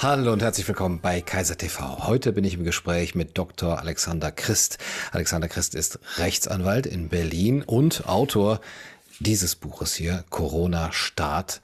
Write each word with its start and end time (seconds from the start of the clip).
Hallo 0.00 0.32
und 0.32 0.42
herzlich 0.42 0.68
willkommen 0.68 1.00
bei 1.00 1.20
Kaiser 1.20 1.58
TV. 1.58 2.06
Heute 2.06 2.30
bin 2.30 2.44
ich 2.44 2.54
im 2.54 2.62
Gespräch 2.62 3.16
mit 3.16 3.36
Dr. 3.36 3.80
Alexander 3.80 4.30
Christ. 4.30 4.78
Alexander 5.10 5.48
Christ 5.48 5.74
ist 5.74 5.98
Rechtsanwalt 6.18 6.86
in 6.86 7.08
Berlin 7.08 7.64
und 7.64 8.06
Autor 8.06 8.60
dieses 9.18 9.56
Buches 9.56 9.96
hier, 9.96 10.24
Corona 10.30 10.92
Staat, 10.92 11.62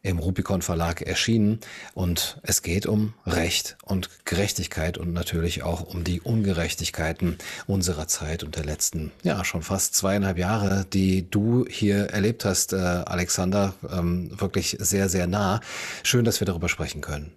im 0.00 0.18
Rubicon 0.18 0.62
Verlag 0.62 1.02
erschienen. 1.02 1.60
Und 1.92 2.40
es 2.42 2.62
geht 2.62 2.86
um 2.86 3.12
Recht 3.26 3.76
und 3.84 4.08
Gerechtigkeit 4.24 4.96
und 4.96 5.12
natürlich 5.12 5.62
auch 5.62 5.82
um 5.82 6.04
die 6.04 6.22
Ungerechtigkeiten 6.22 7.36
unserer 7.66 8.08
Zeit 8.08 8.44
und 8.44 8.56
der 8.56 8.64
letzten, 8.64 9.12
ja, 9.24 9.44
schon 9.44 9.60
fast 9.60 9.94
zweieinhalb 9.94 10.38
Jahre, 10.38 10.86
die 10.90 11.30
du 11.30 11.66
hier 11.68 12.06
erlebt 12.06 12.46
hast, 12.46 12.72
äh, 12.72 12.76
Alexander, 12.76 13.74
ähm, 13.92 14.30
wirklich 14.40 14.78
sehr, 14.80 15.10
sehr 15.10 15.26
nah. 15.26 15.60
Schön, 16.02 16.24
dass 16.24 16.40
wir 16.40 16.46
darüber 16.46 16.70
sprechen 16.70 17.02
können. 17.02 17.30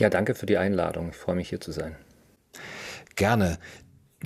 Ja, 0.00 0.08
danke 0.08 0.34
für 0.34 0.46
die 0.46 0.56
Einladung. 0.56 1.10
Ich 1.10 1.16
freue 1.16 1.36
mich 1.36 1.50
hier 1.50 1.60
zu 1.60 1.72
sein. 1.72 1.94
Gerne. 3.16 3.58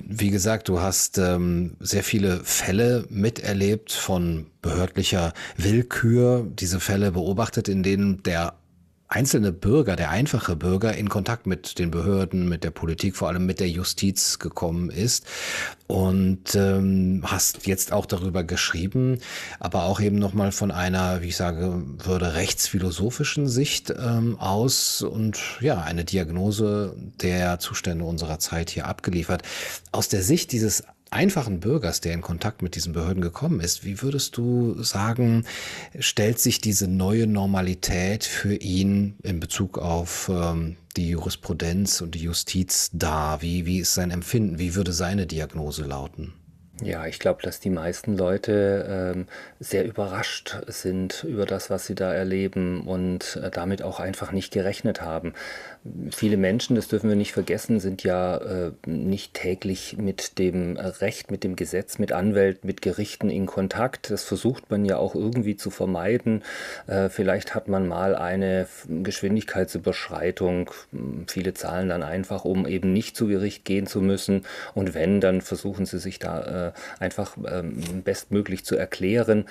Wie 0.01 0.29
gesagt, 0.29 0.69
du 0.69 0.79
hast 0.79 1.17
ähm, 1.17 1.75
sehr 1.79 2.03
viele 2.03 2.39
Fälle 2.43 3.05
miterlebt 3.09 3.91
von 3.91 4.47
behördlicher 4.61 5.33
Willkür, 5.57 6.47
diese 6.49 6.79
Fälle 6.79 7.11
beobachtet, 7.11 7.67
in 7.67 7.83
denen 7.83 8.23
der 8.23 8.55
einzelne 9.07 9.51
Bürger, 9.51 9.95
der 9.95 10.09
einfache 10.09 10.55
Bürger 10.55 10.95
in 10.95 11.09
Kontakt 11.09 11.45
mit 11.45 11.77
den 11.77 11.91
Behörden, 11.91 12.49
mit 12.49 12.63
der 12.63 12.71
Politik, 12.71 13.15
vor 13.15 13.27
allem 13.27 13.45
mit 13.45 13.59
der 13.59 13.69
Justiz 13.69 14.39
gekommen 14.39 14.89
ist. 14.89 15.25
Und 15.87 16.55
ähm, 16.55 17.21
hast 17.23 17.67
jetzt 17.67 17.93
auch 17.93 18.07
darüber 18.07 18.43
geschrieben, 18.43 19.19
aber 19.59 19.83
auch 19.83 19.99
eben 19.99 20.17
nochmal 20.17 20.51
von 20.51 20.71
einer, 20.71 21.21
wie 21.21 21.27
ich 21.27 21.37
sage, 21.37 21.83
würde 22.03 22.33
rechtsphilosophischen 22.33 23.47
Sicht 23.47 23.91
ähm, 23.91 24.39
aus 24.39 25.03
und 25.03 25.39
ja, 25.61 25.81
eine 25.81 26.03
Diagnose 26.03 26.95
der 27.21 27.59
Zustände 27.59 28.03
unserer 28.03 28.39
Zeit 28.39 28.71
hier 28.71 28.87
abgeliefert. 28.87 29.43
Aus 29.91 30.09
der 30.09 30.23
Sicht 30.23 30.51
dieses 30.51 30.83
einfachen 31.11 31.59
Bürgers, 31.59 32.01
der 32.01 32.13
in 32.13 32.21
Kontakt 32.21 32.61
mit 32.61 32.75
diesen 32.75 32.93
Behörden 32.93 33.21
gekommen 33.21 33.59
ist, 33.59 33.83
wie 33.83 34.01
würdest 34.01 34.37
du 34.37 34.81
sagen, 34.81 35.45
stellt 35.99 36.39
sich 36.39 36.61
diese 36.61 36.87
neue 36.87 37.27
Normalität 37.27 38.23
für 38.23 38.55
ihn 38.55 39.15
in 39.23 39.39
Bezug 39.39 39.77
auf 39.77 40.29
ähm, 40.33 40.77
die 40.97 41.09
Jurisprudenz 41.09 42.01
und 42.01 42.15
die 42.15 42.23
Justiz 42.23 42.89
dar? 42.93 43.41
Wie, 43.41 43.65
wie 43.65 43.79
ist 43.79 43.93
sein 43.93 44.11
Empfinden? 44.11 44.59
Wie 44.59 44.75
würde 44.75 44.93
seine 44.93 45.27
Diagnose 45.27 45.83
lauten? 45.83 46.33
Ja, 46.83 47.05
ich 47.05 47.19
glaube, 47.19 47.41
dass 47.41 47.61
die 47.61 47.69
meisten 47.69 48.17
Leute 48.17 49.13
ähm, 49.15 49.27
sehr 49.61 49.85
überrascht 49.85 50.57
sind 50.67 51.23
über 51.23 51.45
das, 51.45 51.69
was 51.69 51.85
sie 51.85 51.95
da 51.95 52.13
erleben 52.13 52.85
und 52.85 53.39
äh, 53.41 53.49
damit 53.49 53.81
auch 53.81 54.01
einfach 54.01 54.33
nicht 54.33 54.51
gerechnet 54.51 55.01
haben. 55.01 55.33
Viele 56.11 56.35
Menschen, 56.35 56.75
das 56.75 56.89
dürfen 56.89 57.07
wir 57.07 57.15
nicht 57.15 57.31
vergessen, 57.31 57.79
sind 57.79 58.03
ja 58.03 58.37
äh, 58.37 58.71
nicht 58.87 59.35
täglich 59.35 59.97
mit 59.97 60.37
dem 60.37 60.75
Recht, 60.75 61.31
mit 61.31 61.45
dem 61.45 61.55
Gesetz, 61.55 61.97
mit 61.97 62.11
Anwälten, 62.11 62.67
mit 62.67 62.81
Gerichten 62.81 63.29
in 63.29 63.45
Kontakt. 63.45 64.11
Das 64.11 64.25
versucht 64.25 64.69
man 64.69 64.83
ja 64.83 64.97
auch 64.97 65.15
irgendwie 65.15 65.55
zu 65.55 65.69
vermeiden. 65.69 66.43
Äh, 66.87 67.07
vielleicht 67.07 67.55
hat 67.55 67.69
man 67.69 67.87
mal 67.87 68.15
eine 68.15 68.67
Geschwindigkeitsüberschreitung. 68.89 70.71
Viele 71.27 71.53
zahlen 71.53 71.87
dann 71.87 72.03
einfach, 72.03 72.43
um 72.43 72.67
eben 72.67 72.91
nicht 72.91 73.15
zu 73.15 73.27
Gericht 73.27 73.63
gehen 73.63 73.87
zu 73.87 74.01
müssen. 74.01 74.45
Und 74.73 74.93
wenn, 74.93 75.21
dann 75.21 75.39
versuchen 75.39 75.85
sie 75.85 75.99
sich 75.99 76.19
da 76.19 76.64
äh, 76.67 77.03
einfach 77.03 77.37
ähm, 77.47 78.03
bestmöglich 78.03 78.65
zu 78.65 78.75
erklären 78.75 79.45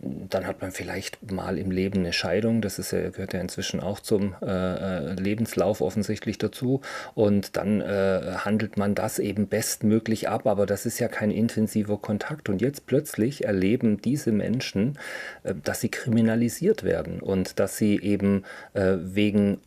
dann 0.00 0.46
hat 0.46 0.60
man 0.60 0.72
vielleicht 0.72 1.30
mal 1.30 1.56
im 1.56 1.70
Leben 1.70 2.00
eine 2.00 2.12
Scheidung, 2.12 2.60
das 2.62 2.78
ist 2.78 2.90
ja, 2.90 3.10
gehört 3.10 3.32
ja 3.32 3.40
inzwischen 3.40 3.78
auch 3.80 4.00
zum 4.00 4.34
äh, 4.42 4.46
äh, 4.46 5.14
Lebenslauf 5.14 5.80
offensichtlich 5.80 6.38
dazu. 6.38 6.80
Und 7.14 7.56
dann 7.56 7.80
äh, 7.80 8.38
handelt 8.38 8.76
man 8.76 8.94
das 8.94 9.18
eben 9.20 9.46
bestmöglich 9.46 10.28
ab, 10.28 10.46
aber 10.46 10.66
das 10.66 10.84
ist 10.84 10.98
ja 10.98 11.06
kein 11.06 11.30
intensiver 11.30 11.96
Kontakt. 11.98 12.48
Und 12.48 12.60
jetzt 12.60 12.86
plötzlich 12.86 13.44
erleben 13.44 14.02
diese 14.02 14.32
Menschen, 14.32 14.98
äh, 15.44 15.54
dass 15.62 15.80
sie 15.80 15.90
kriminalisiert 15.90 16.82
werden 16.82 17.20
und 17.20 17.60
dass 17.60 17.76
sie 17.76 18.00
eben 18.00 18.44
wegen 18.74 19.60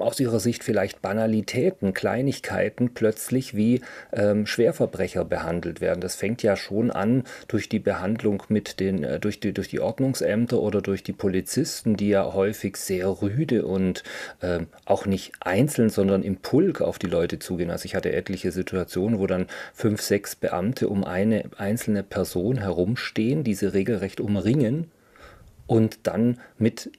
aus 0.00 0.20
ihrer 0.20 0.40
Sicht 0.40 0.62
vielleicht 0.62 1.00
Banalitäten, 1.00 1.94
Kleinigkeiten 1.94 2.92
plötzlich 2.92 3.56
wie 3.56 3.80
ähm, 4.12 4.46
Schwerverbrecher 4.46 5.24
behandelt 5.24 5.80
werden. 5.80 6.00
Das 6.02 6.16
fängt 6.16 6.42
ja 6.42 6.54
schon 6.54 6.90
an 6.90 7.24
durch 7.48 7.70
die 7.70 7.78
Behandlung 7.78 8.42
mit 8.48 8.78
den, 8.78 9.04
äh, 9.04 9.18
durch, 9.18 9.40
die, 9.40 9.54
durch 9.54 9.68
die 9.68 9.80
Ordnungsämter 9.80 10.60
oder 10.60 10.82
durch 10.82 11.02
die 11.02 11.14
Polizisten, 11.14 11.96
die 11.96 12.10
ja 12.10 12.34
häufig 12.34 12.76
sehr 12.76 13.22
rüde 13.22 13.64
und 13.64 14.02
äh, 14.40 14.60
auch 14.84 15.06
nicht 15.06 15.32
einzeln, 15.40 15.88
sondern 15.88 16.22
im 16.22 16.36
Pulk 16.36 16.82
auf 16.82 16.98
die 16.98 17.06
Leute 17.06 17.38
zugehen. 17.38 17.70
Also 17.70 17.86
ich 17.86 17.94
hatte 17.94 18.12
etliche 18.12 18.52
Situationen, 18.52 19.18
wo 19.18 19.26
dann 19.26 19.46
fünf, 19.72 20.02
sechs 20.02 20.36
Beamte 20.36 20.88
um 20.88 21.04
eine 21.04 21.44
einzelne 21.56 22.02
Person 22.02 22.58
herumstehen, 22.58 23.44
diese 23.44 23.72
regelrecht 23.72 24.20
umringen 24.20 24.90
und 25.66 26.00
dann 26.06 26.38
mit 26.58 26.90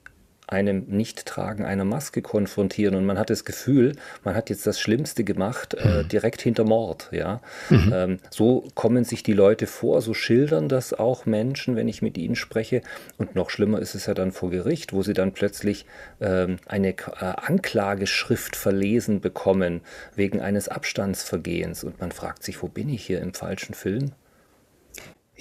einem 0.50 0.86
Nichttragen 0.88 1.64
einer 1.66 1.86
Maske 1.86 2.22
konfrontieren 2.22 2.96
und 2.96 3.06
man 3.06 3.20
hat 3.20 3.30
das 3.30 3.46
Gefühl, 3.46 3.96
man 4.24 4.36
hat 4.36 4.50
jetzt 4.50 4.66
das 4.66 4.80
Schlimmste 4.80 5.24
gemacht, 5.24 5.76
äh, 5.76 6.04
mhm. 6.04 6.08
direkt 6.08 6.42
hinter 6.42 6.64
Mord. 6.64 7.10
Ja? 7.12 7.42
Mhm. 7.70 7.92
Ähm, 7.94 8.18
so 8.30 8.68
kommen 8.74 9.04
sich 9.04 9.24
die 9.24 9.34
Leute 9.34 9.68
vor, 9.68 10.02
so 10.02 10.14
schildern 10.14 10.68
das 10.68 10.94
auch 10.94 11.26
Menschen, 11.26 11.76
wenn 11.76 11.88
ich 11.88 12.02
mit 12.02 12.18
ihnen 12.18 12.36
spreche. 12.36 12.82
Und 13.18 13.36
noch 13.36 13.50
schlimmer 13.50 13.80
ist 13.80 13.96
es 13.96 14.08
ja 14.08 14.14
dann 14.14 14.32
vor 14.32 14.50
Gericht, 14.50 14.94
wo 14.94 15.04
sie 15.04 15.14
dann 15.14 15.34
plötzlich 15.34 15.86
ähm, 16.20 16.58
eine 16.66 16.90
äh, 16.90 16.96
Anklageschrift 17.20 18.56
verlesen 18.56 19.22
bekommen 19.22 19.81
wegen 20.16 20.42
eines 20.42 20.68
Abstandsvergehens. 20.68 21.84
Und 21.84 22.00
man 22.00 22.12
fragt 22.12 22.44
sich, 22.44 22.62
wo 22.62 22.68
bin 22.68 22.90
ich 22.90 23.06
hier 23.06 23.22
im 23.22 23.34
falschen 23.34 23.74
Film? 23.74 24.12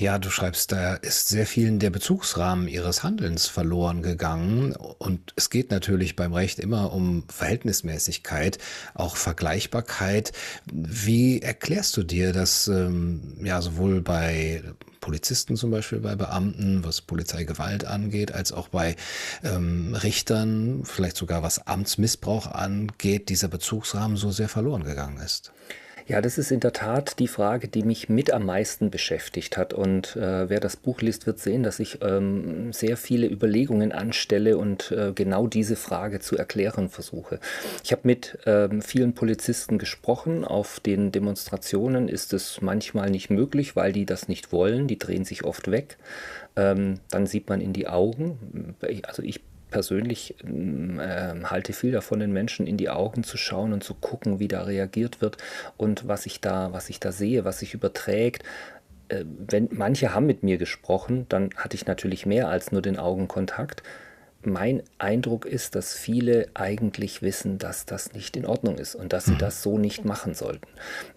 Ja, 0.00 0.20
du 0.20 0.30
schreibst, 0.30 0.70
da 0.70 0.94
ist 0.94 1.26
sehr 1.26 1.44
vielen 1.44 1.80
der 1.80 1.90
Bezugsrahmen 1.90 2.68
ihres 2.68 3.02
Handelns 3.02 3.48
verloren 3.48 4.00
gegangen. 4.00 4.76
Und 4.76 5.32
es 5.34 5.50
geht 5.50 5.72
natürlich 5.72 6.14
beim 6.14 6.32
Recht 6.32 6.60
immer 6.60 6.92
um 6.92 7.24
Verhältnismäßigkeit, 7.28 8.58
auch 8.94 9.16
Vergleichbarkeit. 9.16 10.30
Wie 10.66 11.42
erklärst 11.42 11.96
du 11.96 12.04
dir, 12.04 12.32
dass 12.32 12.68
ähm, 12.68 13.38
ja 13.42 13.60
sowohl 13.60 14.00
bei 14.00 14.62
Polizisten 15.00 15.56
zum 15.56 15.72
Beispiel, 15.72 15.98
bei 15.98 16.14
Beamten, 16.14 16.84
was 16.84 17.00
Polizeigewalt 17.00 17.84
angeht, 17.84 18.30
als 18.30 18.52
auch 18.52 18.68
bei 18.68 18.94
ähm, 19.42 19.96
Richtern, 19.96 20.82
vielleicht 20.84 21.16
sogar 21.16 21.42
was 21.42 21.66
Amtsmissbrauch 21.66 22.46
angeht, 22.46 23.30
dieser 23.30 23.48
Bezugsrahmen 23.48 24.16
so 24.16 24.30
sehr 24.30 24.48
verloren 24.48 24.84
gegangen 24.84 25.18
ist? 25.18 25.50
Ja, 26.08 26.22
das 26.22 26.38
ist 26.38 26.50
in 26.50 26.60
der 26.60 26.72
Tat 26.72 27.18
die 27.18 27.28
Frage, 27.28 27.68
die 27.68 27.82
mich 27.82 28.08
mit 28.08 28.32
am 28.32 28.46
meisten 28.46 28.90
beschäftigt 28.90 29.58
hat. 29.58 29.74
Und 29.74 30.16
äh, 30.16 30.48
wer 30.48 30.58
das 30.58 30.76
Buch 30.76 31.02
liest, 31.02 31.26
wird 31.26 31.38
sehen, 31.38 31.62
dass 31.62 31.80
ich 31.80 31.98
ähm, 32.00 32.72
sehr 32.72 32.96
viele 32.96 33.26
Überlegungen 33.26 33.92
anstelle 33.92 34.56
und 34.56 34.90
äh, 34.90 35.12
genau 35.14 35.46
diese 35.46 35.76
Frage 35.76 36.20
zu 36.20 36.38
erklären 36.38 36.88
versuche. 36.88 37.40
Ich 37.84 37.92
habe 37.92 38.02
mit 38.04 38.38
ähm, 38.46 38.80
vielen 38.80 39.14
Polizisten 39.14 39.76
gesprochen. 39.76 40.46
Auf 40.46 40.80
den 40.80 41.12
Demonstrationen 41.12 42.08
ist 42.08 42.32
es 42.32 42.62
manchmal 42.62 43.10
nicht 43.10 43.28
möglich, 43.28 43.76
weil 43.76 43.92
die 43.92 44.06
das 44.06 44.28
nicht 44.28 44.50
wollen. 44.50 44.88
Die 44.88 44.98
drehen 44.98 45.26
sich 45.26 45.44
oft 45.44 45.70
weg. 45.70 45.98
Ähm, 46.56 47.00
dann 47.10 47.26
sieht 47.26 47.50
man 47.50 47.60
in 47.60 47.74
die 47.74 47.86
Augen. 47.86 48.74
Also 49.06 49.22
ich 49.22 49.42
persönlich 49.70 50.34
äh, 50.44 51.44
halte 51.44 51.72
viel 51.72 51.92
davon, 51.92 52.20
den 52.20 52.32
Menschen 52.32 52.66
in 52.66 52.76
die 52.76 52.90
Augen 52.90 53.24
zu 53.24 53.36
schauen 53.36 53.72
und 53.72 53.84
zu 53.84 53.94
gucken, 53.94 54.38
wie 54.38 54.48
da 54.48 54.62
reagiert 54.62 55.20
wird 55.20 55.36
und 55.76 56.08
was 56.08 56.26
ich 56.26 56.40
da, 56.40 56.72
was 56.72 56.88
ich 56.88 57.00
da 57.00 57.12
sehe, 57.12 57.44
was 57.44 57.60
sich 57.60 57.74
überträgt. 57.74 58.42
Äh, 59.08 59.24
wenn 59.26 59.68
manche 59.72 60.14
haben 60.14 60.26
mit 60.26 60.42
mir 60.42 60.58
gesprochen, 60.58 61.26
dann 61.28 61.50
hatte 61.56 61.76
ich 61.76 61.86
natürlich 61.86 62.26
mehr 62.26 62.48
als 62.48 62.72
nur 62.72 62.82
den 62.82 62.98
Augenkontakt 62.98 63.82
mein 64.44 64.82
Eindruck 64.98 65.46
ist, 65.46 65.74
dass 65.74 65.94
viele 65.94 66.46
eigentlich 66.54 67.22
wissen, 67.22 67.58
dass 67.58 67.86
das 67.86 68.12
nicht 68.12 68.36
in 68.36 68.46
Ordnung 68.46 68.78
ist 68.78 68.94
und 68.94 69.12
dass 69.12 69.24
sie 69.24 69.32
mhm. 69.32 69.38
das 69.38 69.62
so 69.62 69.78
nicht 69.78 70.04
machen 70.04 70.34
sollten. 70.34 70.66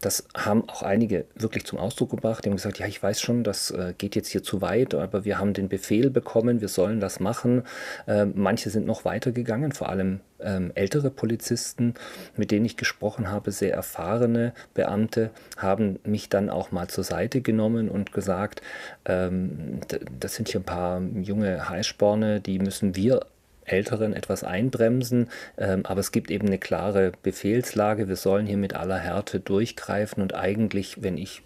Das 0.01 0.27
haben 0.35 0.68
auch 0.68 0.81
einige 0.81 1.25
wirklich 1.35 1.65
zum 1.65 1.77
Ausdruck 1.77 2.09
gebracht. 2.09 2.44
Die 2.44 2.50
haben 2.50 2.56
gesagt, 2.56 2.79
ja, 2.79 2.88
ich 2.88 3.01
weiß 3.01 3.21
schon, 3.21 3.44
das 3.44 3.71
äh, 3.71 3.94
geht 3.97 4.15
jetzt 4.15 4.29
hier 4.29 4.44
zu 4.44 4.62
weit, 4.62 4.95
aber 4.95 5.23
wir 5.23 5.38
haben 5.38 5.53
den 5.53 5.69
Befehl 5.69 6.09
bekommen, 6.09 6.62
wir 6.62 6.68
sollen 6.68 7.00
das 7.00 7.19
machen. 7.19 7.63
Äh, 8.07 8.25
manche 8.25 8.69
sind 8.69 8.85
noch 8.85 9.06
weiter 9.06 9.31
gegangen, 9.31 9.71
vor 9.71 9.89
allem 9.89 10.21
ähm, 10.43 10.71
ältere 10.75 11.09
Polizisten, 11.09 11.93
mit 12.35 12.51
denen 12.51 12.65
ich 12.65 12.77
gesprochen 12.77 13.29
habe, 13.29 13.51
sehr 13.51 13.73
erfahrene 13.73 14.53
Beamte, 14.73 15.31
haben 15.57 15.99
mich 16.03 16.29
dann 16.29 16.49
auch 16.49 16.71
mal 16.71 16.88
zur 16.88 17.03
Seite 17.03 17.41
genommen 17.41 17.89
und 17.89 18.11
gesagt, 18.11 18.61
ähm, 19.05 19.79
das 20.19 20.35
sind 20.35 20.49
hier 20.49 20.61
ein 20.61 20.65
paar 20.65 21.01
junge 21.01 21.69
Heißsporne, 21.69 22.41
die 22.41 22.59
müssen 22.59 22.95
wir 22.95 23.21
Älteren 23.65 24.13
etwas 24.13 24.43
einbremsen, 24.43 25.29
ähm, 25.57 25.85
aber 25.85 25.99
es 25.99 26.11
gibt 26.11 26.31
eben 26.31 26.47
eine 26.47 26.57
klare 26.57 27.11
Befehlslage, 27.23 28.07
wir 28.07 28.15
sollen 28.15 28.45
hier 28.45 28.57
mit 28.57 28.75
aller 28.75 28.97
Härte 28.97 29.39
durchgreifen 29.39 30.21
und 30.21 30.35
eigentlich, 30.35 31.03
wenn 31.03 31.17
ich 31.17 31.41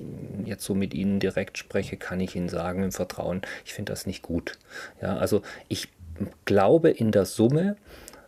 jetzt 0.45 0.63
so 0.63 0.75
mit 0.75 0.93
Ihnen 0.93 1.19
direkt 1.19 1.57
spreche, 1.57 1.97
kann 1.97 2.19
ich 2.19 2.35
Ihnen 2.35 2.49
sagen 2.49 2.83
im 2.83 2.91
Vertrauen, 2.91 3.41
ich 3.65 3.73
finde 3.73 3.91
das 3.91 4.07
nicht 4.07 4.21
gut. 4.21 4.57
Ja, 5.01 5.17
also 5.17 5.41
ich 5.67 5.89
glaube 6.45 6.89
in 6.89 7.11
der 7.11 7.25
Summe 7.25 7.75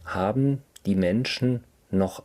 haben 0.07 0.63
die 0.85 0.95
Menschen 0.95 1.63
noch 1.91 2.23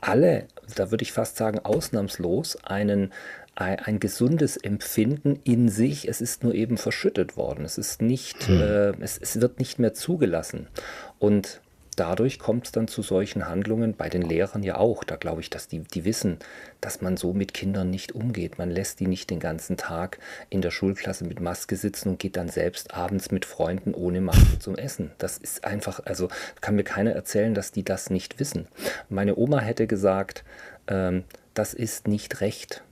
alle, 0.00 0.48
da 0.74 0.90
würde 0.90 1.04
ich 1.04 1.12
fast 1.12 1.36
sagen 1.36 1.60
ausnahmslos, 1.60 2.56
einen, 2.64 3.12
ein, 3.54 4.00
gesundes 4.00 4.56
Empfinden 4.56 5.38
in 5.44 5.68
sich. 5.68 6.08
Es 6.08 6.20
ist 6.20 6.42
nur 6.42 6.54
eben 6.54 6.76
verschüttet 6.76 7.36
worden. 7.36 7.64
Es 7.64 7.78
ist 7.78 8.02
nicht, 8.02 8.48
hm. 8.48 8.60
äh, 8.60 8.90
es, 9.00 9.18
es 9.18 9.40
wird 9.40 9.60
nicht 9.60 9.78
mehr 9.78 9.94
zugelassen. 9.94 10.66
Und 11.18 11.60
dadurch 11.96 12.38
kommt 12.38 12.66
es 12.66 12.72
dann 12.72 12.88
zu 12.88 13.02
solchen 13.02 13.48
Handlungen, 13.48 13.94
bei 13.94 14.08
den 14.08 14.22
Lehrern 14.22 14.62
ja 14.62 14.76
auch. 14.76 15.04
Da 15.04 15.16
glaube 15.16 15.40
ich, 15.40 15.50
dass 15.50 15.68
die, 15.68 15.80
die 15.80 16.04
wissen, 16.04 16.38
dass 16.80 17.00
man 17.00 17.16
so 17.16 17.32
mit 17.32 17.54
Kindern 17.54 17.90
nicht 17.90 18.12
umgeht. 18.12 18.58
Man 18.58 18.70
lässt 18.70 19.00
die 19.00 19.06
nicht 19.06 19.30
den 19.30 19.40
ganzen 19.40 19.76
Tag 19.76 20.18
in 20.48 20.62
der 20.62 20.70
Schulklasse 20.70 21.24
mit 21.24 21.40
Maske 21.40 21.76
sitzen 21.76 22.10
und 22.10 22.18
geht 22.18 22.36
dann 22.36 22.48
selbst 22.48 22.94
abends 22.94 23.30
mit 23.30 23.44
Freunden 23.44 23.94
ohne 23.94 24.20
Maske 24.20 24.58
zum 24.58 24.76
Essen. 24.76 25.10
Das 25.18 25.38
ist 25.38 25.64
einfach, 25.64 26.00
also 26.04 26.28
kann 26.60 26.76
mir 26.76 26.84
keiner 26.84 27.12
erzählen, 27.12 27.54
dass 27.54 27.72
die 27.72 27.84
das 27.84 28.10
nicht 28.10 28.40
wissen. 28.40 28.68
Meine 29.08 29.36
Oma 29.36 29.60
hätte 29.60 29.86
gesagt, 29.86 30.44
ähm, 30.86 31.24
das 31.54 31.74
ist 31.74 32.08
nicht 32.08 32.40
recht. 32.40 32.82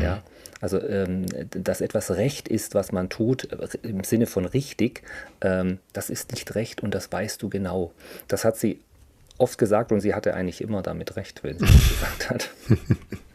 Ja, 0.00 0.22
also 0.60 0.80
ähm, 0.82 1.26
dass 1.50 1.80
etwas 1.80 2.10
Recht 2.10 2.48
ist, 2.48 2.74
was 2.74 2.92
man 2.92 3.08
tut, 3.08 3.48
im 3.82 4.04
Sinne 4.04 4.26
von 4.26 4.44
richtig, 4.44 5.02
ähm, 5.40 5.78
das 5.92 6.10
ist 6.10 6.32
nicht 6.32 6.54
Recht 6.54 6.82
und 6.82 6.94
das 6.94 7.10
weißt 7.10 7.42
du 7.42 7.48
genau. 7.48 7.92
Das 8.28 8.44
hat 8.44 8.56
sie 8.56 8.80
oft 9.38 9.58
gesagt 9.58 9.90
und 9.90 10.00
sie 10.00 10.14
hatte 10.14 10.34
eigentlich 10.34 10.60
immer 10.60 10.82
damit 10.82 11.16
recht, 11.16 11.42
wenn 11.42 11.58
sie 11.58 11.64
das 11.64 11.88
gesagt 11.88 12.30
hat. 12.30 12.50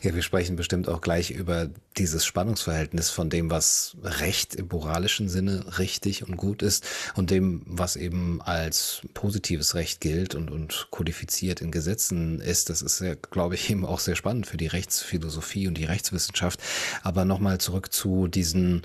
Ja, 0.00 0.14
wir 0.14 0.22
sprechen 0.22 0.54
bestimmt 0.54 0.88
auch 0.88 1.00
gleich 1.00 1.32
über 1.32 1.68
dieses 1.96 2.24
Spannungsverhältnis 2.24 3.10
von 3.10 3.30
dem, 3.30 3.50
was 3.50 3.96
Recht 4.02 4.54
im 4.54 4.68
moralischen 4.70 5.28
Sinne 5.28 5.78
richtig 5.78 6.26
und 6.26 6.36
gut 6.36 6.62
ist 6.62 6.86
und 7.16 7.30
dem, 7.30 7.62
was 7.66 7.96
eben 7.96 8.40
als 8.40 9.02
positives 9.14 9.74
Recht 9.74 10.00
gilt 10.00 10.36
und, 10.36 10.52
und 10.52 10.86
kodifiziert 10.90 11.60
in 11.60 11.72
Gesetzen 11.72 12.40
ist. 12.40 12.70
Das 12.70 12.80
ist 12.80 13.00
ja, 13.00 13.14
glaube 13.14 13.56
ich, 13.56 13.68
eben 13.70 13.84
auch 13.84 13.98
sehr 13.98 14.14
spannend 14.14 14.46
für 14.46 14.56
die 14.56 14.68
Rechtsphilosophie 14.68 15.66
und 15.66 15.74
die 15.76 15.86
Rechtswissenschaft. 15.86 16.60
Aber 17.02 17.24
nochmal 17.24 17.58
zurück 17.58 17.92
zu 17.92 18.28
diesen, 18.28 18.82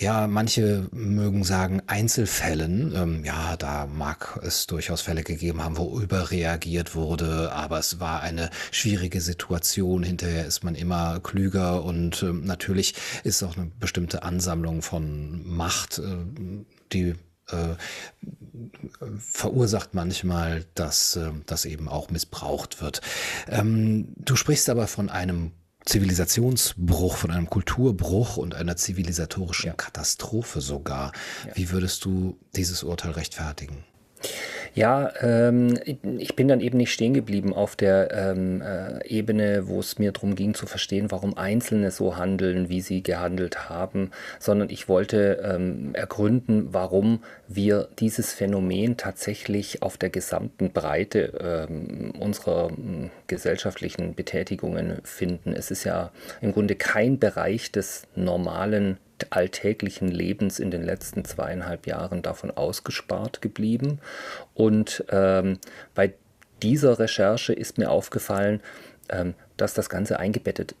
ja, 0.00 0.26
manche 0.26 0.88
mögen 0.92 1.44
sagen 1.44 1.82
Einzelfällen. 1.86 2.94
Ähm, 2.96 3.24
ja, 3.24 3.56
da 3.58 3.86
mag 3.86 4.40
es 4.42 4.66
durchaus 4.66 5.02
Fälle 5.02 5.22
gegeben 5.22 5.62
haben, 5.62 5.76
wo 5.76 6.00
überreagiert 6.00 6.94
wurde, 6.94 7.52
aber 7.52 7.78
es 7.78 8.00
war 8.00 8.22
eine 8.22 8.48
schwierige 8.70 9.20
Situation 9.20 10.02
hinterher 10.02 10.46
ist 10.46 10.64
man 10.64 10.74
immer 10.74 11.20
klüger 11.20 11.84
und 11.84 12.22
äh, 12.22 12.32
natürlich 12.32 12.94
ist 13.24 13.42
auch 13.42 13.56
eine 13.58 13.70
bestimmte 13.78 14.22
Ansammlung 14.22 14.80
von 14.80 15.46
Macht, 15.46 15.98
äh, 15.98 16.64
die 16.92 17.14
äh, 17.48 17.74
verursacht 19.18 19.92
manchmal, 19.92 20.64
dass 20.74 21.16
äh, 21.16 21.30
das 21.44 21.66
eben 21.66 21.88
auch 21.88 22.08
missbraucht 22.08 22.80
wird. 22.80 23.02
Ähm, 23.48 24.14
du 24.16 24.34
sprichst 24.34 24.70
aber 24.70 24.86
von 24.86 25.10
einem 25.10 25.52
Zivilisationsbruch, 25.84 27.16
von 27.16 27.30
einem 27.30 27.48
Kulturbruch 27.48 28.36
und 28.36 28.54
einer 28.54 28.76
zivilisatorischen 28.76 29.68
ja. 29.68 29.74
Katastrophe 29.74 30.60
sogar. 30.60 31.12
Ja. 31.46 31.56
Wie 31.56 31.70
würdest 31.70 32.04
du 32.04 32.38
dieses 32.54 32.82
Urteil 32.82 33.12
rechtfertigen? 33.12 33.84
Ja, 34.74 35.12
ähm, 35.20 35.78
ich 36.18 36.36
bin 36.36 36.46
dann 36.48 36.60
eben 36.60 36.78
nicht 36.78 36.92
stehen 36.92 37.14
geblieben 37.14 37.52
auf 37.52 37.74
der 37.74 38.12
ähm, 38.12 38.62
äh, 38.62 39.04
Ebene, 39.06 39.66
wo 39.66 39.80
es 39.80 39.98
mir 39.98 40.12
darum 40.12 40.36
ging 40.36 40.54
zu 40.54 40.66
verstehen, 40.66 41.10
warum 41.10 41.36
Einzelne 41.36 41.90
so 41.90 42.16
handeln, 42.16 42.68
wie 42.68 42.80
sie 42.80 43.02
gehandelt 43.02 43.68
haben, 43.68 44.10
sondern 44.38 44.70
ich 44.70 44.88
wollte 44.88 45.42
ähm, 45.44 45.90
ergründen, 45.94 46.72
warum 46.72 47.22
wir 47.48 47.88
dieses 47.98 48.32
Phänomen 48.32 48.96
tatsächlich 48.96 49.82
auf 49.82 49.98
der 49.98 50.10
gesamten 50.10 50.70
Breite 50.70 51.66
ähm, 51.68 52.12
unserer 52.18 52.70
gesellschaftlichen 53.26 54.14
Betätigungen 54.14 54.98
finden. 55.02 55.52
Es 55.52 55.70
ist 55.70 55.84
ja 55.84 56.12
im 56.40 56.52
Grunde 56.52 56.76
kein 56.76 57.18
Bereich 57.18 57.72
des 57.72 58.06
normalen 58.14 58.98
alltäglichen 59.30 60.08
Lebens 60.08 60.58
in 60.58 60.70
den 60.70 60.82
letzten 60.82 61.24
zweieinhalb 61.24 61.86
Jahren 61.86 62.22
davon 62.22 62.50
ausgespart 62.50 63.42
geblieben. 63.42 64.00
Und 64.54 65.04
ähm, 65.10 65.58
bei 65.94 66.14
dieser 66.62 66.98
Recherche 66.98 67.52
ist 67.52 67.78
mir 67.78 67.90
aufgefallen, 67.90 68.60
ähm, 69.08 69.34
dass 69.56 69.74
das 69.74 69.88
Ganze 69.88 70.18
eingebettet 70.18 70.74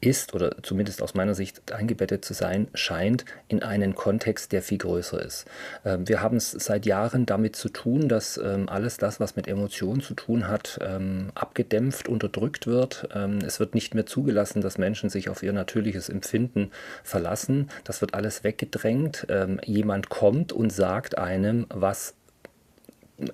ist 0.00 0.34
oder 0.34 0.62
zumindest 0.62 1.02
aus 1.02 1.14
meiner 1.14 1.34
Sicht 1.34 1.72
eingebettet 1.72 2.24
zu 2.24 2.34
sein 2.34 2.68
scheint 2.74 3.24
in 3.48 3.62
einen 3.62 3.94
Kontext, 3.94 4.52
der 4.52 4.62
viel 4.62 4.78
größer 4.78 5.20
ist. 5.22 5.46
Ähm, 5.84 6.08
wir 6.08 6.22
haben 6.22 6.36
es 6.36 6.50
seit 6.52 6.86
Jahren 6.86 7.26
damit 7.26 7.56
zu 7.56 7.68
tun, 7.68 8.08
dass 8.08 8.38
ähm, 8.38 8.68
alles 8.68 8.96
das, 8.96 9.20
was 9.20 9.36
mit 9.36 9.46
Emotionen 9.46 10.00
zu 10.00 10.14
tun 10.14 10.48
hat, 10.48 10.78
ähm, 10.82 11.30
abgedämpft, 11.34 12.08
unterdrückt 12.08 12.66
wird. 12.66 13.08
Es 13.44 13.60
wird 13.60 13.74
nicht 13.74 13.94
mehr 13.94 14.06
zugelassen, 14.06 14.60
dass 14.60 14.78
Menschen 14.78 15.10
sich 15.10 15.28
auf 15.28 15.42
ihr 15.42 15.52
natürliches 15.52 16.08
Empfinden 16.08 16.70
verlassen. 17.02 17.68
Das 17.84 18.00
wird 18.00 18.14
alles 18.14 18.44
weggedrängt. 18.44 19.26
Jemand 19.64 20.08
kommt 20.08 20.52
und 20.52 20.70
sagt 20.70 21.18
einem, 21.18 21.66
was 21.68 22.14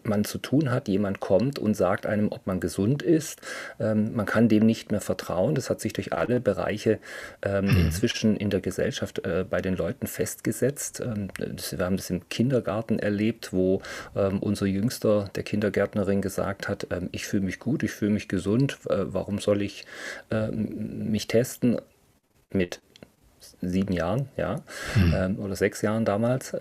man 0.03 0.25
zu 0.25 0.39
tun 0.39 0.71
hat. 0.71 0.89
Jemand 0.89 1.21
kommt 1.21 1.59
und 1.59 1.75
sagt 1.75 2.07
einem, 2.07 2.31
ob 2.31 2.47
man 2.47 2.61
gesund 2.61 3.03
ist. 3.03 3.41
Ähm, 3.79 4.15
man 4.15 4.27
kann 4.27 4.49
dem 4.49 4.67
nicht 4.67 4.91
mehr 4.91 5.01
vertrauen. 5.01 5.55
Das 5.55 5.71
hat 5.71 5.81
sich 5.81 5.93
durch 5.93 6.13
alle 6.13 6.41
Bereiche 6.41 6.99
ähm, 7.43 7.67
mhm. 7.67 7.87
inzwischen 7.87 8.37
in 8.37 8.51
der 8.51 8.61
Gesellschaft 8.61 9.25
äh, 9.25 9.45
bei 9.49 9.61
den 9.61 9.77
Leuten 9.77 10.07
festgesetzt. 10.07 11.01
Ähm, 11.01 11.29
das, 11.39 11.77
wir 11.77 11.85
haben 11.85 11.97
das 11.97 12.11
im 12.11 12.29
Kindergarten 12.29 12.99
erlebt, 12.99 13.53
wo 13.53 13.83
ähm, 14.15 14.39
unser 14.41 14.67
Jüngster 14.67 15.31
der 15.35 15.43
Kindergärtnerin 15.43 16.23
gesagt 16.23 16.69
hat, 16.69 16.87
ähm, 16.91 17.09
ich 17.13 17.27
fühle 17.27 17.45
mich 17.45 17.59
gut, 17.59 17.83
ich 17.83 17.93
fühle 17.93 18.13
mich 18.13 18.29
gesund, 18.29 18.79
äh, 18.89 19.05
warum 19.07 19.39
soll 19.39 19.63
ich 19.63 19.85
äh, 20.31 20.51
mich 20.51 21.27
testen 21.27 21.81
mit 22.53 22.81
sieben 23.61 23.93
Jahren, 23.93 24.29
ja, 24.37 24.63
mhm. 24.97 25.39
oder 25.39 25.55
sechs 25.55 25.83
Jahren 25.83 26.05
damals. 26.05 26.55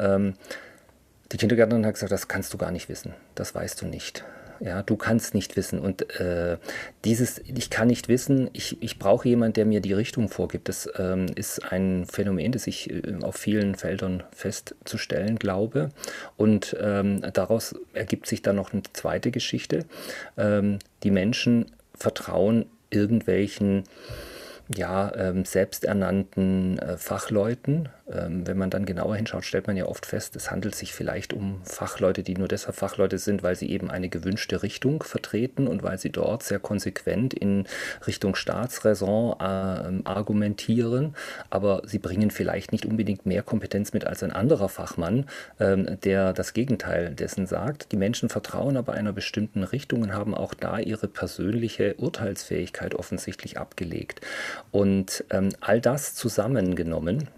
Die 1.32 1.38
Kindergärtnerin 1.38 1.86
hat 1.86 1.96
gesagt, 1.96 2.12
das 2.12 2.28
kannst 2.28 2.54
du 2.54 2.58
gar 2.58 2.72
nicht 2.72 2.90
wissen, 2.90 3.14
das 3.34 3.56
weißt 3.56 3.82
du 3.82 3.88
nicht. 3.88 4.24
Ja, 4.60 4.84
du 4.84 4.96
kannst 4.96 5.34
nicht 5.34 5.58
wissen. 5.58 5.80
Und 5.80 6.18
äh, 6.20 6.58
dieses, 7.04 7.40
ich 7.40 7.70
kann 7.70 7.88
nicht 7.88 8.08
wissen, 8.08 8.50
ich, 8.54 8.82
ich 8.82 9.00
brauche 9.00 9.28
jemanden, 9.28 9.54
der 9.54 9.66
mir 9.66 9.82
die 9.82 9.94
Richtung 9.94 10.30
vorgibt. 10.30 10.70
Das 10.70 10.90
ähm, 10.98 11.28
ist 11.36 11.72
ein 11.72 12.06
Phänomen, 12.06 12.52
das 12.52 12.68
ich 12.68 12.90
äh, 12.90 13.16
auf 13.22 13.36
vielen 13.36 13.76
Feldern 13.76 14.24
festzustellen 14.32 15.38
glaube. 15.38 15.90
Und 16.38 16.76
ähm, 16.80 17.22
daraus 17.34 17.76
ergibt 17.94 18.28
sich 18.28 18.42
dann 18.42 18.56
noch 18.56 18.72
eine 18.72 18.84
zweite 18.94 19.32
Geschichte. 19.32 19.86
Ähm, 20.38 20.80
die 21.04 21.12
Menschen 21.12 21.66
vertrauen 21.94 22.66
irgendwelchen 22.90 23.84
ja, 24.74 25.14
ähm, 25.16 25.46
selbsternannten 25.46 26.80
äh, 26.80 26.98
Fachleuten. 26.98 27.90
Ähm, 28.12 28.46
wenn 28.46 28.58
man 28.58 28.70
dann 28.70 28.86
genauer 28.86 29.16
hinschaut, 29.16 29.46
stellt 29.46 29.66
man 29.66 29.78
ja 29.78 29.86
oft 29.86 30.06
fest, 30.06 30.36
es 30.36 30.52
handelt 30.52 30.76
sich 30.76 30.94
vielleicht 30.94 31.34
um 31.34 31.62
Fachleute, 31.64 32.22
die 32.22 32.36
nur 32.36 32.48
deshalb 32.48 32.76
Fachleute 32.76 33.18
sind, 33.18 33.42
weil 33.42 33.56
sie 33.56 33.70
eben 33.70 33.90
eine 33.90 34.10
gewünschte 34.10 34.62
Richtung 34.62 35.02
vertreten 35.02 35.68
und 35.68 35.82
weil 35.82 35.98
sie 35.98 36.12
dort 36.12 36.44
sehr 36.44 36.60
konsequent 36.60 37.34
in 37.34 37.66
Richtung 38.06 38.36
Staatsräson 38.36 39.34
äh, 39.40 40.08
argumentieren. 40.08 41.16
Aber 41.50 41.82
sie 41.86 41.98
bringen 41.98 42.30
vielleicht 42.30 42.72
nicht 42.72 42.86
unbedingt 42.86 43.26
mehr 43.26 43.42
Kompetenz 43.42 43.92
mit 43.92 44.06
als 44.06 44.22
ein 44.22 44.32
anderer 44.32 44.70
Fachmann, 44.70 45.26
ähm, 45.60 45.98
der 46.04 46.34
das 46.34 46.54
Gegenteil 46.54 47.16
dessen 47.16 47.48
sagt. 47.48 47.92
Die 47.92 47.98
Menschen 47.98 48.30
vertrauen 48.30 48.78
aber 48.78 48.94
einer 48.94 49.14
bestimmten 49.14 49.64
Richtung 49.64 50.04
und 50.04 50.14
haben 50.14 50.36
auch 50.36 50.54
da 50.54 50.78
ihre 50.78 51.08
persönliche 51.08 51.96
Urteilsfähigkeit 51.96 52.94
offensichtlich 52.94 53.58
abgelegt. 53.58 54.22
Und 54.72 55.24
ähm, 55.32 55.50
all 55.60 55.82
das 55.82 56.14
zusammengenommen, 56.14 57.30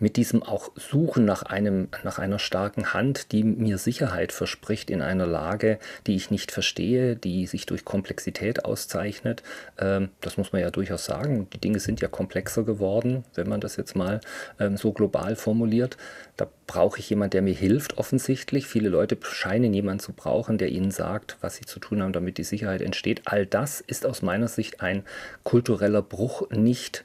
mit 0.00 0.16
diesem 0.16 0.42
auch 0.42 0.72
Suchen 0.76 1.24
nach, 1.24 1.42
einem, 1.42 1.88
nach 2.02 2.18
einer 2.18 2.38
starken 2.38 2.92
Hand, 2.92 3.32
die 3.32 3.44
mir 3.44 3.78
Sicherheit 3.78 4.32
verspricht 4.32 4.90
in 4.90 5.02
einer 5.02 5.26
Lage, 5.26 5.78
die 6.06 6.16
ich 6.16 6.30
nicht 6.30 6.50
verstehe, 6.50 7.14
die 7.14 7.46
sich 7.46 7.66
durch 7.66 7.84
Komplexität 7.84 8.64
auszeichnet. 8.64 9.42
Ähm, 9.78 10.08
das 10.20 10.38
muss 10.38 10.52
man 10.52 10.62
ja 10.62 10.70
durchaus 10.70 11.04
sagen. 11.04 11.48
Die 11.52 11.60
Dinge 11.60 11.78
sind 11.78 12.00
ja 12.00 12.08
komplexer 12.08 12.64
geworden, 12.64 13.24
wenn 13.34 13.48
man 13.48 13.60
das 13.60 13.76
jetzt 13.76 13.94
mal 13.94 14.20
ähm, 14.58 14.76
so 14.76 14.92
global 14.92 15.36
formuliert. 15.36 15.98
Da 16.36 16.48
brauche 16.66 16.98
ich 16.98 17.10
jemanden, 17.10 17.32
der 17.32 17.42
mir 17.42 17.54
hilft, 17.54 17.98
offensichtlich. 17.98 18.66
Viele 18.66 18.88
Leute 18.88 19.18
scheinen 19.22 19.74
jemanden 19.74 20.00
zu 20.00 20.12
brauchen, 20.14 20.56
der 20.56 20.70
ihnen 20.70 20.90
sagt, 20.90 21.36
was 21.42 21.56
sie 21.56 21.66
zu 21.66 21.78
tun 21.78 22.02
haben, 22.02 22.14
damit 22.14 22.38
die 22.38 22.44
Sicherheit 22.44 22.80
entsteht. 22.80 23.22
All 23.26 23.44
das 23.44 23.82
ist 23.82 24.06
aus 24.06 24.22
meiner 24.22 24.48
Sicht 24.48 24.80
ein 24.80 25.04
kultureller 25.44 26.00
Bruch, 26.00 26.48
nicht, 26.50 27.04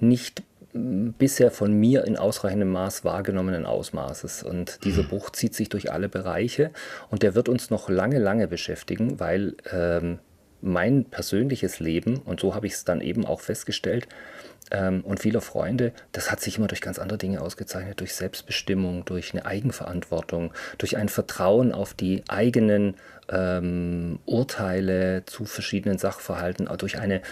nicht 0.00 0.42
bisher 0.76 1.50
von 1.50 1.72
mir 1.72 2.04
in 2.04 2.16
ausreichendem 2.16 2.70
Maß 2.70 3.04
wahrgenommenen 3.04 3.66
Ausmaßes. 3.66 4.42
Und 4.42 4.84
dieser 4.84 5.02
mhm. 5.02 5.08
Bruch 5.08 5.30
zieht 5.30 5.54
sich 5.54 5.68
durch 5.68 5.92
alle 5.92 6.08
Bereiche 6.08 6.70
und 7.10 7.22
der 7.22 7.34
wird 7.34 7.48
uns 7.48 7.70
noch 7.70 7.88
lange, 7.88 8.18
lange 8.18 8.48
beschäftigen, 8.48 9.18
weil 9.20 9.56
ähm, 9.72 10.18
mein 10.62 11.04
persönliches 11.04 11.80
Leben, 11.80 12.18
und 12.18 12.40
so 12.40 12.54
habe 12.54 12.66
ich 12.66 12.74
es 12.74 12.84
dann 12.84 13.00
eben 13.00 13.24
auch 13.24 13.40
festgestellt, 13.40 14.08
ähm, 14.72 15.02
und 15.04 15.20
vieler 15.20 15.40
Freunde, 15.40 15.92
das 16.12 16.30
hat 16.30 16.40
sich 16.40 16.58
immer 16.58 16.66
durch 16.66 16.80
ganz 16.80 16.98
andere 16.98 17.18
Dinge 17.18 17.40
ausgezeichnet, 17.40 18.00
durch 18.00 18.14
Selbstbestimmung, 18.14 19.04
durch 19.04 19.32
eine 19.32 19.46
Eigenverantwortung, 19.46 20.52
durch 20.78 20.96
ein 20.96 21.08
Vertrauen 21.08 21.72
auf 21.72 21.94
die 21.94 22.24
eigenen 22.28 22.96
ähm, 23.28 24.18
Urteile 24.26 25.24
zu 25.26 25.44
verschiedenen 25.44 25.98
Sachverhalten, 25.98 26.68
durch 26.78 26.98
eine 26.98 27.22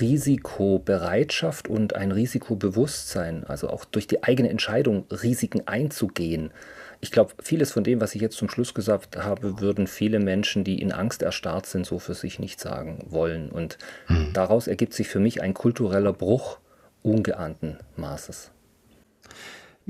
Risikobereitschaft 0.00 1.68
und 1.68 1.96
ein 1.96 2.12
Risikobewusstsein, 2.12 3.44
also 3.44 3.68
auch 3.68 3.84
durch 3.84 4.06
die 4.06 4.22
eigene 4.22 4.48
Entscheidung, 4.48 5.04
Risiken 5.10 5.66
einzugehen. 5.66 6.52
Ich 7.00 7.10
glaube, 7.10 7.32
vieles 7.42 7.72
von 7.72 7.82
dem, 7.82 8.00
was 8.00 8.14
ich 8.14 8.20
jetzt 8.20 8.36
zum 8.36 8.48
Schluss 8.48 8.74
gesagt 8.74 9.16
habe, 9.16 9.60
würden 9.60 9.88
viele 9.88 10.20
Menschen, 10.20 10.62
die 10.62 10.80
in 10.80 10.92
Angst 10.92 11.22
erstarrt 11.22 11.66
sind, 11.66 11.84
so 11.84 11.98
für 11.98 12.14
sich 12.14 12.38
nicht 12.38 12.60
sagen 12.60 13.04
wollen. 13.08 13.50
Und 13.50 13.76
hm. 14.06 14.32
daraus 14.32 14.68
ergibt 14.68 14.94
sich 14.94 15.08
für 15.08 15.18
mich 15.18 15.42
ein 15.42 15.52
kultureller 15.52 16.12
Bruch 16.12 16.58
ungeahnten 17.02 17.78
Maßes. 17.96 18.52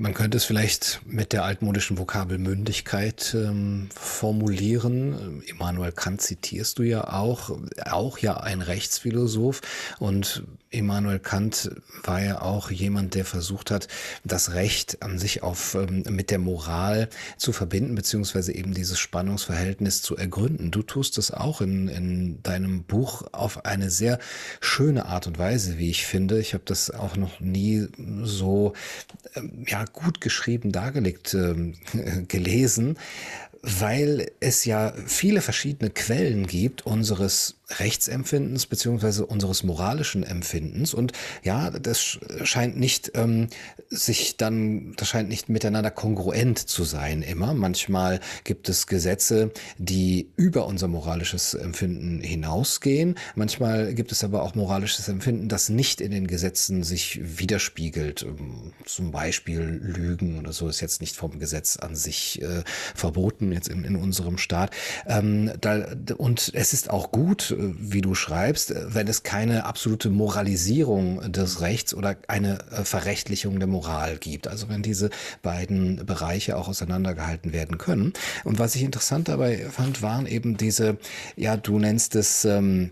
Man 0.03 0.15
könnte 0.15 0.37
es 0.37 0.45
vielleicht 0.45 1.01
mit 1.07 1.33
der 1.33 1.45
altmodischen 1.45 1.97
Vokabel 1.97 2.37
Mündigkeit 2.37 3.37
ähm, 3.39 3.89
formulieren. 3.95 5.45
Immanuel 5.47 5.93
Kant 5.93 6.21
zitierst 6.21 6.81
du 6.81 6.83
ja 6.83 7.13
auch, 7.13 7.57
auch 7.89 8.19
ja 8.19 8.39
ein 8.39 8.63
Rechtsphilosoph. 8.63 9.61
Und 10.01 10.43
Immanuel 10.71 11.21
Kant 11.21 11.71
war 12.03 12.21
ja 12.21 12.43
auch 12.43 12.73
jemand, 12.73 13.15
der 13.15 13.25
versucht 13.25 13.71
hat, 13.71 13.87
das 14.25 14.55
Recht 14.55 15.03
an 15.03 15.21
sich 15.21 15.45
auf, 15.45 15.77
ähm, 15.77 16.03
mit 16.09 16.31
der 16.31 16.41
Moral 16.41 17.09
zu 17.37 17.53
verbinden, 17.53 17.95
beziehungsweise 17.95 18.53
eben 18.53 18.75
dieses 18.75 18.99
Spannungsverhältnis 18.99 20.03
zu 20.03 20.17
ergründen. 20.17 20.73
Du 20.73 20.83
tust 20.83 21.17
es 21.17 21.31
auch 21.31 21.61
in, 21.61 21.87
in 21.87 22.43
deinem 22.43 22.83
Buch 22.83 23.23
auf 23.31 23.67
eine 23.67 23.91
sehr 23.91 24.19
schöne 24.61 25.07
Art 25.07 25.29
und 25.29 25.39
Weise, 25.39 25.79
wie 25.79 25.91
ich 25.91 26.07
finde. 26.07 26.41
Ich 26.41 26.55
habe 26.55 26.65
das 26.67 26.91
auch 26.91 27.17
noch 27.17 27.39
nie 27.39 27.87
so, 28.25 28.73
ähm, 29.37 29.65
ja, 29.69 29.85
gut 29.93 30.21
geschrieben 30.21 30.73
dargelegt 30.73 31.35
ähm, 31.35 31.75
gelesen, 32.29 32.99
weil 33.63 34.31
es 34.41 34.65
ja 34.65 34.93
viele 35.07 35.41
verschiedene 35.41 35.91
Quellen 35.91 36.49
gibt 36.49 36.85
unseres 36.85 37.57
Rechtsempfindens 37.79 38.67
beziehungsweise 38.67 39.25
unseres 39.25 39.63
moralischen 39.63 40.25
Empfindens 40.25 40.95
und 40.95 41.13
ja, 41.43 41.71
das 41.71 42.19
scheint 42.43 42.77
nicht 42.77 43.13
ähm, 43.15 43.49
sich 43.89 44.37
dann, 44.37 44.95
das 44.97 45.09
scheint 45.09 45.29
nicht 45.29 45.49
miteinander 45.49 45.91
kongruent 45.91 46.59
zu 46.59 46.85
sein 46.85 47.23
immer. 47.23 47.55
Manchmal 47.55 48.21
gibt 48.45 48.69
es 48.69 48.87
Gesetze, 48.87 49.53
die 49.79 50.29
über 50.37 50.67
unser 50.67 50.89
moralisches 50.89 51.55
Empfinden 51.55 52.21
hinausgehen. 52.21 53.17
Manchmal 53.37 53.95
gibt 53.95 54.13
es 54.13 54.25
aber 54.25 54.43
auch 54.43 54.55
moralisches 54.55 55.09
Empfinden, 55.09 55.49
das 55.49 55.69
nicht 55.69 56.01
in 56.01 56.11
den 56.11 56.27
Gesetzen 56.27 56.83
sich 56.83 57.21
widerspiegelt. 57.23 58.23
Ähm, 58.23 58.73
zum 58.85 59.13
Beispiel 59.13 59.61
Lügen 59.61 60.39
oder 60.39 60.53
so 60.53 60.69
ist 60.69 60.81
jetzt 60.81 61.01
nicht 61.01 61.17
vom 61.17 61.39
Gesetz 61.39 61.77
an 61.77 61.95
sich 61.95 62.43
äh, 62.43 62.65
verboten 62.95 63.52
jetzt 63.53 63.69
in, 63.69 63.85
in 63.85 63.97
unserem 63.97 64.39
Staat. 64.39 64.71
Ähm, 65.07 65.51
da, 65.61 65.87
und 66.17 66.51
es 66.55 66.73
ist 66.73 66.91
auch 66.91 67.11
gut, 67.13 67.55
wie 67.59 68.01
du 68.01 68.15
schreibst, 68.15 68.75
wenn 68.77 69.09
es 69.09 69.23
keine 69.23 69.65
absolute 69.65 70.11
Moralisierung 70.11 71.33
des 71.33 71.61
Rechts 71.61 71.95
oder 71.95 72.17
eine 72.29 72.59
äh, 72.71 72.85
Verrechtlichung 72.85 73.59
der 73.59 73.69
Moral 73.69 74.17
gibt. 74.19 74.49
Also 74.49 74.69
wenn 74.69 74.83
diese 74.83 75.11
beiden 75.43 76.05
Bereiche 76.07 76.57
auch 76.57 76.69
auseinandergehalten 76.69 77.53
werden 77.53 77.79
können. 77.79 78.13
Und 78.45 78.59
was 78.59 78.75
ich 78.75 78.83
interessant 78.83 79.29
dabei 79.29 79.59
fand, 79.71 80.03
waren 80.03 80.27
eben 80.27 80.57
diese, 80.57 80.97
ja, 81.37 81.57
du 81.57 81.79
nennst 81.79 82.17
es, 82.17 82.45
ähm, 82.45 82.91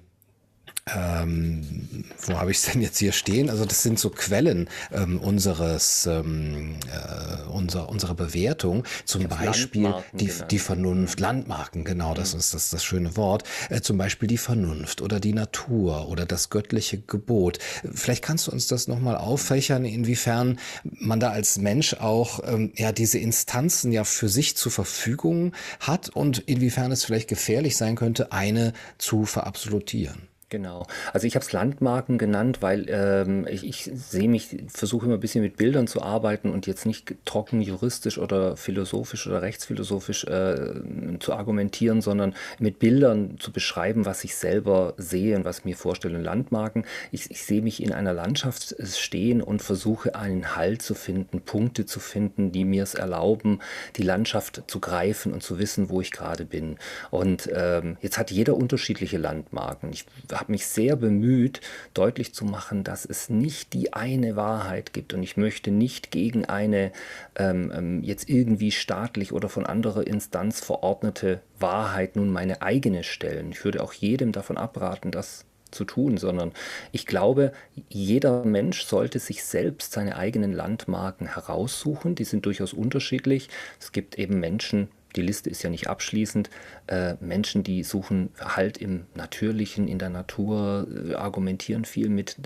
ähm, 0.86 2.04
wo 2.26 2.38
habe 2.38 2.50
ich 2.50 2.58
es 2.58 2.64
denn 2.72 2.82
jetzt 2.82 2.98
hier 2.98 3.12
stehen? 3.12 3.50
Also 3.50 3.64
das 3.64 3.82
sind 3.82 3.98
so 3.98 4.10
Quellen 4.10 4.68
ähm, 4.92 5.18
unseres 5.20 6.06
ähm, 6.06 6.76
äh, 6.86 7.48
unser, 7.50 7.88
unserer 7.88 8.14
Bewertung. 8.14 8.84
Zum 9.04 9.28
Beispiel 9.28 9.94
die, 10.12 10.32
die 10.50 10.58
Vernunft, 10.58 11.20
Landmarken, 11.20 11.84
genau, 11.84 12.14
das 12.14 12.32
mhm. 12.32 12.40
ist 12.40 12.54
das, 12.54 12.70
das 12.70 12.84
schöne 12.84 13.16
Wort. 13.16 13.44
Äh, 13.68 13.80
zum 13.80 13.98
Beispiel 13.98 14.28
die 14.28 14.38
Vernunft 14.38 15.02
oder 15.02 15.20
die 15.20 15.32
Natur 15.32 16.08
oder 16.08 16.26
das 16.26 16.50
göttliche 16.50 16.98
Gebot. 16.98 17.58
Vielleicht 17.92 18.24
kannst 18.24 18.46
du 18.46 18.52
uns 18.52 18.66
das 18.66 18.88
nochmal 18.88 19.16
auffächern, 19.16 19.84
inwiefern 19.84 20.58
man 20.82 21.20
da 21.20 21.30
als 21.30 21.58
Mensch 21.58 21.94
auch 21.94 22.40
ähm, 22.44 22.72
ja 22.76 22.92
diese 22.92 23.18
Instanzen 23.18 23.92
ja 23.92 24.04
für 24.04 24.28
sich 24.28 24.56
zur 24.56 24.72
Verfügung 24.72 25.52
hat 25.80 26.08
und 26.08 26.38
inwiefern 26.38 26.92
es 26.92 27.04
vielleicht 27.04 27.28
gefährlich 27.28 27.76
sein 27.76 27.96
könnte, 27.96 28.32
eine 28.32 28.72
zu 28.98 29.24
verabsolutieren. 29.24 30.29
Genau. 30.50 30.84
Also 31.12 31.28
ich 31.28 31.36
habe 31.36 31.44
es 31.44 31.52
Landmarken 31.52 32.18
genannt, 32.18 32.60
weil 32.60 32.86
ähm, 32.88 33.46
ich, 33.48 33.64
ich 33.64 33.88
sehe 33.94 34.28
mich, 34.28 34.56
versuche 34.66 35.06
immer 35.06 35.14
ein 35.14 35.20
bisschen 35.20 35.44
mit 35.44 35.56
Bildern 35.56 35.86
zu 35.86 36.02
arbeiten 36.02 36.50
und 36.50 36.66
jetzt 36.66 36.86
nicht 36.86 37.14
trocken 37.24 37.60
juristisch 37.60 38.18
oder 38.18 38.56
philosophisch 38.56 39.28
oder 39.28 39.42
rechtsphilosophisch 39.42 40.24
äh, 40.24 40.72
zu 41.20 41.34
argumentieren, 41.34 42.02
sondern 42.02 42.34
mit 42.58 42.80
Bildern 42.80 43.38
zu 43.38 43.52
beschreiben, 43.52 44.06
was 44.06 44.24
ich 44.24 44.34
selber 44.34 44.94
sehe 44.96 45.36
und 45.36 45.44
was 45.44 45.60
ich 45.60 45.66
mir 45.66 45.76
vorstelle. 45.76 46.18
Landmarken, 46.18 46.84
ich, 47.12 47.30
ich 47.30 47.44
sehe 47.44 47.62
mich 47.62 47.80
in 47.80 47.92
einer 47.92 48.12
Landschaft 48.12 48.74
stehen 48.84 49.42
und 49.42 49.62
versuche 49.62 50.16
einen 50.16 50.56
Halt 50.56 50.82
zu 50.82 50.94
finden, 50.94 51.42
Punkte 51.42 51.86
zu 51.86 52.00
finden, 52.00 52.50
die 52.50 52.64
mir 52.64 52.82
es 52.82 52.94
erlauben, 52.94 53.60
die 53.94 54.02
Landschaft 54.02 54.64
zu 54.66 54.80
greifen 54.80 55.32
und 55.32 55.44
zu 55.44 55.60
wissen, 55.60 55.90
wo 55.90 56.00
ich 56.00 56.10
gerade 56.10 56.44
bin. 56.44 56.76
Und 57.12 57.48
ähm, 57.54 57.98
jetzt 58.00 58.18
hat 58.18 58.32
jeder 58.32 58.56
unterschiedliche 58.56 59.16
Landmarken. 59.16 59.92
Ich 59.92 60.06
habe 60.40 60.52
mich 60.52 60.66
sehr 60.66 60.96
bemüht, 60.96 61.60
deutlich 61.94 62.34
zu 62.34 62.44
machen, 62.44 62.82
dass 62.82 63.04
es 63.04 63.28
nicht 63.28 63.72
die 63.72 63.92
eine 63.92 64.36
Wahrheit 64.36 64.92
gibt. 64.92 65.14
Und 65.14 65.22
ich 65.22 65.36
möchte 65.36 65.70
nicht 65.70 66.10
gegen 66.10 66.46
eine 66.46 66.92
ähm, 67.36 67.70
ähm, 67.74 68.02
jetzt 68.02 68.28
irgendwie 68.28 68.72
staatlich 68.72 69.32
oder 69.32 69.48
von 69.48 69.66
anderer 69.66 70.06
Instanz 70.06 70.60
verordnete 70.60 71.40
Wahrheit 71.58 72.16
nun 72.16 72.30
meine 72.30 72.62
eigene 72.62 73.04
stellen. 73.04 73.52
Ich 73.52 73.64
würde 73.64 73.82
auch 73.82 73.92
jedem 73.92 74.32
davon 74.32 74.56
abraten, 74.56 75.10
das 75.10 75.44
zu 75.70 75.84
tun, 75.84 76.16
sondern 76.16 76.52
ich 76.90 77.06
glaube, 77.06 77.52
jeder 77.88 78.44
Mensch 78.44 78.84
sollte 78.84 79.18
sich 79.18 79.44
selbst 79.44 79.92
seine 79.92 80.16
eigenen 80.16 80.52
Landmarken 80.52 81.34
heraussuchen. 81.34 82.14
Die 82.14 82.24
sind 82.24 82.46
durchaus 82.46 82.72
unterschiedlich. 82.72 83.48
Es 83.78 83.92
gibt 83.92 84.18
eben 84.18 84.40
Menschen, 84.40 84.88
die 85.16 85.22
Liste 85.22 85.50
ist 85.50 85.62
ja 85.62 85.70
nicht 85.70 85.88
abschließend. 85.88 86.50
Äh, 86.86 87.14
Menschen, 87.20 87.62
die 87.62 87.82
suchen 87.82 88.30
Halt 88.38 88.78
im 88.78 89.06
Natürlichen, 89.14 89.88
in 89.88 89.98
der 89.98 90.10
Natur, 90.10 90.86
äh, 91.08 91.14
argumentieren 91.14 91.84
viel 91.84 92.08
mit 92.08 92.36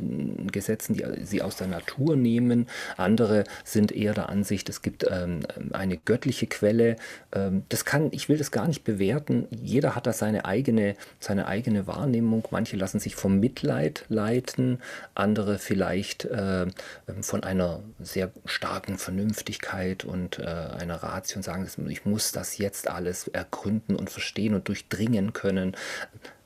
Gesetzen, 0.52 0.94
die 0.94 1.04
sie 1.25 1.42
aus 1.42 1.56
der 1.56 1.66
Natur 1.66 2.16
nehmen. 2.16 2.66
Andere 2.97 3.44
sind 3.64 3.92
eher 3.92 4.14
der 4.14 4.28
Ansicht, 4.28 4.68
es 4.68 4.83
gibt 4.83 5.06
ähm, 5.11 5.40
eine 5.73 5.97
göttliche 5.97 6.47
Quelle. 6.47 6.97
Ähm, 7.33 7.64
das 7.68 7.85
kann, 7.85 8.09
ich 8.12 8.28
will 8.28 8.38
das 8.38 8.50
gar 8.50 8.66
nicht 8.66 8.85
bewerten. 8.85 9.47
Jeder 9.50 9.94
hat 9.94 10.06
da 10.06 10.12
seine 10.12 10.44
eigene, 10.44 10.94
seine 11.21 11.47
eigene 11.47 11.87
Wahrnehmung. 11.87 12.47
Manche 12.50 12.76
lassen 12.76 13.00
sich 13.00 13.14
vom 13.14 13.40
Mitleid 13.40 14.04
leiten, 14.09 14.78
andere 15.14 15.59
vielleicht 15.59 16.25
äh, 16.25 16.62
ähm, 16.62 17.23
von 17.23 17.42
einer 17.44 17.80
sehr 18.00 18.30
starken 18.44 18.99
Vernünftigkeit 18.99 20.04
und 20.04 20.38
äh, 20.38 20.44
einer 20.44 20.97
Ratio 20.97 21.38
und 21.38 21.42
sagen, 21.42 21.68
ich 21.88 22.04
muss 22.04 22.33
das 22.33 22.53
jetzt 22.58 22.88
alles 22.88 23.28
ergründen 23.28 23.96
und 23.96 24.11
verstehen 24.11 24.54
und 24.54 24.68
durchdringen 24.68 25.32
können. 25.32 25.76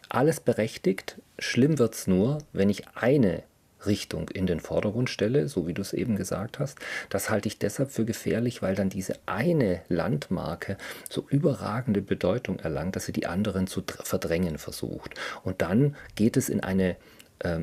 Alles 0.08 0.40
berechtigt. 0.40 1.20
Schlimm 1.38 1.78
wird 1.78 1.94
es 1.94 2.06
nur, 2.06 2.38
wenn 2.52 2.70
ich 2.70 2.88
eine 2.94 3.42
Richtung 3.86 4.28
in 4.30 4.46
den 4.46 4.60
Vordergrund 4.60 5.10
stelle, 5.10 5.48
so 5.48 5.66
wie 5.66 5.74
du 5.74 5.82
es 5.82 5.92
eben 5.92 6.16
gesagt 6.16 6.58
hast. 6.58 6.78
Das 7.10 7.30
halte 7.30 7.48
ich 7.48 7.58
deshalb 7.58 7.90
für 7.90 8.04
gefährlich, 8.04 8.62
weil 8.62 8.74
dann 8.74 8.88
diese 8.88 9.14
eine 9.26 9.82
Landmarke 9.88 10.76
so 11.08 11.26
überragende 11.28 12.02
Bedeutung 12.02 12.58
erlangt, 12.58 12.96
dass 12.96 13.06
sie 13.06 13.12
die 13.12 13.26
anderen 13.26 13.66
zu 13.66 13.82
verdrängen 14.02 14.58
versucht. 14.58 15.14
Und 15.44 15.62
dann 15.62 15.96
geht 16.16 16.36
es 16.36 16.48
in 16.48 16.60
eine 16.60 16.96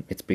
jetzt 0.07 0.25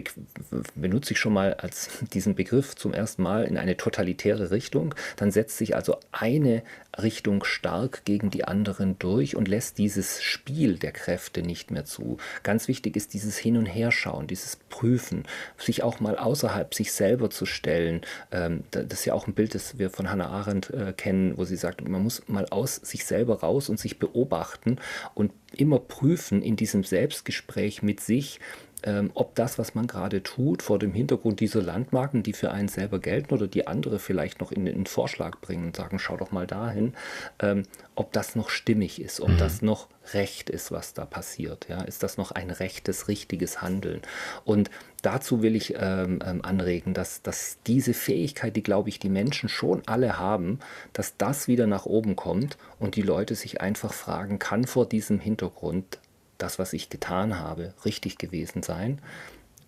benutze 0.75 1.13
ich 1.13 1.19
schon 1.19 1.33
mal 1.33 1.55
als 1.55 1.89
diesen 2.13 2.35
Begriff 2.35 2.77
zum 2.77 2.93
ersten 2.93 3.23
Mal 3.23 3.45
in 3.45 3.57
eine 3.57 3.77
totalitäre 3.77 4.51
Richtung, 4.51 4.95
dann 5.17 5.31
setzt 5.31 5.59
sich 5.59 5.75
also 5.75 5.97
eine 6.13 6.63
Richtung 7.01 7.45
stark 7.45 8.05
gegen 8.05 8.31
die 8.31 8.45
anderen 8.45 8.99
durch 8.99 9.37
und 9.37 9.49
lässt 9.49 9.79
dieses 9.79 10.23
Spiel 10.23 10.79
der 10.79 10.93
Kräfte 10.93 11.43
nicht 11.43 11.71
mehr 11.71 11.85
zu. 11.85 12.19
Ganz 12.43 12.69
wichtig 12.69 12.97
ist 12.97 13.15
dieses 13.15 13.39
Hin- 13.39 13.57
und 13.57 13.67
Herschauen, 13.67 14.27
dieses 14.27 14.57
Prüfen, 14.57 15.25
sich 15.57 15.83
auch 15.83 16.01
mal 16.01 16.19
außerhalb 16.19 16.75
sich 16.75 16.93
selber 16.93 17.31
zu 17.31 17.47
stellen. 17.47 18.03
Ähm, 18.33 18.65
das 18.71 18.85
ist 18.93 19.05
ja 19.05 19.15
auch 19.15 19.27
ein 19.27 19.35
Bild, 19.35 19.55
das 19.55 19.79
wir 19.79 19.91
von 19.91 20.11
Hannah 20.11 20.29
Arendt 20.29 20.71
äh, 20.71 20.93
kennen, 20.93 21.37
wo 21.37 21.45
sie 21.45 21.57
sagt, 21.57 21.87
man 21.87 22.03
muss 22.03 22.23
mal 22.29 22.47
aus 22.51 22.77
sich 22.77 23.05
selber 23.05 23.41
raus 23.41 23.69
und 23.69 23.79
sich 23.79 23.99
beobachten 23.99 24.79
und 25.15 25.33
immer 25.57 25.79
prüfen 25.79 26.43
in 26.43 26.57
diesem 26.57 26.85
Selbstgespräch 26.85 27.83
mit 27.83 28.01
sich, 28.01 28.41
ähm, 28.85 29.11
ob 29.15 29.35
das, 29.35 29.59
was 29.59 29.75
man 29.75 29.87
gerade 29.87 30.23
tut, 30.23 30.63
vor 30.63 30.79
dem 30.79 30.93
Hintergrund 30.93 31.41
dieser 31.41 31.63
Landmarken, 31.63 32.23
die 32.23 32.33
für 32.33 32.51
einen 32.51 32.69
selber 32.69 32.99
gelten 32.99 33.35
oder 33.35 33.47
die 33.47 33.67
andere 33.67 33.99
vielleicht 33.99 34.41
noch 34.41 34.53
in 34.53 34.65
den 34.65 34.87
Vorschlag 34.87 35.41
bringen 35.41 35.67
und 35.67 35.77
sagen, 35.77 35.99
schau 35.99 36.17
doch 36.17 36.33
mal 36.33 36.47
dahin, 36.47 36.95
ähm, 37.41 37.65
ob 37.95 38.13
das 38.13 38.37
noch 38.37 38.51
stimmig 38.51 39.01
ist, 39.01 39.21
ob 39.21 39.31
mhm. 39.31 39.39
das 39.39 39.63
noch 39.63 39.89
recht 40.15 40.51
ist, 40.51 40.73
was 40.73 40.95
da 40.95 41.05
passiert. 41.05 41.67
Ja? 41.69 41.83
Ist 41.83 42.03
das 42.03 42.17
noch 42.17 42.33
ein 42.33 42.51
rechtes, 42.51 43.09
richtiges 43.09 43.63
Handeln? 43.63 44.01
Und 44.45 44.71
dazu 45.03 45.43
will 45.43 45.57
ich 45.57 45.75
ähm, 45.77 46.21
ähm, 46.25 46.45
anregen, 46.45 46.95
dass, 46.95 47.23
dass 47.23 47.59
diese 47.67 47.95
Fähigkeit, 47.95 48.57
die, 48.57 48.63
glaube 48.63 48.89
ich, 48.89 48.99
die 48.99 49.09
Menschen 49.09 49.49
schon 49.49 49.83
alle 49.87 50.19
haben, 50.19 50.59
dass 50.93 51.17
das 51.17 51.49
wieder 51.49 51.67
nach 51.67 51.87
oben 51.87 52.17
kommt 52.17 52.57
und 52.79 52.97
die 52.97 53.03
Leute 53.03 53.35
sich 53.35 53.61
einfach 53.61 53.93
fragen, 53.93 54.39
kann 54.39 54.65
vor 54.65 54.87
diesem 54.87 55.21
Hintergrund 55.21 55.99
das, 56.43 56.59
was 56.59 56.73
ich 56.73 56.89
getan 56.89 57.39
habe, 57.39 57.75
richtig 57.85 58.19
gewesen 58.19 58.63
sein? 58.63 59.01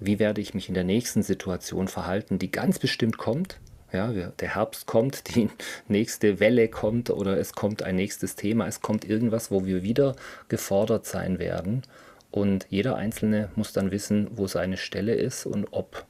Wie 0.01 0.19
werde 0.19 0.41
ich 0.41 0.55
mich 0.55 0.69
in 0.69 0.75
der 0.75 0.85
nächsten 0.85 1.23
Situation 1.23 1.89
verhalten, 1.89 2.39
die 2.39 2.51
ganz 2.51 2.79
bestimmt 2.79 3.19
kommt? 3.19 3.61
Ja, 3.93 4.11
der 4.11 4.55
Herbst 4.55 4.87
kommt, 4.87 5.29
die 5.37 5.51
nächste 5.87 6.41
Welle 6.41 6.69
kommt 6.69 7.11
oder 7.11 7.39
es 7.39 7.53
kommt 7.53 7.83
ein 7.83 7.97
nächstes 7.97 8.35
Thema, 8.37 8.67
es 8.67 8.81
kommt 8.81 9.05
irgendwas, 9.05 9.51
wo 9.51 9.65
wir 9.65 9.83
wieder 9.83 10.17
gefordert 10.49 11.07
sein 11.07 11.39
werden. 11.39 11.83
Und 12.31 12.67
jeder 12.71 12.97
Einzelne 12.97 13.51
muss 13.55 13.73
dann 13.73 13.91
wissen, 13.91 14.29
wo 14.33 14.47
seine 14.47 14.79
Stelle 14.79 15.15
ist 15.15 15.45
und 15.45 15.69
ob 15.71 16.07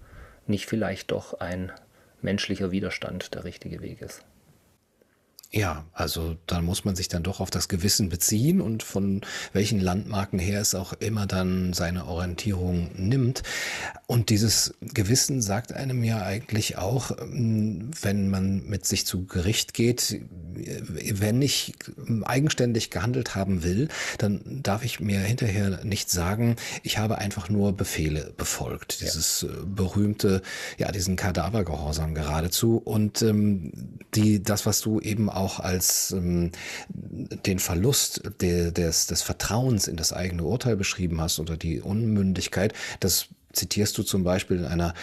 nicht 0.46 0.66
vielleicht 0.66 1.10
doch 1.10 1.34
ein 1.40 1.72
menschlicher 2.20 2.70
Widerstand 2.70 3.34
der 3.34 3.44
richtige 3.44 3.82
Weg 3.82 4.00
ist. 4.00 4.24
Ja, 5.54 5.84
also 5.92 6.38
da 6.46 6.62
muss 6.62 6.86
man 6.86 6.96
sich 6.96 7.08
dann 7.08 7.22
doch 7.22 7.38
auf 7.40 7.50
das 7.50 7.68
Gewissen 7.68 8.08
beziehen 8.08 8.62
und 8.62 8.82
von 8.82 9.20
welchen 9.52 9.80
Landmarken 9.80 10.38
her 10.38 10.62
es 10.62 10.74
auch 10.74 10.94
immer 10.94 11.26
dann 11.26 11.74
seine 11.74 12.06
Orientierung 12.06 12.90
nimmt. 12.96 13.42
Und 14.06 14.30
dieses 14.30 14.72
Gewissen 14.80 15.42
sagt 15.42 15.74
einem 15.74 16.04
ja 16.04 16.22
eigentlich 16.22 16.78
auch, 16.78 17.10
ähm, 17.20 17.90
wenn 18.00 18.30
man 18.30 18.66
mit 18.66 18.86
sich 18.86 19.04
zu 19.04 19.26
Gericht 19.26 19.74
geht, 19.74 20.22
wenn 20.54 21.42
ich 21.42 21.74
eigenständig 22.24 22.90
gehandelt 22.90 23.34
haben 23.34 23.62
will, 23.62 23.88
dann 24.18 24.62
darf 24.62 24.84
ich 24.84 25.00
mir 25.00 25.20
hinterher 25.20 25.84
nicht 25.84 26.10
sagen, 26.10 26.56
ich 26.82 26.98
habe 26.98 27.18
einfach 27.18 27.48
nur 27.48 27.76
Befehle 27.76 28.32
befolgt. 28.36 29.00
Dieses 29.00 29.42
ja. 29.42 29.48
Äh, 29.48 29.52
berühmte, 29.66 30.42
ja, 30.78 30.90
diesen 30.92 31.16
Kadavergehorsam 31.16 32.14
geradezu. 32.14 32.78
Und 32.78 33.22
ähm, 33.22 33.98
die, 34.14 34.42
das, 34.42 34.66
was 34.66 34.80
du 34.80 35.00
eben 35.00 35.28
auch 35.28 35.52
auch 35.52 35.60
als 35.60 36.12
ähm, 36.12 36.50
den 36.88 37.58
Verlust 37.58 38.22
de, 38.40 38.70
des, 38.70 39.06
des 39.06 39.22
Vertrauens 39.22 39.88
in 39.88 39.96
das 39.96 40.12
eigene 40.12 40.44
Urteil 40.44 40.76
beschrieben 40.76 41.20
hast 41.20 41.40
oder 41.40 41.56
die 41.56 41.80
Unmündigkeit, 41.80 42.72
das 43.00 43.28
zitierst 43.52 43.96
du 43.98 44.02
zum 44.02 44.24
Beispiel 44.24 44.58
in 44.58 44.64
einer 44.64 44.94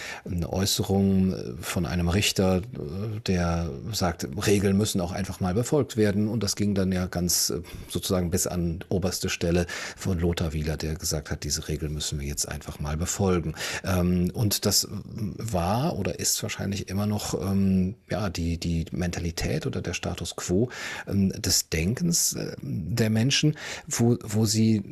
Äußerung 0.49 1.33
äh, 1.33 1.53
von 1.61 1.85
einem 1.85 2.09
Richter, 2.09 2.57
äh, 2.57 3.19
der 3.25 3.69
sagt, 3.91 4.27
Regeln 4.45 4.77
müssen 4.77 5.01
auch 5.01 5.11
einfach 5.11 5.39
mal 5.39 5.53
befolgt 5.53 5.97
werden. 5.97 6.27
Und 6.27 6.43
das 6.43 6.55
ging 6.55 6.75
dann 6.75 6.91
ja 6.91 7.07
ganz 7.07 7.49
äh, 7.49 7.61
sozusagen 7.87 8.31
bis 8.31 8.47
an 8.47 8.83
oberste 8.89 9.29
Stelle 9.29 9.65
von 9.95 10.19
Lothar 10.19 10.53
Wieler, 10.53 10.77
der 10.77 10.95
gesagt 10.95 11.31
hat, 11.31 11.43
diese 11.43 11.67
Regeln 11.67 11.93
müssen 11.93 12.19
wir 12.19 12.27
jetzt 12.27 12.47
einfach 12.47 12.79
mal 12.79 12.97
befolgen. 12.97 13.55
Ähm, 13.83 14.31
und 14.33 14.65
das 14.65 14.87
war 14.91 15.97
oder 15.97 16.19
ist 16.19 16.41
wahrscheinlich 16.43 16.89
immer 16.89 17.05
noch 17.05 17.33
ähm, 17.39 17.95
ja, 18.09 18.29
die, 18.29 18.57
die 18.57 18.85
Mentalität 18.91 19.65
oder 19.65 19.81
der 19.81 19.93
Status 19.93 20.35
quo 20.35 20.69
ähm, 21.07 21.29
des 21.29 21.69
Denkens 21.69 22.35
der 22.61 23.09
Menschen, 23.09 23.55
wo, 23.87 24.17
wo 24.23 24.45
sie 24.45 24.83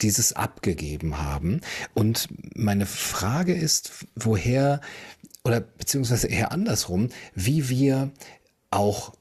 dieses 0.00 0.32
abgegeben 0.32 1.18
haben. 1.18 1.60
Und 1.94 2.28
meine 2.54 2.86
Frage 2.86 3.54
ist, 3.54 4.06
woher 4.14 4.80
oder 5.44 5.60
beziehungsweise 5.60 6.28
eher 6.28 6.52
andersrum, 6.52 7.08
wie 7.34 7.68
wir 7.68 8.10
auch 8.70 9.14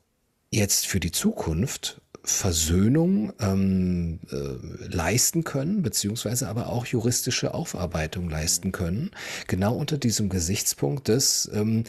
jetzt 0.52 0.88
für 0.88 1.00
die 1.00 1.12
Zukunft 1.12 2.02
Versöhnung 2.24 3.32
ähm, 3.40 4.20
äh, 4.32 4.88
leisten 4.88 5.46
können, 5.46 5.82
beziehungsweise 5.82 6.50
aber 6.50 6.68
auch 6.68 6.86
juristische 6.86 7.54
Aufarbeitung 7.54 8.30
leisten 8.30 8.74
können, 8.74 9.12
genau 9.48 9.76
unter 9.76 9.98
diesem 9.98 10.28
Gesichtspunkt 10.28 11.08
des, 11.08 11.50
ähm, 11.54 11.86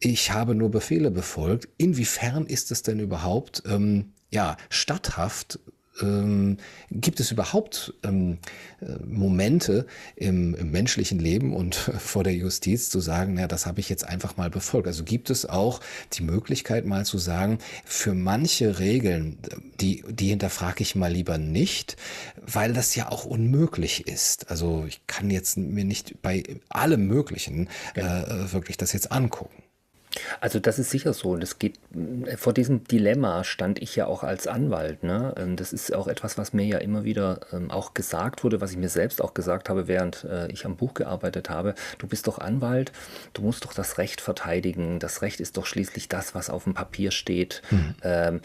ich 0.00 0.32
habe 0.32 0.54
nur 0.54 0.70
Befehle 0.70 1.10
befolgt. 1.10 1.68
Inwiefern 1.78 2.46
ist 2.46 2.70
es 2.72 2.82
denn 2.82 2.98
überhaupt 2.98 3.62
ähm, 3.66 4.12
ja 4.30 4.56
statthaft 4.70 5.60
ähm, 6.00 6.58
gibt 6.90 7.20
es 7.20 7.30
überhaupt 7.30 7.94
ähm, 8.02 8.38
äh, 8.80 9.04
Momente 9.04 9.86
im, 10.16 10.54
im, 10.54 10.70
menschlichen 10.70 11.18
Leben 11.18 11.54
und 11.54 11.74
vor 11.98 12.24
der 12.24 12.34
Justiz 12.34 12.90
zu 12.90 13.00
sagen, 13.00 13.38
ja, 13.38 13.46
das 13.46 13.66
habe 13.66 13.80
ich 13.80 13.88
jetzt 13.88 14.04
einfach 14.04 14.36
mal 14.36 14.50
befolgt. 14.50 14.86
Also 14.86 15.04
gibt 15.04 15.30
es 15.30 15.46
auch 15.46 15.80
die 16.12 16.22
Möglichkeit 16.22 16.86
mal 16.86 17.04
zu 17.04 17.18
sagen, 17.18 17.58
für 17.84 18.14
manche 18.14 18.78
Regeln, 18.78 19.38
die, 19.80 20.04
die 20.08 20.28
hinterfrage 20.28 20.82
ich 20.82 20.94
mal 20.94 21.12
lieber 21.12 21.38
nicht, 21.38 21.96
weil 22.40 22.72
das 22.72 22.94
ja 22.94 23.10
auch 23.10 23.24
unmöglich 23.24 24.06
ist. 24.06 24.50
Also 24.50 24.84
ich 24.86 25.06
kann 25.06 25.30
jetzt 25.30 25.56
mir 25.56 25.84
nicht 25.84 26.22
bei 26.22 26.42
allem 26.68 27.06
Möglichen 27.06 27.68
äh, 27.94 28.02
wirklich 28.52 28.76
das 28.76 28.92
jetzt 28.92 29.12
angucken. 29.12 29.65
Also 30.40 30.58
das 30.58 30.78
ist 30.78 30.90
sicher 30.90 31.12
so. 31.12 31.36
Es 31.36 31.58
geht 31.58 31.78
vor 32.36 32.52
diesem 32.52 32.84
Dilemma 32.84 33.44
stand 33.44 33.80
ich 33.80 33.96
ja 33.96 34.06
auch 34.06 34.22
als 34.22 34.46
Anwalt. 34.46 35.02
Ne? 35.02 35.34
Ähm, 35.36 35.56
das 35.56 35.72
ist 35.72 35.94
auch 35.94 36.08
etwas, 36.08 36.38
was 36.38 36.52
mir 36.52 36.64
ja 36.64 36.78
immer 36.78 37.04
wieder 37.04 37.40
ähm, 37.52 37.70
auch 37.70 37.94
gesagt 37.94 38.44
wurde, 38.44 38.60
was 38.60 38.72
ich 38.72 38.76
mir 38.76 38.88
selbst 38.88 39.22
auch 39.22 39.34
gesagt 39.34 39.68
habe, 39.68 39.88
während 39.88 40.24
äh, 40.24 40.50
ich 40.50 40.64
am 40.64 40.76
Buch 40.76 40.94
gearbeitet 40.94 41.50
habe. 41.50 41.74
Du 41.98 42.06
bist 42.06 42.26
doch 42.26 42.38
Anwalt, 42.38 42.92
du 43.32 43.42
musst 43.42 43.64
doch 43.64 43.72
das 43.72 43.98
Recht 43.98 44.20
verteidigen. 44.20 44.98
Das 44.98 45.22
Recht 45.22 45.40
ist 45.40 45.56
doch 45.56 45.66
schließlich 45.66 46.08
das, 46.08 46.34
was 46.34 46.50
auf 46.50 46.64
dem 46.64 46.74
Papier 46.74 47.10
steht. 47.10 47.62
Mhm. 47.70 47.94
Ähm, 48.02 48.40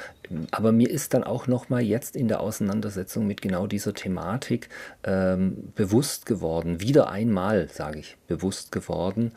aber 0.51 0.71
mir 0.71 0.89
ist 0.89 1.13
dann 1.13 1.23
auch 1.23 1.47
noch 1.47 1.69
mal 1.69 1.81
jetzt 1.81 2.15
in 2.15 2.27
der 2.27 2.39
Auseinandersetzung 2.39 3.27
mit 3.27 3.41
genau 3.41 3.67
dieser 3.67 3.93
Thematik 3.93 4.69
ähm, 5.03 5.71
bewusst 5.75 6.25
geworden, 6.25 6.79
wieder 6.79 7.09
einmal, 7.09 7.67
sage 7.69 7.99
ich, 7.99 8.17
bewusst 8.27 8.71
geworden, 8.71 9.33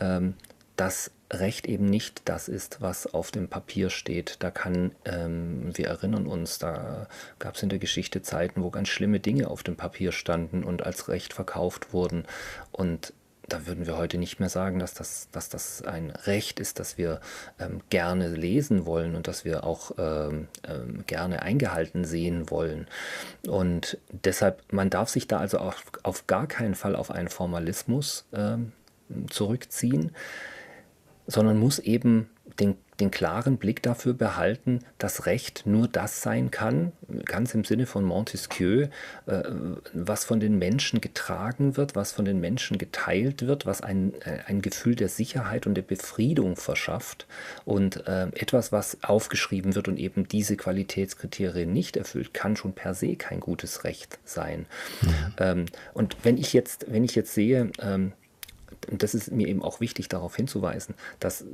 ähm, 0.00 0.34
dass 0.76 1.10
Recht 1.30 1.66
eben 1.66 1.84
nicht 1.84 2.22
das 2.24 2.48
ist, 2.48 2.80
was 2.80 3.12
auf 3.12 3.30
dem 3.30 3.48
Papier 3.48 3.90
steht. 3.90 4.36
Da 4.38 4.50
kann, 4.50 4.92
ähm, 5.04 5.76
wir 5.76 5.88
erinnern 5.88 6.26
uns, 6.26 6.58
da 6.58 7.06
gab 7.38 7.56
es 7.56 7.62
in 7.62 7.68
der 7.68 7.78
Geschichte 7.78 8.22
Zeiten, 8.22 8.62
wo 8.62 8.70
ganz 8.70 8.88
schlimme 8.88 9.20
Dinge 9.20 9.48
auf 9.48 9.62
dem 9.62 9.76
Papier 9.76 10.12
standen 10.12 10.64
und 10.64 10.82
als 10.84 11.08
Recht 11.08 11.34
verkauft 11.34 11.92
wurden. 11.92 12.24
Und 12.72 13.12
da 13.46 13.66
würden 13.66 13.86
wir 13.86 13.96
heute 13.96 14.18
nicht 14.18 14.40
mehr 14.40 14.48
sagen, 14.48 14.78
dass 14.78 14.94
das, 14.94 15.28
dass 15.32 15.48
das 15.48 15.82
ein 15.82 16.10
Recht 16.10 16.60
ist, 16.60 16.78
das 16.78 16.98
wir 16.98 17.20
ähm, 17.58 17.80
gerne 17.90 18.28
lesen 18.28 18.86
wollen 18.86 19.14
und 19.14 19.26
das 19.26 19.44
wir 19.44 19.64
auch 19.64 19.92
ähm, 19.98 20.48
ähm, 20.66 21.04
gerne 21.06 21.42
eingehalten 21.42 22.04
sehen 22.04 22.50
wollen. 22.50 22.86
Und 23.46 23.98
deshalb, 24.10 24.62
man 24.72 24.90
darf 24.90 25.08
sich 25.08 25.28
da 25.28 25.38
also 25.38 25.58
auch 25.58 25.74
auf 26.02 26.26
gar 26.26 26.46
keinen 26.46 26.74
Fall 26.74 26.94
auf 26.94 27.10
einen 27.10 27.28
Formalismus 27.28 28.26
ähm, 28.32 28.72
zurückziehen 29.30 30.12
sondern 31.28 31.58
muss 31.58 31.78
eben 31.78 32.28
den, 32.58 32.76
den 32.98 33.10
klaren 33.10 33.58
Blick 33.58 33.82
dafür 33.82 34.14
behalten, 34.14 34.80
dass 34.96 35.26
Recht 35.26 35.64
nur 35.66 35.86
das 35.86 36.22
sein 36.22 36.50
kann, 36.50 36.92
ganz 37.24 37.54
im 37.54 37.64
Sinne 37.64 37.86
von 37.86 38.02
Montesquieu, 38.02 38.88
äh, 39.26 39.42
was 39.92 40.24
von 40.24 40.40
den 40.40 40.58
Menschen 40.58 41.00
getragen 41.00 41.76
wird, 41.76 41.94
was 41.94 42.12
von 42.12 42.24
den 42.24 42.40
Menschen 42.40 42.78
geteilt 42.78 43.46
wird, 43.46 43.66
was 43.66 43.82
ein, 43.82 44.14
äh, 44.22 44.40
ein 44.46 44.62
Gefühl 44.62 44.96
der 44.96 45.08
Sicherheit 45.08 45.66
und 45.66 45.74
der 45.74 45.82
Befriedung 45.82 46.56
verschafft 46.56 47.26
und 47.64 48.06
äh, 48.08 48.28
etwas, 48.28 48.72
was 48.72 48.98
aufgeschrieben 49.04 49.74
wird 49.74 49.86
und 49.86 49.98
eben 49.98 50.26
diese 50.26 50.56
Qualitätskriterien 50.56 51.72
nicht 51.72 51.96
erfüllt, 51.96 52.34
kann 52.34 52.56
schon 52.56 52.72
per 52.72 52.94
se 52.94 53.16
kein 53.16 53.40
gutes 53.40 53.84
Recht 53.84 54.18
sein. 54.24 54.66
Mhm. 55.02 55.34
Ähm, 55.38 55.66
und 55.92 56.16
wenn 56.22 56.38
ich 56.38 56.54
jetzt, 56.54 56.86
wenn 56.88 57.04
ich 57.04 57.14
jetzt 57.14 57.34
sehe, 57.34 57.70
ähm, 57.80 58.12
und 58.86 59.02
das 59.02 59.14
ist 59.14 59.32
mir 59.32 59.48
eben 59.48 59.62
auch 59.62 59.80
wichtig 59.80 60.08
darauf 60.08 60.36
hinzuweisen, 60.36 60.94
dass 61.20 61.44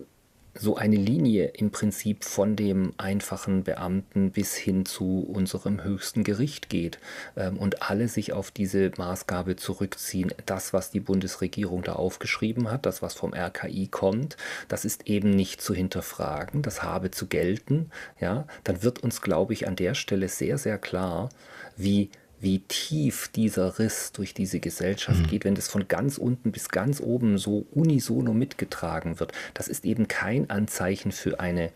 so 0.57 0.77
eine 0.77 0.97
Linie 0.97 1.49
im 1.49 1.71
Prinzip 1.71 2.25
von 2.25 2.55
dem 2.57 2.95
einfachen 2.97 3.65
Beamten 3.65 4.31
bis 4.31 4.55
hin 4.55 4.87
zu 4.87 5.21
unserem 5.21 5.83
höchsten 5.83 6.23
Gericht 6.23 6.69
geht 6.69 6.99
ähm, 7.37 7.57
und 7.57 7.83
alle 7.83 8.09
sich 8.09 8.33
auf 8.33 8.51
diese 8.51 8.93
Maßgabe 8.97 9.57
zurückziehen. 9.57 10.33
Das, 10.47 10.73
was 10.73 10.91
die 10.91 11.01
Bundesregierung 11.01 11.83
da 11.83 11.95
aufgeschrieben 11.95 12.71
hat, 12.71 12.87
das, 12.87 13.03
was 13.03 13.15
vom 13.15 13.35
RKI 13.35 13.89
kommt, 13.89 14.37
das 14.69 14.85
ist 14.85 15.09
eben 15.09 15.31
nicht 15.31 15.61
zu 15.61 15.75
hinterfragen, 15.75 16.63
das 16.63 16.83
habe 16.83 17.11
zu 17.11 17.27
gelten. 17.27 17.91
Ja, 18.21 18.47
dann 18.63 18.83
wird 18.83 19.03
uns, 19.03 19.23
glaube 19.23 19.53
ich, 19.53 19.67
an 19.67 19.77
der 19.77 19.95
Stelle 19.95 20.29
sehr, 20.29 20.59
sehr 20.59 20.79
klar, 20.79 21.31
wie 21.77 22.11
wie 22.45 22.61
tief 22.61 23.29
dieser 23.29 23.79
Riss 23.79 24.13
durch 24.13 24.35
diese 24.35 24.61
Gesellschaft 24.61 25.23
mhm. 25.23 25.27
geht, 25.27 25.45
wenn 25.45 25.55
das 25.57 25.69
von 25.69 25.89
ganz 25.89 26.19
unten 26.19 26.53
bis 26.53 26.69
ganz 26.69 27.01
oben 27.01 27.39
so 27.39 27.67
unisono 27.73 28.33
mitgetragen 28.33 29.19
wird. 29.19 29.33
Das 29.55 29.67
ist 29.67 29.85
eben 29.85 30.07
kein 30.07 30.51
Anzeichen 30.51 31.11
für 31.11 31.41
eine 31.41 31.73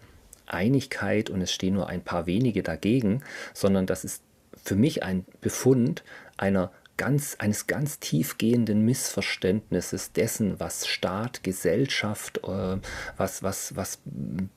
Einigkeit 0.46 1.30
und 1.30 1.40
es 1.40 1.52
stehen 1.52 1.74
nur 1.74 1.88
ein 1.88 2.02
paar 2.02 2.26
wenige 2.26 2.62
dagegen, 2.62 3.22
sondern 3.54 3.86
das 3.86 4.04
ist 4.04 4.22
für 4.62 4.76
mich 4.76 5.02
ein 5.02 5.24
Befund 5.40 6.04
einer 6.36 6.70
ganz, 6.98 7.36
eines 7.38 7.66
ganz 7.66 7.98
tiefgehenden 8.00 8.84
Missverständnisses 8.84 10.12
dessen, 10.12 10.60
was 10.60 10.86
Staat, 10.86 11.42
Gesellschaft, 11.42 12.40
äh, 12.44 12.76
was, 13.16 13.42
was, 13.42 13.74
was 13.74 14.00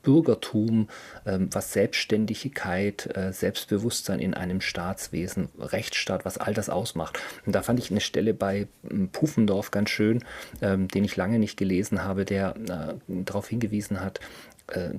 Bürgertum, 0.02 0.88
äh, 1.24 1.38
was 1.50 1.72
Selbstständigkeit, 1.72 3.16
äh, 3.16 3.32
Selbstbewusstsein 3.32 4.18
in 4.18 4.34
einem 4.34 4.60
Staatswesen, 4.60 5.48
Rechtsstaat, 5.58 6.26
was 6.26 6.36
all 6.36 6.52
das 6.52 6.68
ausmacht. 6.68 7.18
Und 7.46 7.54
da 7.54 7.62
fand 7.62 7.78
ich 7.78 7.90
eine 7.90 8.00
Stelle 8.00 8.34
bei 8.34 8.66
ähm, 8.90 9.08
Pufendorf 9.08 9.70
ganz 9.70 9.88
schön, 9.88 10.22
ähm, 10.60 10.88
den 10.88 11.04
ich 11.04 11.16
lange 11.16 11.38
nicht 11.38 11.56
gelesen 11.56 12.04
habe, 12.04 12.24
der 12.26 12.54
äh, 12.68 13.14
darauf 13.24 13.48
hingewiesen 13.48 14.00
hat, 14.00 14.20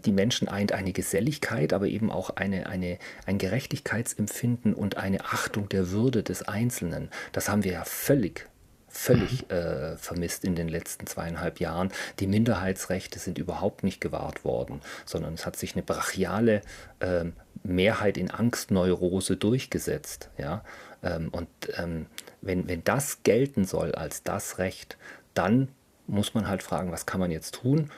die 0.06 0.12
Menschen 0.12 0.48
eint 0.48 0.72
eine 0.72 0.94
Geselligkeit, 0.94 1.74
aber 1.74 1.88
eben 1.88 2.12
auch 2.12 2.32
eine, 2.32 2.68
eine, 2.68 3.00
ein 3.26 3.38
Gerechtigkeitsempfinden 3.38 4.74
und 4.74 4.98
eine 4.98 5.26
Achtung 5.26 5.70
der 5.70 5.90
Würde 5.90 6.22
des 6.22 6.44
Einzelnen. 6.44 7.10
Das 7.32 7.50
haben 7.50 7.64
wir 7.64 7.72
ja 7.72 7.84
völlig 7.86 8.48
völlig 8.94 9.50
mhm. 9.50 9.56
äh, 9.56 9.98
vermisst 9.98 10.46
in 10.46 10.56
den 10.56 10.70
letzten 10.70 11.08
zweieinhalb 11.08 11.60
Jahren. 11.60 11.92
Die 12.20 12.28
Minderheitsrechte 12.28 13.18
sind 13.18 13.40
überhaupt 13.40 13.84
nicht 13.84 14.00
gewahrt 14.00 14.46
worden, 14.46 14.82
sondern 15.06 15.34
es 15.34 15.46
hat 15.46 15.56
sich 15.56 15.74
eine 15.74 15.82
brachiale 15.82 16.62
äh, 17.00 17.26
Mehrheit 17.64 18.18
in 18.18 18.30
Angstneurose 18.30 19.36
durchgesetzt. 19.36 20.30
Ja? 20.38 20.64
Ähm, 21.02 21.30
und 21.30 21.48
ähm, 21.78 22.06
wenn, 22.42 22.68
wenn 22.68 22.84
das 22.84 23.24
gelten 23.24 23.66
soll 23.66 23.96
als 23.96 24.22
das 24.22 24.60
Recht, 24.60 24.98
dann 25.34 25.70
muss 26.06 26.36
man 26.36 26.48
halt 26.48 26.62
fragen, 26.62 26.92
was 26.92 27.08
kann 27.08 27.20
man 27.20 27.32
jetzt 27.32 27.56
tun? 27.56 27.90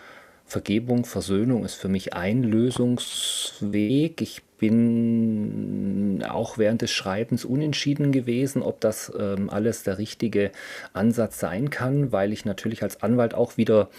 Vergebung, 0.46 1.06
Versöhnung 1.06 1.66
ist 1.66 1.76
für 1.76 1.90
mich 1.90 2.14
ein 2.14 2.44
Lösungsweg. 2.44 4.22
Ich 4.22 4.42
bin 4.58 6.24
auch 6.28 6.58
während 6.58 6.82
des 6.82 6.92
Schreibens 6.92 7.46
unentschieden 7.46 8.12
gewesen, 8.12 8.62
ob 8.62 8.80
das 8.82 9.12
ähm, 9.18 9.50
alles 9.50 9.84
der 9.84 9.98
richtige 9.98 10.52
Ansatz 10.94 11.40
sein 11.40 11.70
kann, 11.70 12.12
weil 12.12 12.32
ich 12.34 12.46
natürlich 12.46 12.84
als 12.84 13.04
Anwalt 13.04 13.34
auch 13.34 13.58
wieder 13.58 13.90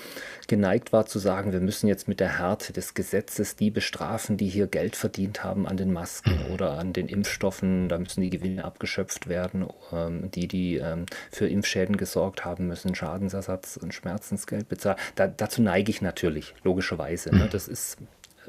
geneigt 0.48 0.92
war 0.92 1.06
zu 1.06 1.18
sagen, 1.18 1.52
wir 1.52 1.60
müssen 1.60 1.88
jetzt 1.88 2.08
mit 2.08 2.20
der 2.20 2.38
Härte 2.38 2.72
des 2.72 2.94
Gesetzes 2.94 3.56
die 3.56 3.70
bestrafen, 3.70 4.36
die 4.36 4.48
hier 4.48 4.66
Geld 4.66 4.96
verdient 4.96 5.44
haben 5.44 5.66
an 5.66 5.76
den 5.76 5.92
Masken 5.92 6.38
mhm. 6.46 6.54
oder 6.54 6.78
an 6.78 6.92
den 6.92 7.08
Impfstoffen. 7.08 7.88
Da 7.88 7.98
müssen 7.98 8.20
die 8.20 8.30
Gewinne 8.30 8.64
abgeschöpft 8.64 9.28
werden. 9.28 9.66
Ähm, 9.92 10.30
die, 10.30 10.48
die 10.48 10.76
ähm, 10.76 11.06
für 11.30 11.48
Impfschäden 11.48 11.96
gesorgt 11.96 12.44
haben, 12.44 12.66
müssen 12.66 12.94
Schadensersatz 12.94 13.76
und 13.76 13.94
Schmerzensgeld 13.94 14.68
bezahlen. 14.68 14.98
Da, 15.14 15.26
dazu 15.26 15.62
neige 15.62 15.90
ich 15.90 16.02
natürlich, 16.02 16.54
logischerweise. 16.62 17.34
Ne? 17.34 17.44
Mhm. 17.44 17.50
Das 17.50 17.68
ist 17.68 17.98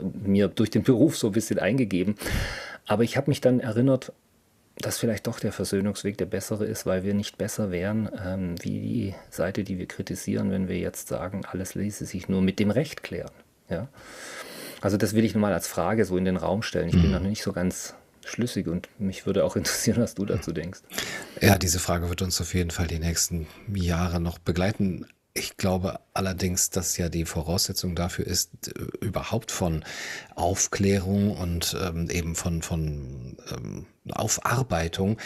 mir 0.01 0.47
durch 0.47 0.69
den 0.69 0.83
Beruf 0.83 1.17
so 1.17 1.27
ein 1.27 1.33
bisschen 1.33 1.60
eingegeben. 1.60 2.15
Aber 2.86 3.03
ich 3.03 3.17
habe 3.17 3.29
mich 3.29 3.41
dann 3.41 3.60
erinnert, 3.60 4.13
dass 4.79 4.97
vielleicht 4.99 5.27
doch 5.27 5.39
der 5.39 5.51
Versöhnungsweg 5.51 6.17
der 6.17 6.25
bessere 6.25 6.65
ist, 6.65 6.86
weil 6.86 7.03
wir 7.03 7.13
nicht 7.13 7.38
besser 7.38 7.71
wären 7.71 8.10
ähm, 8.23 8.55
wie 8.62 8.79
die 8.79 9.15
Seite, 9.29 9.63
die 9.63 9.77
wir 9.77 9.88
kritisieren, 9.88 10.51
wenn 10.51 10.67
wir 10.67 10.77
jetzt 10.77 11.07
sagen, 11.07 11.43
alles 11.45 11.75
ließe 11.75 12.05
sich 12.05 12.29
nur 12.29 12.41
mit 12.41 12.60
dem 12.60 12.69
Recht 12.69 13.03
klären. 13.03 13.31
Ja? 13.69 13.88
Also 14.81 14.97
das 14.97 15.13
will 15.13 15.25
ich 15.25 15.33
nochmal 15.33 15.53
als 15.53 15.67
Frage 15.67 16.05
so 16.05 16.17
in 16.17 16.25
den 16.25 16.38
Raum 16.38 16.62
stellen. 16.62 16.89
Ich 16.89 16.95
bin 16.95 17.07
mhm. 17.07 17.12
noch 17.13 17.21
nicht 17.21 17.41
so 17.41 17.53
ganz 17.53 17.95
schlüssig 18.23 18.67
und 18.67 18.89
mich 18.99 19.25
würde 19.25 19.43
auch 19.43 19.55
interessieren, 19.55 20.01
was 20.01 20.13
du 20.13 20.25
dazu 20.25 20.51
denkst. 20.51 20.81
Ja, 21.41 21.57
diese 21.57 21.79
Frage 21.79 22.10
wird 22.10 22.21
uns 22.21 22.39
auf 22.39 22.53
jeden 22.53 22.71
Fall 22.71 22.88
die 22.88 22.99
nächsten 22.99 23.47
Jahre 23.73 24.19
noch 24.19 24.38
begleiten. 24.38 25.07
Ich 25.38 25.58
glaube 25.58 26.00
allerdings, 26.13 26.69
dass 26.71 26.97
ja 26.97 27.10
die 27.10 27.26
Voraussetzung 27.26 27.95
dafür 27.95 28.26
ist, 28.26 28.69
äh, 28.69 29.06
überhaupt 29.06 29.52
von 29.52 29.86
Aufklärung 30.36 31.38
und 31.38 31.78
ähm, 31.82 32.10
eben 32.10 32.36
von, 32.36 32.62
von 32.62 33.38
ähm, 33.52 33.86
Aufarbeitung, 34.12 35.17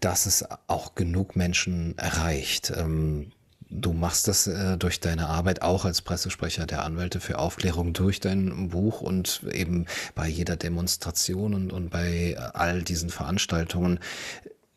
dass 0.00 0.26
es 0.26 0.44
auch 0.66 0.94
genug 0.94 1.34
Menschen 1.36 1.96
erreicht. 1.96 2.72
Ähm, 2.76 3.32
du 3.70 3.92
machst 3.92 4.28
das 4.28 4.46
äh, 4.46 4.76
durch 4.76 5.00
deine 5.00 5.28
Arbeit 5.28 5.62
auch 5.62 5.84
als 5.84 6.02
Pressesprecher 6.02 6.66
der 6.66 6.84
Anwälte 6.84 7.20
für 7.20 7.38
Aufklärung 7.38 7.94
durch 7.94 8.20
dein 8.20 8.68
Buch 8.68 9.00
und 9.00 9.42
eben 9.50 9.86
bei 10.14 10.28
jeder 10.28 10.56
Demonstration 10.56 11.54
und, 11.54 11.72
und 11.72 11.90
bei 11.90 12.36
all 12.38 12.82
diesen 12.82 13.10
Veranstaltungen 13.10 13.98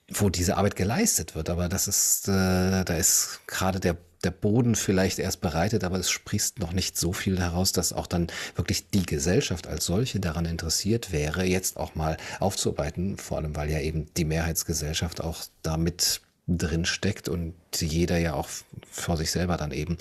wo 0.09 0.29
diese 0.29 0.55
Arbeit 0.55 0.77
geleistet 0.77 1.35
wird. 1.35 1.49
Aber 1.49 1.67
das 1.67 1.89
ist, 1.89 2.29
äh, 2.29 2.85
da 2.85 2.95
ist 2.95 3.41
gerade 3.45 3.81
der 3.81 3.97
der 4.23 4.31
Boden 4.31 4.75
vielleicht 4.75 5.19
erst 5.19 5.41
bereitet, 5.41 5.83
aber 5.83 5.99
es 5.99 6.09
sprießt 6.09 6.59
noch 6.59 6.73
nicht 6.73 6.97
so 6.97 7.13
viel 7.13 7.39
heraus, 7.39 7.71
dass 7.71 7.93
auch 7.93 8.07
dann 8.07 8.27
wirklich 8.55 8.89
die 8.89 9.05
Gesellschaft 9.05 9.67
als 9.67 9.85
solche 9.85 10.19
daran 10.19 10.45
interessiert 10.45 11.11
wäre, 11.11 11.43
jetzt 11.43 11.77
auch 11.77 11.95
mal 11.95 12.17
aufzuarbeiten, 12.39 13.17
vor 13.17 13.37
allem 13.37 13.55
weil 13.55 13.69
ja 13.69 13.79
eben 13.79 14.07
die 14.15 14.25
Mehrheitsgesellschaft 14.25 15.21
auch 15.21 15.43
damit 15.61 16.21
drin 16.47 16.85
steckt 16.85 17.27
und 17.27 17.53
jeder 17.75 18.17
ja 18.17 18.33
auch 18.33 18.47
vor 18.89 19.17
sich 19.17 19.31
selber 19.31 19.57
dann 19.57 19.71
eben 19.71 19.97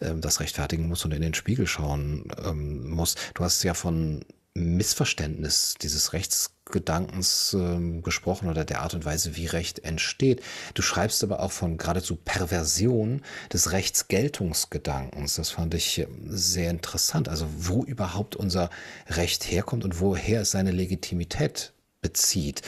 ähm, 0.00 0.20
das 0.20 0.40
rechtfertigen 0.40 0.86
muss 0.88 1.04
und 1.04 1.12
in 1.12 1.22
den 1.22 1.34
Spiegel 1.34 1.66
schauen 1.66 2.24
ähm, 2.44 2.88
muss. 2.88 3.16
Du 3.34 3.44
hast 3.44 3.62
ja 3.64 3.74
von 3.74 4.24
Missverständnis 4.58 5.74
dieses 5.80 6.12
Rechtsgedankens 6.12 7.54
äh, 7.54 8.00
gesprochen 8.00 8.48
oder 8.48 8.64
der 8.64 8.82
Art 8.82 8.94
und 8.94 9.04
Weise, 9.04 9.36
wie 9.36 9.46
Recht 9.46 9.80
entsteht. 9.80 10.42
Du 10.74 10.82
schreibst 10.82 11.22
aber 11.22 11.40
auch 11.40 11.52
von 11.52 11.78
geradezu 11.78 12.16
Perversion 12.16 13.22
des 13.52 13.72
Rechtsgeltungsgedankens. 13.72 15.36
Das 15.36 15.50
fand 15.50 15.74
ich 15.74 15.98
ähm, 15.98 16.26
sehr 16.28 16.70
interessant. 16.70 17.28
Also 17.28 17.46
wo 17.56 17.84
überhaupt 17.84 18.36
unser 18.36 18.70
Recht 19.08 19.50
herkommt 19.50 19.84
und 19.84 20.00
woher 20.00 20.42
es 20.42 20.50
seine 20.50 20.72
Legitimität 20.72 21.72
bezieht. 22.00 22.62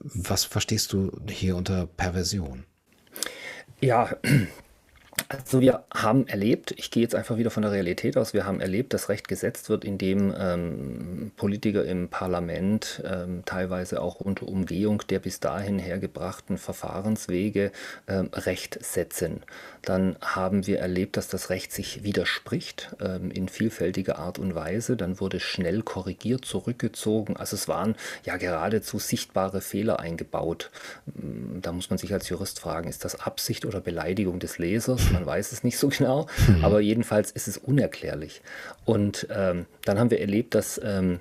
Was 0.00 0.44
verstehst 0.44 0.92
du 0.92 1.12
hier 1.28 1.56
unter 1.56 1.86
Perversion? 1.86 2.64
Ja, 3.80 4.10
also 5.28 5.60
wir 5.60 5.84
haben 5.92 6.26
erlebt, 6.26 6.74
ich 6.76 6.90
gehe 6.90 7.02
jetzt 7.02 7.14
einfach 7.14 7.36
wieder 7.36 7.50
von 7.50 7.62
der 7.62 7.72
Realität 7.72 8.16
aus, 8.16 8.34
wir 8.34 8.46
haben 8.46 8.60
erlebt, 8.60 8.94
dass 8.94 9.08
Recht 9.08 9.28
gesetzt 9.28 9.68
wird, 9.68 9.84
indem 9.84 10.34
ähm, 10.38 11.32
Politiker 11.36 11.84
im 11.84 12.08
Parlament 12.08 13.02
ähm, 13.04 13.42
teilweise 13.44 14.00
auch 14.00 14.16
unter 14.16 14.48
Umgehung 14.48 15.02
der 15.08 15.18
bis 15.18 15.40
dahin 15.40 15.78
hergebrachten 15.78 16.58
Verfahrenswege 16.58 17.72
ähm, 18.06 18.30
Recht 18.32 18.78
setzen. 18.84 19.42
Dann 19.88 20.16
haben 20.20 20.66
wir 20.66 20.80
erlebt, 20.80 21.16
dass 21.16 21.28
das 21.28 21.48
Recht 21.48 21.72
sich 21.72 22.04
widerspricht 22.04 22.94
ähm, 23.00 23.30
in 23.30 23.48
vielfältiger 23.48 24.18
Art 24.18 24.38
und 24.38 24.54
Weise. 24.54 24.98
Dann 24.98 25.18
wurde 25.18 25.40
schnell 25.40 25.80
korrigiert, 25.80 26.44
zurückgezogen. 26.44 27.38
Also 27.38 27.56
es 27.56 27.68
waren 27.68 27.96
ja 28.22 28.36
geradezu 28.36 28.98
sichtbare 28.98 29.62
Fehler 29.62 29.98
eingebaut. 29.98 30.70
Ähm, 31.06 31.60
da 31.62 31.72
muss 31.72 31.88
man 31.88 31.98
sich 31.98 32.12
als 32.12 32.28
Jurist 32.28 32.60
fragen, 32.60 32.90
ist 32.90 33.02
das 33.06 33.18
Absicht 33.20 33.64
oder 33.64 33.80
Beleidigung 33.80 34.40
des 34.40 34.58
Lesers? 34.58 35.10
man 35.10 35.24
weiß 35.24 35.52
es 35.52 35.64
nicht 35.64 35.78
so 35.78 35.88
genau, 35.88 36.26
aber 36.62 36.80
jedenfalls 36.80 37.30
ist 37.30 37.48
es 37.48 37.56
unerklärlich. 37.56 38.42
Und 38.84 39.26
ähm, 39.30 39.64
dann 39.86 39.98
haben 39.98 40.10
wir 40.10 40.20
erlebt, 40.20 40.54
dass 40.54 40.78
ähm, 40.84 41.20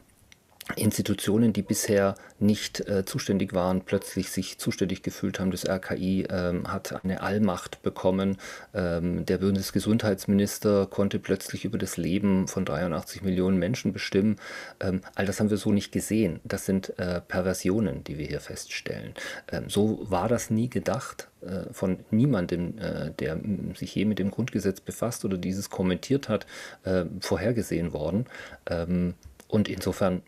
Institutionen, 0.75 1.53
die 1.53 1.61
bisher 1.61 2.15
nicht 2.39 2.87
äh, 2.87 3.05
zuständig 3.05 3.53
waren, 3.53 3.81
plötzlich 3.81 4.29
sich 4.31 4.57
zuständig 4.57 5.01
gefühlt 5.01 5.39
haben. 5.39 5.51
Das 5.51 5.67
RKI 5.67 6.27
ähm, 6.29 6.71
hat 6.71 7.03
eine 7.03 7.21
Allmacht 7.21 7.81
bekommen. 7.81 8.37
Ähm, 8.73 9.25
der 9.25 9.37
Bundesgesundheitsminister 9.37 10.85
konnte 10.87 11.19
plötzlich 11.19 11.63
über 11.63 11.77
das 11.77 11.97
Leben 11.97 12.47
von 12.47 12.65
83 12.65 13.21
Millionen 13.21 13.57
Menschen 13.57 13.93
bestimmen. 13.93 14.35
Ähm, 14.79 15.01
all 15.15 15.25
das 15.25 15.39
haben 15.39 15.49
wir 15.49 15.57
so 15.57 15.71
nicht 15.71 15.91
gesehen. 15.91 16.41
Das 16.43 16.65
sind 16.65 16.97
äh, 16.99 17.21
Perversionen, 17.21 18.03
die 18.03 18.17
wir 18.17 18.27
hier 18.27 18.41
feststellen. 18.41 19.13
Ähm, 19.51 19.69
so 19.69 19.99
war 20.03 20.27
das 20.27 20.49
nie 20.49 20.69
gedacht 20.69 21.29
äh, 21.41 21.71
von 21.71 21.99
niemandem, 22.11 22.77
äh, 22.77 23.11
der 23.11 23.39
sich 23.75 23.95
je 23.95 24.05
mit 24.05 24.19
dem 24.19 24.31
Grundgesetz 24.31 24.81
befasst 24.81 25.23
oder 25.23 25.37
dieses 25.37 25.69
kommentiert 25.69 26.27
hat, 26.27 26.45
äh, 26.83 27.05
vorhergesehen 27.21 27.93
worden. 27.93 28.25
Ähm, 28.69 29.13
und 29.47 29.69
insofern 29.69 30.23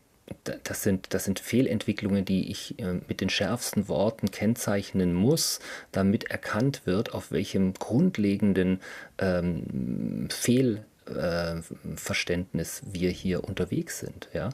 das 0.64 0.84
sind, 0.84 1.14
das 1.14 1.26
sind 1.26 1.40
Fehlentwicklungen, 1.40 2.26
die 2.26 2.52
ich 2.52 2.80
äh, 2.80 2.94
mit 3.08 3.22
den 3.22 3.30
schärfsten 3.30 3.88
Worten 3.88 4.32
kennzeichnen 4.32 5.14
muss, 5.14 5.60
damit 5.92 6.26
erkannt 6.26 6.86
wird, 6.86 7.14
auf 7.14 7.32
welchem 7.32 7.74
grundlegenden 7.74 8.80
ähm, 9.18 10.28
Fehl 10.30 10.86
Verständnis 11.96 12.82
wir 12.86 13.10
hier 13.10 13.44
unterwegs 13.44 14.00
sind. 14.00 14.30
Ja? 14.34 14.50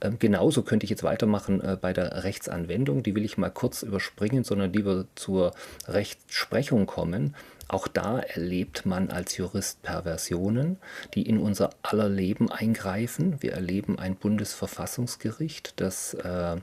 Ähm, 0.00 0.18
genauso 0.18 0.62
könnte 0.62 0.84
ich 0.84 0.90
jetzt 0.90 1.02
weitermachen 1.02 1.60
äh, 1.60 1.76
bei 1.80 1.92
der 1.92 2.24
Rechtsanwendung. 2.24 3.02
Die 3.02 3.14
will 3.14 3.24
ich 3.24 3.38
mal 3.38 3.50
kurz 3.50 3.82
überspringen, 3.82 4.44
sondern 4.44 4.72
lieber 4.72 5.06
zur 5.14 5.52
Rechtsprechung 5.86 6.86
kommen. 6.86 7.34
Auch 7.68 7.86
da 7.86 8.18
erlebt 8.18 8.84
man 8.84 9.10
als 9.10 9.36
Jurist 9.36 9.82
Perversionen, 9.82 10.78
die 11.14 11.22
in 11.22 11.38
unser 11.38 11.70
aller 11.82 12.08
Leben 12.08 12.50
eingreifen. 12.50 13.40
Wir 13.40 13.52
erleben 13.52 13.96
ein 13.96 14.16
Bundesverfassungsgericht, 14.16 15.74
das 15.76 16.14
äh, 16.14 16.56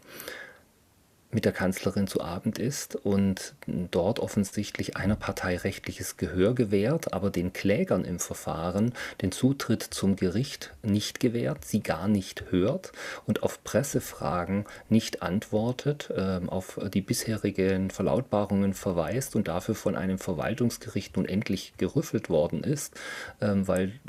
mit 1.31 1.43
der 1.43 1.51
Kanzlerin 1.51 2.07
zu 2.07 2.21
Abend 2.21 2.57
isst 2.57 2.95
und 2.95 3.53
dort 3.91 4.19
offensichtlich 4.19 4.95
einer 4.95 5.17
Partei 5.17 5.57
rechtliches 5.57 6.15
Gehör 6.15 6.55
gewährt, 6.55 7.13
aber 7.13 7.29
den 7.29 7.51
Klägern 7.51 8.05
im 8.05 8.19
Verfahren 8.19 8.93
den 9.21 9.33
Zutritt 9.33 9.83
zum 9.83 10.15
Gericht 10.15 10.73
nicht 10.83 11.19
gewährt, 11.19 11.65
sie 11.65 11.81
gar 11.81 12.07
nicht 12.07 12.45
hört 12.49 12.93
und 13.25 13.43
auf 13.43 13.61
Pressefragen 13.63 14.65
nicht 14.87 15.21
antwortet, 15.21 16.09
äh, 16.15 16.39
auf 16.47 16.79
die 16.93 17.01
bisherigen 17.01 17.89
Verlautbarungen 17.89 18.73
verweist 18.73 19.35
und 19.35 19.49
dafür 19.49 19.75
von 19.75 19.95
einem 19.95 20.19
Verwaltungsgericht 20.19 21.17
nun 21.17 21.25
endlich 21.25 21.73
gerüffelt 21.77 22.29
worden 22.29 22.63
ist, 22.63 22.95
äh, 23.41 23.53
weil 23.53 23.99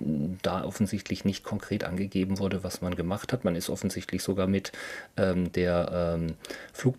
da 0.43 0.65
offensichtlich 0.65 1.25
nicht 1.25 1.43
konkret 1.43 1.83
angegeben 1.83 2.39
wurde, 2.39 2.63
was 2.63 2.81
man 2.81 2.95
gemacht 2.95 3.33
hat. 3.33 3.45
Man 3.45 3.57
ist 3.57 3.71
offensichtlich 3.71 4.23
sogar 4.23 4.47
mit 4.47 4.71
ähm, 5.17 5.51
der 5.53 6.17
ähm, 6.17 6.35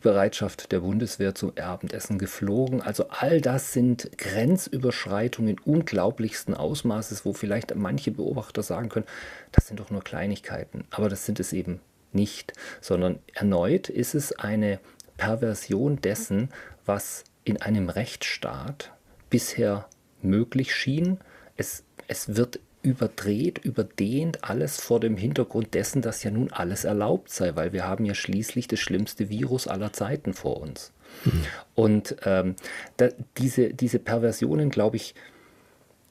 Bereitschaft 0.09 0.71
der 0.71 0.79
Bundeswehr 0.79 1.35
zum 1.35 1.55
Abendessen 1.55 2.17
geflogen. 2.17 2.81
Also 2.81 3.09
all 3.09 3.41
das 3.41 3.73
sind 3.73 4.09
Grenzüberschreitungen 4.17 5.59
unglaublichsten 5.59 6.55
Ausmaßes, 6.55 7.25
wo 7.25 7.33
vielleicht 7.33 7.75
manche 7.75 8.09
Beobachter 8.09 8.63
sagen 8.63 8.89
können, 8.89 9.05
das 9.51 9.67
sind 9.67 9.79
doch 9.79 9.91
nur 9.91 10.03
Kleinigkeiten. 10.03 10.85
Aber 10.89 11.09
das 11.09 11.27
sind 11.27 11.39
es 11.39 11.53
eben 11.53 11.79
nicht, 12.11 12.53
sondern 12.81 13.19
erneut 13.35 13.87
ist 13.87 14.15
es 14.15 14.31
eine 14.31 14.79
Perversion 15.17 16.01
dessen, 16.01 16.49
was 16.87 17.23
in 17.43 17.61
einem 17.61 17.89
Rechtsstaat 17.89 18.91
bisher 19.29 19.87
möglich 20.23 20.73
schien. 20.73 21.19
Es, 21.55 21.83
es 22.07 22.35
wird 22.35 22.59
überdreht, 22.81 23.59
überdehnt, 23.59 24.43
alles 24.43 24.79
vor 24.79 24.99
dem 24.99 25.17
Hintergrund 25.17 25.73
dessen, 25.73 26.01
dass 26.01 26.23
ja 26.23 26.31
nun 26.31 26.51
alles 26.51 26.85
erlaubt 26.85 27.29
sei, 27.29 27.55
weil 27.55 27.73
wir 27.73 27.85
haben 27.85 28.05
ja 28.05 28.13
schließlich 28.13 28.67
das 28.67 28.79
schlimmste 28.79 29.29
Virus 29.29 29.67
aller 29.67 29.91
Zeiten 29.91 30.33
vor 30.33 30.61
uns. 30.61 30.93
Mhm. 31.25 31.45
Und 31.75 32.15
ähm, 32.23 32.55
da, 32.97 33.09
diese, 33.37 33.73
diese 33.73 33.99
Perversionen, 33.99 34.69
glaube 34.69 34.95
ich, 34.95 35.13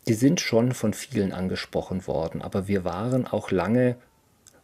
die 0.07 0.14
sind 0.14 0.40
schon 0.40 0.72
von 0.72 0.94
vielen 0.94 1.33
angesprochen 1.33 2.07
worden, 2.07 2.42
aber 2.42 2.68
wir 2.68 2.85
waren 2.85 3.26
auch 3.26 3.50
lange 3.50 3.96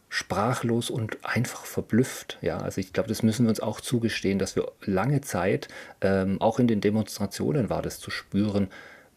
sprachlos 0.09 0.89
und 0.89 1.17
einfach 1.23 1.65
verblüfft. 1.65 2.37
Ja, 2.41 2.57
also 2.59 2.79
ich 2.79 2.93
glaube, 2.93 3.09
das 3.09 3.23
müssen 3.23 3.45
wir 3.45 3.49
uns 3.49 3.59
auch 3.59 3.81
zugestehen, 3.81 4.39
dass 4.39 4.55
wir 4.55 4.71
lange 4.81 5.21
Zeit, 5.21 5.67
ähm, 6.01 6.39
auch 6.39 6.59
in 6.59 6.67
den 6.67 6.81
Demonstrationen 6.81 7.69
war 7.69 7.81
das 7.81 7.99
zu 7.99 8.11
spüren, 8.11 8.69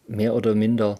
mehr 0.07 0.33
oder 0.33 0.55
minder 0.55 0.99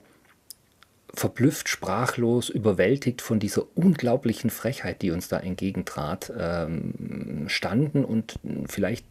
verblüfft, 1.20 1.70
sprachlos, 1.70 2.50
überwältigt 2.50 3.22
von 3.22 3.40
dieser 3.40 3.66
unglaublichen 3.76 4.50
Frechheit, 4.50 5.02
die 5.02 5.12
uns 5.12 5.28
da 5.28 5.40
entgegentrat, 5.40 6.32
ähm, 6.38 7.46
standen 7.48 8.06
und 8.06 8.36
vielleicht 8.68 9.06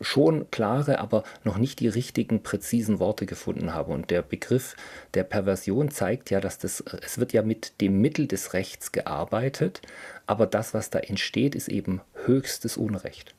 schon 0.00 0.50
klare, 0.50 0.98
aber 0.98 1.24
noch 1.42 1.58
nicht 1.58 1.80
die 1.80 1.88
richtigen, 1.88 2.42
präzisen 2.42 3.00
Worte 3.00 3.26
gefunden 3.26 3.74
haben. 3.74 3.92
Und 3.92 4.10
der 4.10 4.22
Begriff 4.22 4.76
der 5.14 5.24
Perversion 5.24 5.90
zeigt 5.90 6.30
ja, 6.30 6.40
dass 6.40 6.58
das, 6.58 6.84
es 7.02 7.18
wird 7.18 7.32
ja 7.32 7.42
mit 7.42 7.80
dem 7.80 8.00
Mittel 8.00 8.26
des 8.26 8.52
Rechts 8.52 8.92
gearbeitet, 8.92 9.80
aber 10.26 10.46
das, 10.46 10.74
was 10.74 10.90
da 10.90 10.98
entsteht, 10.98 11.54
ist 11.54 11.68
eben 11.68 12.02
höchstes 12.26 12.76
Unrecht. 12.76 13.34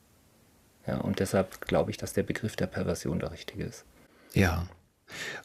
Ja, 0.86 0.98
und 0.98 1.20
deshalb 1.20 1.60
glaube 1.62 1.90
ich, 1.90 1.96
dass 1.96 2.12
der 2.12 2.22
Begriff 2.22 2.56
der 2.56 2.66
Perversion 2.66 3.18
der 3.18 3.30
richtige 3.30 3.64
ist. 3.64 3.84
Ja, 4.34 4.66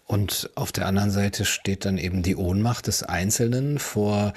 und 0.05 0.49
auf 0.55 0.71
der 0.71 0.85
anderen 0.85 1.11
Seite 1.11 1.45
steht 1.45 1.85
dann 1.85 1.97
eben 1.97 2.23
die 2.23 2.35
Ohnmacht 2.35 2.87
des 2.87 3.03
Einzelnen 3.03 3.79
vor 3.79 4.33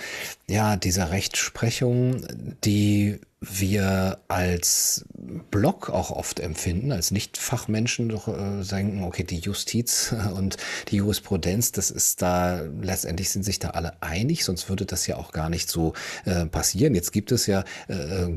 ja, 0.49 0.77
dieser 0.77 1.11
Rechtsprechung, 1.11 2.27
die 2.65 3.21
wir 3.41 4.19
als 4.29 5.05
Block 5.51 5.91
auch 5.91 6.11
oft 6.11 6.41
empfinden, 6.41 6.93
als 6.93 7.11
Nicht-Fachmenschen 7.11 8.09
doch 8.09 8.29
äh, 8.29 8.65
denken, 8.65 9.03
okay, 9.03 9.25
die 9.25 9.39
Justiz 9.39 10.15
und 10.35 10.57
die 10.89 10.97
Jurisprudenz, 10.97 11.73
das 11.73 11.91
ist 11.91 12.23
da, 12.23 12.62
letztendlich 12.81 13.31
sind 13.31 13.45
sich 13.45 13.59
da 13.59 13.71
alle 13.71 14.01
einig, 14.03 14.45
sonst 14.45 14.69
würde 14.69 14.87
das 14.87 15.07
ja 15.07 15.17
auch 15.17 15.33
gar 15.33 15.51
nicht 15.51 15.69
so 15.69 15.93
äh, 16.25 16.47
passieren. 16.47 16.95
Jetzt 16.95 17.12
gibt 17.12 17.33
es 17.33 17.47
ja 17.47 17.65
äh, 17.89 18.29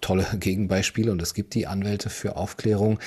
tolle 0.00 0.26
Gegenbeispiele 0.38 1.12
und 1.12 1.22
es 1.22 1.34
gibt 1.34 1.54
die 1.54 1.66
Anwälte 1.66 2.10
für 2.10 2.36
Aufklärung. 2.36 2.98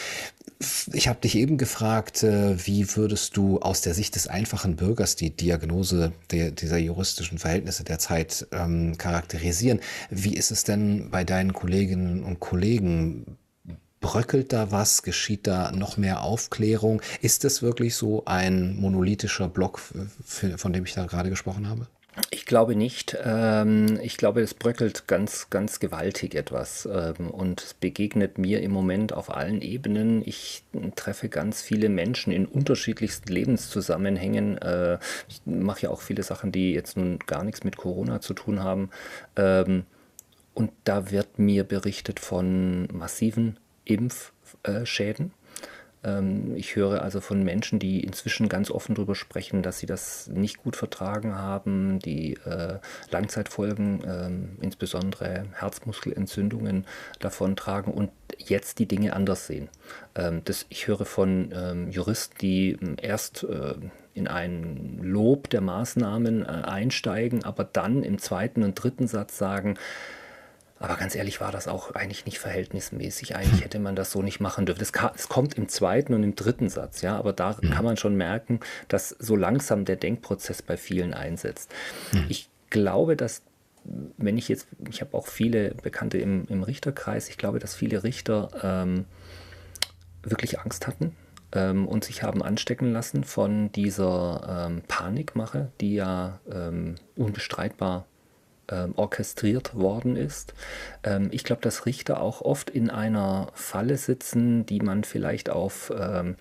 Ich 0.93 1.07
habe 1.07 1.19
dich 1.19 1.35
eben 1.35 1.57
gefragt, 1.57 2.23
äh, 2.23 2.55
wie 2.67 2.95
würdest 2.95 3.35
du 3.35 3.59
aus 3.59 3.81
der 3.81 3.95
Sicht 3.95 4.15
des 4.15 4.27
einfachen 4.27 4.75
Bürgers 4.75 5.15
die 5.15 5.31
Diagnose 5.31 6.11
der, 6.29 6.51
dieser 6.51 6.77
juristischen 6.77 7.39
Verhältnisse 7.39 7.83
der 7.83 7.97
Zeit 7.97 8.47
ähm, 8.51 8.97
charakterisieren? 8.97 9.79
Wie 10.09 10.35
ist 10.35 10.51
es 10.51 10.63
denn 10.63 11.09
bei 11.09 11.23
deinen 11.23 11.53
Kolleginnen 11.53 12.23
und 12.23 12.39
Kollegen? 12.39 13.10
Bröckelt 13.99 14.51
da 14.51 14.71
was? 14.71 15.03
Geschieht 15.03 15.45
da 15.45 15.71
noch 15.71 15.97
mehr 15.97 16.21
Aufklärung? 16.21 17.01
Ist 17.21 17.45
es 17.45 17.61
wirklich 17.61 17.95
so 17.95 18.25
ein 18.25 18.75
monolithischer 18.77 19.47
Block, 19.47 19.79
von 19.79 20.73
dem 20.73 20.85
ich 20.85 20.93
da 20.93 21.05
gerade 21.05 21.29
gesprochen 21.29 21.69
habe? 21.69 21.87
Ich 22.29 22.45
glaube 22.45 22.75
nicht. 22.75 23.17
Ähm, 23.23 23.97
ich 24.01 24.17
glaube, 24.17 24.41
es 24.41 24.53
bröckelt 24.53 25.07
ganz, 25.07 25.49
ganz 25.49 25.79
gewaltig 25.79 26.35
etwas 26.35 26.87
ähm, 26.91 27.29
und 27.29 27.61
es 27.61 27.73
begegnet 27.73 28.37
mir 28.37 28.61
im 28.61 28.71
Moment 28.71 29.13
auf 29.13 29.33
allen 29.33 29.61
Ebenen. 29.61 30.21
Ich 30.25 30.63
treffe 30.95 31.29
ganz 31.29 31.61
viele 31.61 31.87
Menschen 31.87 32.33
in 32.33 32.45
unterschiedlichsten 32.45 33.31
Lebenszusammenhängen. 33.31 34.57
Äh, 34.57 34.99
ich 35.29 35.41
mache 35.45 35.83
ja 35.83 35.89
auch 35.89 36.01
viele 36.01 36.23
Sachen, 36.23 36.51
die 36.51 36.73
jetzt 36.73 36.97
nun 36.97 37.17
gar 37.19 37.45
nichts 37.45 37.63
mit 37.63 37.77
Corona 37.77 38.19
zu 38.19 38.33
tun 38.33 38.61
haben. 38.61 38.89
Ähm, 40.55 40.61
und 40.61 40.71
da 40.83 41.11
wird 41.11 41.39
mir 41.39 41.63
berichtet 41.63 42.19
von 42.19 42.87
massiven 42.91 43.57
Impfschäden. 43.85 45.33
Ähm, 46.03 46.55
ich 46.55 46.75
höre 46.75 47.01
also 47.01 47.21
von 47.21 47.43
Menschen, 47.43 47.79
die 47.79 48.03
inzwischen 48.03 48.49
ganz 48.49 48.71
offen 48.71 48.95
darüber 48.95 49.15
sprechen, 49.15 49.63
dass 49.63 49.79
sie 49.79 49.85
das 49.85 50.27
nicht 50.27 50.57
gut 50.57 50.75
vertragen 50.75 51.35
haben, 51.35 51.99
die 51.99 52.33
äh, 52.45 52.79
Langzeitfolgen, 53.09 54.03
äh, 54.03 54.63
insbesondere 54.63 55.45
Herzmuskelentzündungen 55.53 56.85
davontragen 57.19 57.93
und 57.93 58.11
jetzt 58.37 58.79
die 58.79 58.87
Dinge 58.87 59.13
anders 59.13 59.47
sehen. 59.47 59.69
Ähm, 60.15 60.41
ich 60.69 60.87
höre 60.87 61.05
von 61.05 61.51
ähm, 61.53 61.91
Juristen, 61.91 62.37
die 62.41 62.77
ähm, 62.81 62.97
erst 63.01 63.43
äh, 63.43 63.75
in 64.13 64.27
ein 64.27 64.99
Lob 65.01 65.49
der 65.49 65.61
Maßnahmen 65.61 66.43
äh, 66.43 66.47
einsteigen, 66.47 67.45
aber 67.45 67.63
dann 67.63 68.03
im 68.03 68.17
zweiten 68.17 68.63
und 68.63 68.75
dritten 68.75 69.07
Satz 69.07 69.37
sagen, 69.37 69.77
aber 70.81 70.95
ganz 70.95 71.15
ehrlich 71.15 71.39
war 71.39 71.51
das 71.51 71.67
auch 71.67 71.93
eigentlich 71.93 72.25
nicht 72.25 72.39
verhältnismäßig. 72.39 73.35
Eigentlich 73.35 73.63
hätte 73.63 73.79
man 73.79 73.95
das 73.95 74.11
so 74.11 74.21
nicht 74.21 74.39
machen 74.39 74.65
dürfen. 74.65 74.81
Es 74.81 75.29
kommt 75.29 75.53
im 75.53 75.69
zweiten 75.69 76.13
und 76.13 76.23
im 76.23 76.35
dritten 76.35 76.69
Satz, 76.69 77.01
ja, 77.01 77.17
aber 77.17 77.33
da 77.33 77.57
mhm. 77.61 77.69
kann 77.69 77.85
man 77.85 77.97
schon 77.97 78.15
merken, 78.15 78.59
dass 78.87 79.09
so 79.09 79.35
langsam 79.35 79.85
der 79.85 79.95
Denkprozess 79.95 80.61
bei 80.61 80.77
vielen 80.77 81.13
einsetzt. 81.13 81.71
Mhm. 82.13 82.25
Ich 82.29 82.49
glaube, 82.69 83.15
dass 83.15 83.43
wenn 84.17 84.37
ich 84.37 84.47
jetzt, 84.47 84.67
ich 84.89 85.01
habe 85.01 85.15
auch 85.15 85.27
viele 85.27 85.73
Bekannte 85.75 86.17
im, 86.17 86.45
im 86.49 86.63
Richterkreis, 86.63 87.29
ich 87.29 87.37
glaube, 87.37 87.59
dass 87.59 87.75
viele 87.75 88.03
Richter 88.03 88.49
ähm, 88.63 89.05
wirklich 90.23 90.59
Angst 90.59 90.87
hatten 90.87 91.15
ähm, 91.51 91.87
und 91.87 92.03
sich 92.03 92.23
haben 92.23 92.43
anstecken 92.43 92.91
lassen 92.91 93.23
von 93.23 93.71
dieser 93.71 94.67
ähm, 94.67 94.81
Panikmache, 94.87 95.71
die 95.79 95.95
ja 95.95 96.39
ähm, 96.51 96.95
unbestreitbar 97.15 98.05
ähm, 98.71 98.93
orchestriert 98.95 99.75
worden 99.75 100.15
ist. 100.15 100.53
Ähm, 101.03 101.29
ich 101.31 101.43
glaube, 101.43 101.61
dass 101.61 101.85
Richter 101.85 102.21
auch 102.21 102.41
oft 102.41 102.69
in 102.69 102.89
einer 102.89 103.47
Falle 103.53 103.97
sitzen, 103.97 104.65
die 104.65 104.79
man 104.79 105.03
vielleicht 105.03 105.49
auf 105.49 105.91
ähm, 105.97 106.35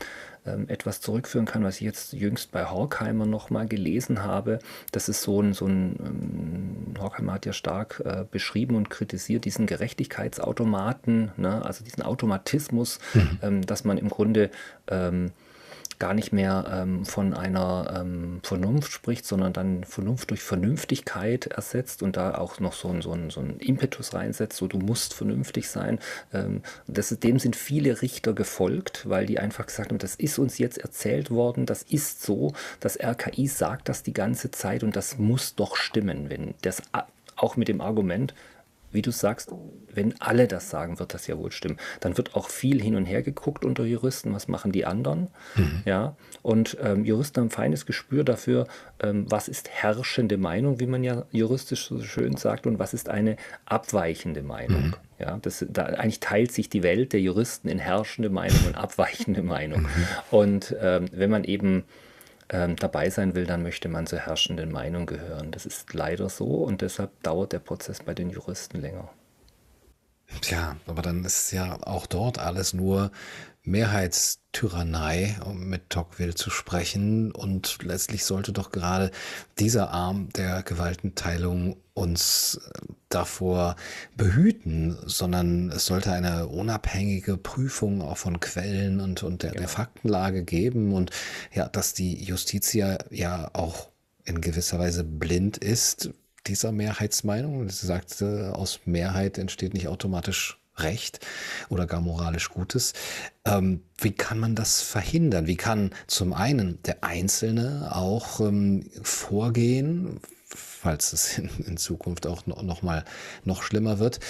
ähm 0.46 0.68
etwas 0.68 1.00
zurückführen 1.00 1.46
kann, 1.46 1.64
was 1.64 1.76
ich 1.76 1.82
jetzt 1.82 2.12
jüngst 2.12 2.52
bei 2.52 2.64
Horkheimer 2.64 3.26
nochmal 3.26 3.66
gelesen 3.66 4.22
habe. 4.22 4.58
Das 4.92 5.08
ist 5.08 5.22
so 5.22 5.42
ein, 5.42 5.52
so 5.52 5.66
ein 5.66 5.96
ähm, 5.98 6.94
Horkheimer 7.00 7.34
hat 7.34 7.46
ja 7.46 7.52
stark 7.52 8.02
äh, 8.04 8.24
beschrieben 8.30 8.76
und 8.76 8.90
kritisiert 8.90 9.44
diesen 9.44 9.66
Gerechtigkeitsautomaten, 9.66 11.32
ne? 11.36 11.64
also 11.64 11.84
diesen 11.84 12.02
Automatismus, 12.02 12.98
mhm. 13.14 13.38
ähm, 13.42 13.66
dass 13.66 13.84
man 13.84 13.98
im 13.98 14.08
Grunde 14.08 14.50
gar 16.00 16.14
nicht 16.14 16.32
mehr 16.32 16.66
ähm, 16.72 17.04
von 17.04 17.34
einer 17.34 18.00
ähm, 18.00 18.40
Vernunft 18.42 18.90
spricht, 18.90 19.24
sondern 19.24 19.52
dann 19.52 19.84
Vernunft 19.84 20.30
durch 20.30 20.42
Vernünftigkeit 20.42 21.46
ersetzt 21.46 22.02
und 22.02 22.16
da 22.16 22.34
auch 22.34 22.58
noch 22.58 22.72
so 22.72 22.88
ein, 22.88 23.02
so 23.02 23.12
ein, 23.12 23.30
so 23.30 23.40
ein 23.40 23.58
Impetus 23.58 24.14
reinsetzt, 24.14 24.56
so 24.56 24.66
du 24.66 24.78
musst 24.78 25.14
vernünftig 25.14 25.68
sein. 25.68 26.00
Ähm, 26.32 26.62
das 26.88 27.10
dem 27.10 27.38
sind 27.38 27.54
viele 27.54 28.02
Richter 28.02 28.32
gefolgt, 28.32 29.08
weil 29.08 29.26
die 29.26 29.38
einfach 29.38 29.66
gesagt 29.66 29.90
haben, 29.90 29.98
das 29.98 30.16
ist 30.16 30.38
uns 30.38 30.58
jetzt 30.58 30.78
erzählt 30.78 31.30
worden, 31.30 31.66
das 31.66 31.82
ist 31.82 32.22
so, 32.22 32.54
das 32.80 32.98
RKI 32.98 33.46
sagt 33.46 33.88
das 33.88 34.02
die 34.02 34.14
ganze 34.14 34.50
Zeit 34.50 34.82
und 34.82 34.96
das 34.96 35.18
muss 35.18 35.54
doch 35.54 35.76
stimmen, 35.76 36.30
wenn 36.30 36.54
das 36.62 36.82
auch 37.36 37.56
mit 37.56 37.68
dem 37.68 37.80
Argument, 37.80 38.34
wie 38.92 39.02
du 39.02 39.10
sagst, 39.10 39.52
wenn 39.92 40.20
alle 40.20 40.48
das 40.48 40.70
sagen, 40.70 40.98
wird 40.98 41.14
das 41.14 41.26
ja 41.26 41.38
wohl 41.38 41.52
stimmen. 41.52 41.78
Dann 42.00 42.16
wird 42.16 42.34
auch 42.34 42.48
viel 42.48 42.80
hin 42.80 42.96
und 42.96 43.04
her 43.04 43.22
geguckt 43.22 43.64
unter 43.64 43.84
Juristen, 43.84 44.32
was 44.32 44.48
machen 44.48 44.72
die 44.72 44.84
anderen. 44.84 45.28
Mhm. 45.56 45.82
Ja, 45.84 46.16
und 46.42 46.76
ähm, 46.82 47.04
Juristen 47.04 47.40
haben 47.40 47.46
ein 47.48 47.50
feines 47.50 47.86
Gespür 47.86 48.24
dafür, 48.24 48.66
ähm, 49.02 49.26
was 49.28 49.48
ist 49.48 49.68
herrschende 49.68 50.38
Meinung, 50.38 50.80
wie 50.80 50.86
man 50.86 51.04
ja 51.04 51.24
juristisch 51.30 51.86
so 51.88 52.02
schön 52.02 52.36
sagt, 52.36 52.66
und 52.66 52.78
was 52.78 52.94
ist 52.94 53.08
eine 53.08 53.36
abweichende 53.64 54.42
Meinung. 54.42 54.88
Mhm. 54.88 54.94
Ja, 55.18 55.38
das, 55.40 55.64
da, 55.68 55.84
eigentlich 55.84 56.20
teilt 56.20 56.50
sich 56.50 56.70
die 56.70 56.82
Welt 56.82 57.12
der 57.12 57.20
Juristen 57.20 57.68
in 57.68 57.78
herrschende 57.78 58.30
Meinung 58.30 58.60
und 58.66 58.74
abweichende 58.74 59.42
Meinung. 59.42 59.82
Mhm. 59.82 59.88
Und 60.30 60.76
ähm, 60.80 61.06
wenn 61.12 61.30
man 61.30 61.44
eben 61.44 61.84
ähm, 62.50 62.76
dabei 62.76 63.10
sein 63.10 63.34
will, 63.34 63.46
dann 63.46 63.62
möchte 63.62 63.88
man 63.88 64.06
zur 64.06 64.18
herrschenden 64.18 64.72
Meinung 64.72 65.06
gehören. 65.06 65.52
Das 65.52 65.66
ist 65.66 65.92
leider 65.94 66.28
so 66.28 66.44
und 66.44 66.82
deshalb 66.82 67.22
dauert 67.22 67.52
der 67.52 67.60
Prozess 67.60 68.00
bei 68.00 68.12
den 68.12 68.30
Juristen 68.30 68.80
länger. 68.80 69.08
Tja, 70.40 70.76
aber 70.86 71.02
dann 71.02 71.24
ist 71.24 71.50
ja 71.52 71.78
auch 71.82 72.06
dort 72.06 72.38
alles 72.38 72.72
nur 72.72 73.10
Mehrheitstyrannei, 73.62 75.36
um 75.44 75.68
mit 75.68 75.90
Tocqueville 75.90 76.34
zu 76.34 76.50
sprechen. 76.50 77.32
Und 77.32 77.78
letztlich 77.82 78.24
sollte 78.24 78.52
doch 78.52 78.70
gerade 78.70 79.10
dieser 79.58 79.90
Arm 79.90 80.30
der 80.30 80.62
Gewaltenteilung 80.62 81.76
uns 81.94 82.60
davor 83.10 83.76
behüten, 84.16 84.96
sondern 85.04 85.70
es 85.70 85.86
sollte 85.86 86.12
eine 86.12 86.46
unabhängige 86.46 87.36
Prüfung 87.36 88.00
auch 88.02 88.16
von 88.16 88.40
Quellen 88.40 89.00
und, 89.00 89.22
und 89.22 89.42
der, 89.42 89.52
ja. 89.52 89.58
der 89.60 89.68
Faktenlage 89.68 90.44
geben 90.44 90.94
und 90.94 91.10
ja, 91.52 91.68
dass 91.68 91.92
die 91.92 92.22
Justitia 92.22 92.98
ja 93.10 93.50
auch 93.52 93.90
in 94.24 94.40
gewisser 94.40 94.78
Weise 94.78 95.04
blind 95.04 95.58
ist, 95.58 96.10
dieser 96.46 96.72
Mehrheitsmeinung. 96.72 97.68
Sie 97.68 97.86
sagte, 97.86 98.52
aus 98.54 98.80
Mehrheit 98.84 99.36
entsteht 99.36 99.74
nicht 99.74 99.88
automatisch 99.88 100.59
Recht 100.82 101.20
oder 101.68 101.86
gar 101.86 102.00
moralisch 102.00 102.50
Gutes. 102.50 102.92
Ähm, 103.44 103.82
wie 103.98 104.12
kann 104.12 104.38
man 104.38 104.54
das 104.54 104.82
verhindern? 104.82 105.46
Wie 105.46 105.56
kann 105.56 105.90
zum 106.06 106.32
einen 106.32 106.82
der 106.82 107.04
Einzelne 107.04 107.90
auch 107.94 108.40
ähm, 108.40 108.90
vorgehen, 109.02 110.20
falls 110.46 111.12
es 111.12 111.38
in, 111.38 111.50
in 111.66 111.76
Zukunft 111.76 112.26
auch 112.26 112.46
noch, 112.46 112.62
noch, 112.62 112.82
mal 112.82 113.04
noch 113.44 113.62
schlimmer 113.62 113.98
wird? 113.98 114.20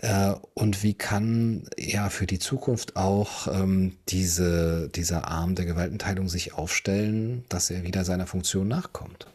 Äh, 0.00 0.34
und 0.54 0.82
wie 0.82 0.94
kann 0.94 1.68
ja 1.78 2.10
für 2.10 2.26
die 2.26 2.38
Zukunft 2.38 2.96
auch 2.96 3.48
ähm, 3.48 3.96
diese, 4.08 4.88
dieser 4.88 5.28
Arm 5.28 5.54
der 5.54 5.64
Gewaltenteilung 5.64 6.28
sich 6.28 6.54
aufstellen, 6.54 7.44
dass 7.48 7.70
er 7.70 7.84
wieder 7.84 8.04
seiner 8.04 8.26
Funktion 8.26 8.68
nachkommt? 8.68 9.26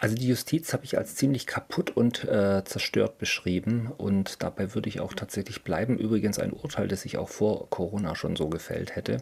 Also 0.00 0.16
die 0.16 0.28
Justiz 0.28 0.72
habe 0.72 0.86
ich 0.86 0.96
als 0.96 1.14
ziemlich 1.14 1.46
kaputt 1.46 1.90
und 1.94 2.24
äh, 2.24 2.64
zerstört 2.64 3.18
beschrieben 3.18 3.92
und 3.98 4.42
dabei 4.42 4.74
würde 4.74 4.88
ich 4.88 4.98
auch 4.98 5.12
tatsächlich 5.12 5.62
bleiben. 5.62 5.98
Übrigens 5.98 6.38
ein 6.38 6.54
Urteil, 6.54 6.88
das 6.88 7.04
ich 7.04 7.18
auch 7.18 7.28
vor 7.28 7.68
Corona 7.68 8.16
schon 8.16 8.34
so 8.34 8.48
gefällt 8.48 8.96
hätte, 8.96 9.18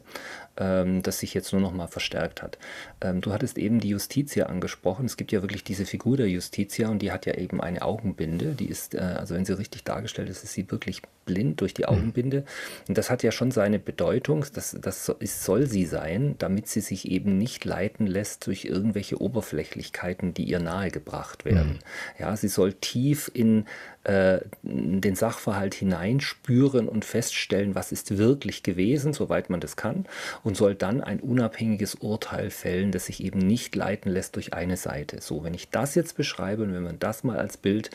ähm, 0.58 1.02
das 1.02 1.20
sich 1.20 1.34
jetzt 1.34 1.52
nur 1.52 1.62
noch 1.62 1.72
mal 1.72 1.86
verstärkt 1.86 2.42
hat. 2.42 2.58
Ähm, 3.00 3.20
du 3.20 3.32
hattest 3.32 3.58
eben 3.58 3.80
die 3.80 3.90
Justitia 3.90 4.46
angesprochen. 4.46 5.06
Es 5.06 5.16
gibt 5.16 5.32
ja 5.32 5.42
wirklich 5.42 5.64
diese 5.64 5.86
Figur 5.86 6.16
der 6.16 6.28
Justitia 6.28 6.88
und 6.88 7.00
die 7.00 7.12
hat 7.12 7.26
ja 7.26 7.34
eben 7.34 7.60
eine 7.60 7.82
Augenbinde. 7.82 8.54
Die 8.54 8.66
ist, 8.68 8.94
äh, 8.94 8.98
also 8.98 9.34
wenn 9.34 9.44
sie 9.44 9.56
richtig 9.56 9.84
dargestellt 9.84 10.28
ist, 10.28 10.44
ist 10.44 10.52
sie 10.52 10.70
wirklich 10.70 11.02
blind 11.24 11.60
durch 11.60 11.74
die 11.74 11.82
mhm. 11.82 11.88
Augenbinde. 11.88 12.44
Und 12.88 12.98
das 12.98 13.10
hat 13.10 13.22
ja 13.22 13.30
schon 13.30 13.50
seine 13.50 13.78
Bedeutung. 13.78 14.44
Das, 14.54 14.76
das 14.80 15.08
ist, 15.20 15.44
soll 15.44 15.66
sie 15.66 15.84
sein, 15.84 16.34
damit 16.38 16.68
sie 16.68 16.80
sich 16.80 17.10
eben 17.10 17.38
nicht 17.38 17.64
leiten 17.64 18.06
lässt 18.06 18.46
durch 18.46 18.64
irgendwelche 18.64 19.20
Oberflächlichkeiten, 19.20 20.34
die 20.34 20.44
ihr 20.44 20.58
nahegebracht 20.58 21.44
werden. 21.44 21.74
Mhm. 21.74 22.20
Ja, 22.20 22.36
sie 22.36 22.48
soll 22.48 22.72
tief 22.72 23.30
in 23.32 23.66
äh, 24.08 24.40
den 24.62 25.14
Sachverhalt 25.14 25.74
hineinspüren 25.74 26.88
und 26.88 27.04
feststellen, 27.04 27.74
was 27.74 27.92
ist 27.92 28.16
wirklich 28.16 28.62
gewesen, 28.62 29.12
soweit 29.12 29.50
man 29.50 29.60
das 29.60 29.76
kann, 29.76 30.06
und 30.42 30.56
soll 30.56 30.74
dann 30.74 31.02
ein 31.02 31.20
unabhängiges 31.20 31.96
Urteil 31.96 32.48
fällen, 32.48 32.90
das 32.90 33.06
sich 33.06 33.22
eben 33.22 33.38
nicht 33.38 33.76
leiten 33.76 34.10
lässt 34.10 34.36
durch 34.36 34.54
eine 34.54 34.78
Seite. 34.78 35.20
So, 35.20 35.44
wenn 35.44 35.52
ich 35.52 35.68
das 35.68 35.94
jetzt 35.94 36.16
beschreibe 36.16 36.62
und 36.62 36.72
wenn 36.72 36.84
man 36.84 36.98
das 36.98 37.22
mal 37.22 37.36
als 37.36 37.58
Bild 37.58 37.90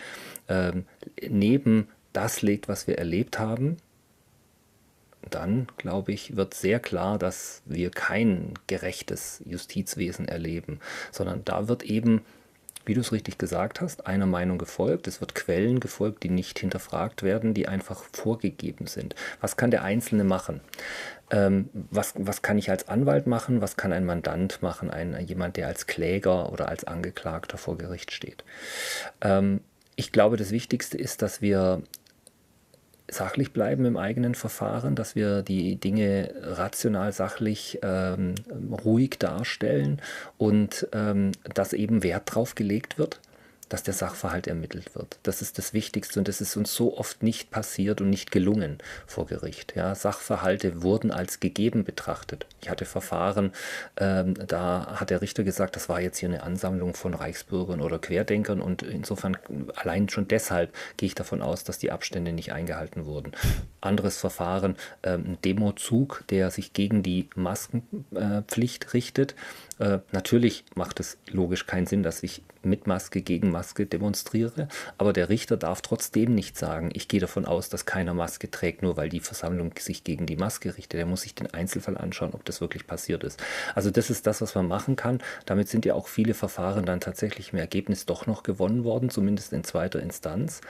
ähm, 0.50 0.86
neben 1.28 1.88
das 2.14 2.44
legt, 2.44 2.68
was 2.68 2.86
wir 2.86 3.00
erlebt 3.00 3.40
haben, 3.40 3.78
dann, 5.32 5.66
glaube 5.78 6.12
ich, 6.12 6.36
wird 6.38 6.54
sehr 6.54 6.80
klar, 6.80 7.18
dass 7.18 7.64
wir 7.66 7.90
kein 7.90 8.54
gerechtes 8.68 9.42
Justizwesen 9.46 10.28
erleben, 10.28 10.80
sondern 11.12 11.44
da 11.44 11.68
wird 11.68 11.82
eben 11.82 12.22
wie 12.86 12.94
du 12.94 13.02
es 13.02 13.12
richtig 13.12 13.38
gesagt 13.38 13.82
hast, 13.82 14.08
einer 14.08 14.26
Meinung 14.26 14.58
gefolgt. 14.58 15.08
Es 15.08 15.22
wird 15.22 15.36
Quellen 15.36 15.80
gefolgt, 15.80 16.24
die 16.24 16.30
nicht 16.30 16.60
hinterfragt 16.60 17.24
werden, 17.24 17.54
die 17.54 17.68
einfach 17.68 18.04
vorgegeben 18.12 18.88
sind. 18.88 19.16
Was 19.42 19.58
kann 19.58 19.72
der 19.72 19.84
Einzelne 19.84 20.24
machen? 20.24 20.62
Ähm, 21.32 21.70
was, 21.74 22.14
was 22.18 22.42
kann 22.42 22.58
ich 22.58 22.70
als 22.70 22.88
Anwalt 22.88 23.28
machen? 23.28 23.62
Was 23.62 23.78
kann 23.78 23.94
ein 23.94 24.06
Mandant 24.06 24.62
machen? 24.62 24.90
Ein, 24.92 25.18
jemand, 25.26 25.58
der 25.58 25.68
als 25.68 25.88
Kläger 25.88 26.52
oder 26.52 26.70
als 26.70 26.84
Angeklagter 26.84 27.58
vor 27.58 27.78
Gericht 27.78 28.12
steht. 28.12 28.44
Ähm, 29.22 29.62
ich 29.96 30.12
glaube, 30.12 30.38
das 30.38 30.52
Wichtigste 30.52 30.98
ist, 30.98 31.22
dass 31.22 31.42
wir 31.42 31.82
sachlich 33.14 33.54
bleiben 33.54 33.86
im 33.86 33.98
eigenen 33.98 34.36
Verfahren, 34.36 34.96
dass 34.96 35.16
wir 35.16 35.42
die 35.42 35.76
Dinge 35.76 36.34
rational, 36.42 37.12
sachlich, 37.14 37.80
ähm, 37.82 38.36
ruhig 38.84 39.18
darstellen 39.20 40.02
und 40.38 40.88
ähm, 40.94 41.32
dass 41.54 41.74
eben 41.74 42.04
Wert 42.04 42.34
drauf 42.34 42.56
gelegt 42.56 42.98
wird 42.98 43.20
dass 43.74 43.82
der 43.82 43.96
Sachverhalt 43.96 44.46
ermittelt 44.46 44.94
wird. 44.94 45.18
Das 45.24 45.42
ist 45.42 45.58
das 45.58 45.74
Wichtigste 45.74 46.20
und 46.20 46.28
das 46.28 46.42
ist 46.42 46.56
uns 46.56 46.76
so 46.76 46.96
oft 46.96 47.24
nicht 47.24 47.50
passiert 47.50 48.02
und 48.02 48.12
nicht 48.12 48.30
gelungen 48.30 48.78
vor 49.08 49.26
Gericht. 49.26 49.76
Ja, 49.76 49.96
Sachverhalte 49.96 50.84
wurden 50.84 51.10
als 51.10 51.40
gegeben 51.40 51.84
betrachtet. 51.84 52.46
Ich 52.62 52.70
hatte 52.70 52.86
Verfahren, 52.86 53.52
ähm, 53.98 54.36
da 54.36 55.00
hat 55.00 55.10
der 55.10 55.24
Richter 55.24 55.44
gesagt, 55.44 55.76
das 55.76 55.90
war 55.90 56.00
jetzt 56.00 56.20
hier 56.20 56.30
eine 56.30 56.44
Ansammlung 56.44 56.94
von 56.94 57.16
Reichsbürgern 57.16 57.82
oder 57.82 57.98
Querdenkern 57.98 58.62
und 58.62 58.84
insofern 58.84 59.38
allein 59.74 60.08
schon 60.08 60.28
deshalb 60.28 60.72
gehe 60.98 61.08
ich 61.08 61.16
davon 61.16 61.42
aus, 61.42 61.64
dass 61.64 61.80
die 61.80 61.90
Abstände 61.90 62.32
nicht 62.32 62.54
eingehalten 62.54 63.08
wurden. 63.08 63.32
Anderes 63.82 64.20
Verfahren, 64.20 64.76
ähm, 65.02 65.24
ein 65.30 65.38
Demozug, 65.44 66.24
der 66.30 66.52
sich 66.52 66.74
gegen 66.74 67.02
die 67.02 67.28
Maskenpflicht 67.34 68.94
richtet. 68.94 69.34
Äh, 69.80 70.00
natürlich 70.12 70.66
macht 70.76 71.00
es 71.00 71.18
logisch 71.30 71.66
keinen 71.66 71.88
Sinn, 71.88 72.04
dass 72.04 72.24
ich 72.24 72.44
mit 72.62 72.88
Maske 72.88 73.22
gegen 73.22 73.52
Maske 73.52 73.86
demonstriere, 73.86 74.68
aber 74.98 75.14
der 75.14 75.30
Richter 75.30 75.58
darf 75.58 75.82
trotzdem 75.82 76.34
nicht 76.34 76.58
sagen, 76.58 76.92
ich 76.94 77.08
gehe 77.08 77.20
davon 77.20 77.46
aus, 77.46 77.70
dass 77.70 77.86
keiner 77.86 78.14
Maske 78.14 78.50
trägt, 78.50 78.82
nur 78.82 78.98
weil 78.98 79.10
die 79.10 79.20
Versammlung 79.20 79.74
sich 79.78 80.04
gegen 80.04 80.26
die 80.26 80.38
Maske 80.38 80.78
richtet. 80.78 81.00
Er 81.00 81.06
muss 81.06 81.22
sich 81.22 81.36
den 81.36 81.54
Einzelfall 81.54 81.98
anschauen, 81.98 82.34
ob 82.34 82.46
das 82.46 82.62
wirklich 82.62 82.88
passiert 82.88 83.24
ist. 83.24 83.44
Also 83.76 83.90
das 83.92 84.10
ist 84.10 84.28
das, 84.28 84.42
was 84.42 84.56
man 84.56 84.68
machen 84.68 84.96
kann. 84.96 85.20
Damit 85.46 85.68
sind 85.68 85.86
ja 85.86 85.94
auch 85.94 86.08
viele 86.08 86.34
Verfahren 86.34 86.86
dann 86.86 87.00
tatsächlich 87.00 87.54
im 87.54 87.60
Ergebnis 87.60 88.06
doch 88.06 88.28
noch 88.28 88.44
gewonnen 88.44 88.84
worden, 88.84 89.10
zumindest 89.10 89.54
in 89.54 89.64
zweiter 89.64 90.02
Instanz. 90.02 90.62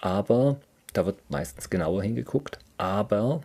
Aber 0.00 0.56
da 0.92 1.04
wird 1.06 1.18
meistens 1.28 1.68
genauer 1.70 2.02
hingeguckt. 2.02 2.58
Aber 2.78 3.42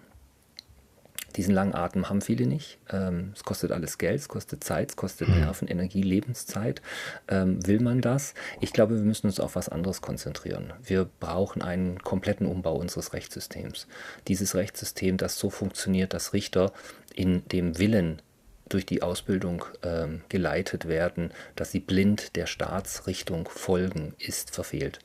diesen 1.36 1.54
langen 1.54 1.76
Atem 1.76 2.10
haben 2.10 2.22
viele 2.22 2.46
nicht. 2.46 2.80
Ähm, 2.90 3.32
es 3.36 3.44
kostet 3.44 3.72
alles 3.72 3.98
Geld, 3.98 4.20
es 4.20 4.28
kostet 4.28 4.64
Zeit, 4.64 4.90
es 4.90 4.96
kostet 4.96 5.28
hm. 5.28 5.40
Nerven, 5.40 5.68
Energie, 5.68 6.02
Lebenszeit. 6.02 6.82
Ähm, 7.28 7.66
will 7.66 7.80
man 7.80 8.02
das? 8.02 8.34
Ich 8.62 8.74
glaube, 8.74 8.96
wir 8.96 9.04
müssen 9.04 9.28
uns 9.28 9.40
auf 9.40 9.56
was 9.56 9.70
anderes 9.70 10.02
konzentrieren. 10.02 10.74
Wir 10.84 11.08
brauchen 11.20 11.62
einen 11.62 12.00
kompletten 12.00 12.48
Umbau 12.48 12.76
unseres 12.76 13.14
Rechtssystems. 13.14 13.88
Dieses 14.28 14.56
Rechtssystem, 14.56 15.18
das 15.18 15.38
so 15.38 15.50
funktioniert, 15.50 16.14
dass 16.14 16.34
Richter 16.34 16.72
in 17.14 17.48
dem 17.50 17.78
Willen 17.78 18.22
durch 18.70 18.86
die 18.86 19.02
Ausbildung 19.02 19.66
ähm, 19.84 20.22
geleitet 20.30 20.88
werden, 20.88 21.32
dass 21.56 21.72
sie 21.72 21.80
blind 21.80 22.36
der 22.36 22.46
Staatsrichtung 22.46 23.50
folgen, 23.50 24.14
ist 24.20 24.52
verfehlt. 24.52 25.00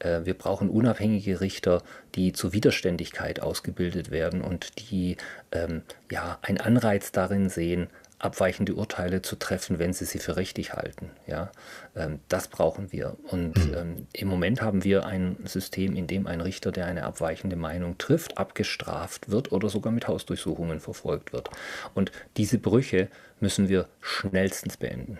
Äh, 0.00 0.20
wir 0.24 0.34
brauchen 0.34 0.68
unabhängige 0.68 1.40
Richter, 1.40 1.82
die 2.14 2.32
zur 2.32 2.52
Widerständigkeit 2.52 3.40
ausgebildet 3.40 4.10
werden 4.10 4.42
und 4.42 4.90
die 4.90 5.16
ähm, 5.52 5.82
ja 6.10 6.38
einen 6.42 6.60
Anreiz 6.60 7.12
darin 7.12 7.48
sehen, 7.48 7.88
abweichende 8.24 8.74
Urteile 8.74 9.22
zu 9.22 9.36
treffen, 9.36 9.78
wenn 9.78 9.92
sie 9.92 10.04
sie 10.04 10.18
für 10.18 10.36
richtig 10.36 10.72
halten. 10.72 11.10
Ja, 11.26 11.52
ähm, 11.94 12.20
das 12.28 12.48
brauchen 12.48 12.90
wir. 12.92 13.16
Und 13.30 13.56
mhm. 13.56 13.74
ähm, 13.74 14.06
im 14.12 14.28
Moment 14.28 14.62
haben 14.62 14.84
wir 14.84 15.06
ein 15.06 15.36
System, 15.44 15.94
in 15.94 16.06
dem 16.06 16.26
ein 16.26 16.40
Richter, 16.40 16.72
der 16.72 16.86
eine 16.86 17.04
abweichende 17.04 17.56
Meinung 17.56 17.98
trifft, 17.98 18.38
abgestraft 18.38 19.30
wird 19.30 19.52
oder 19.52 19.68
sogar 19.68 19.92
mit 19.92 20.08
Hausdurchsuchungen 20.08 20.80
verfolgt 20.80 21.32
wird. 21.32 21.50
Und 21.94 22.12
diese 22.36 22.58
Brüche 22.58 23.08
müssen 23.40 23.68
wir 23.68 23.88
schnellstens 24.00 24.76
beenden. 24.76 25.18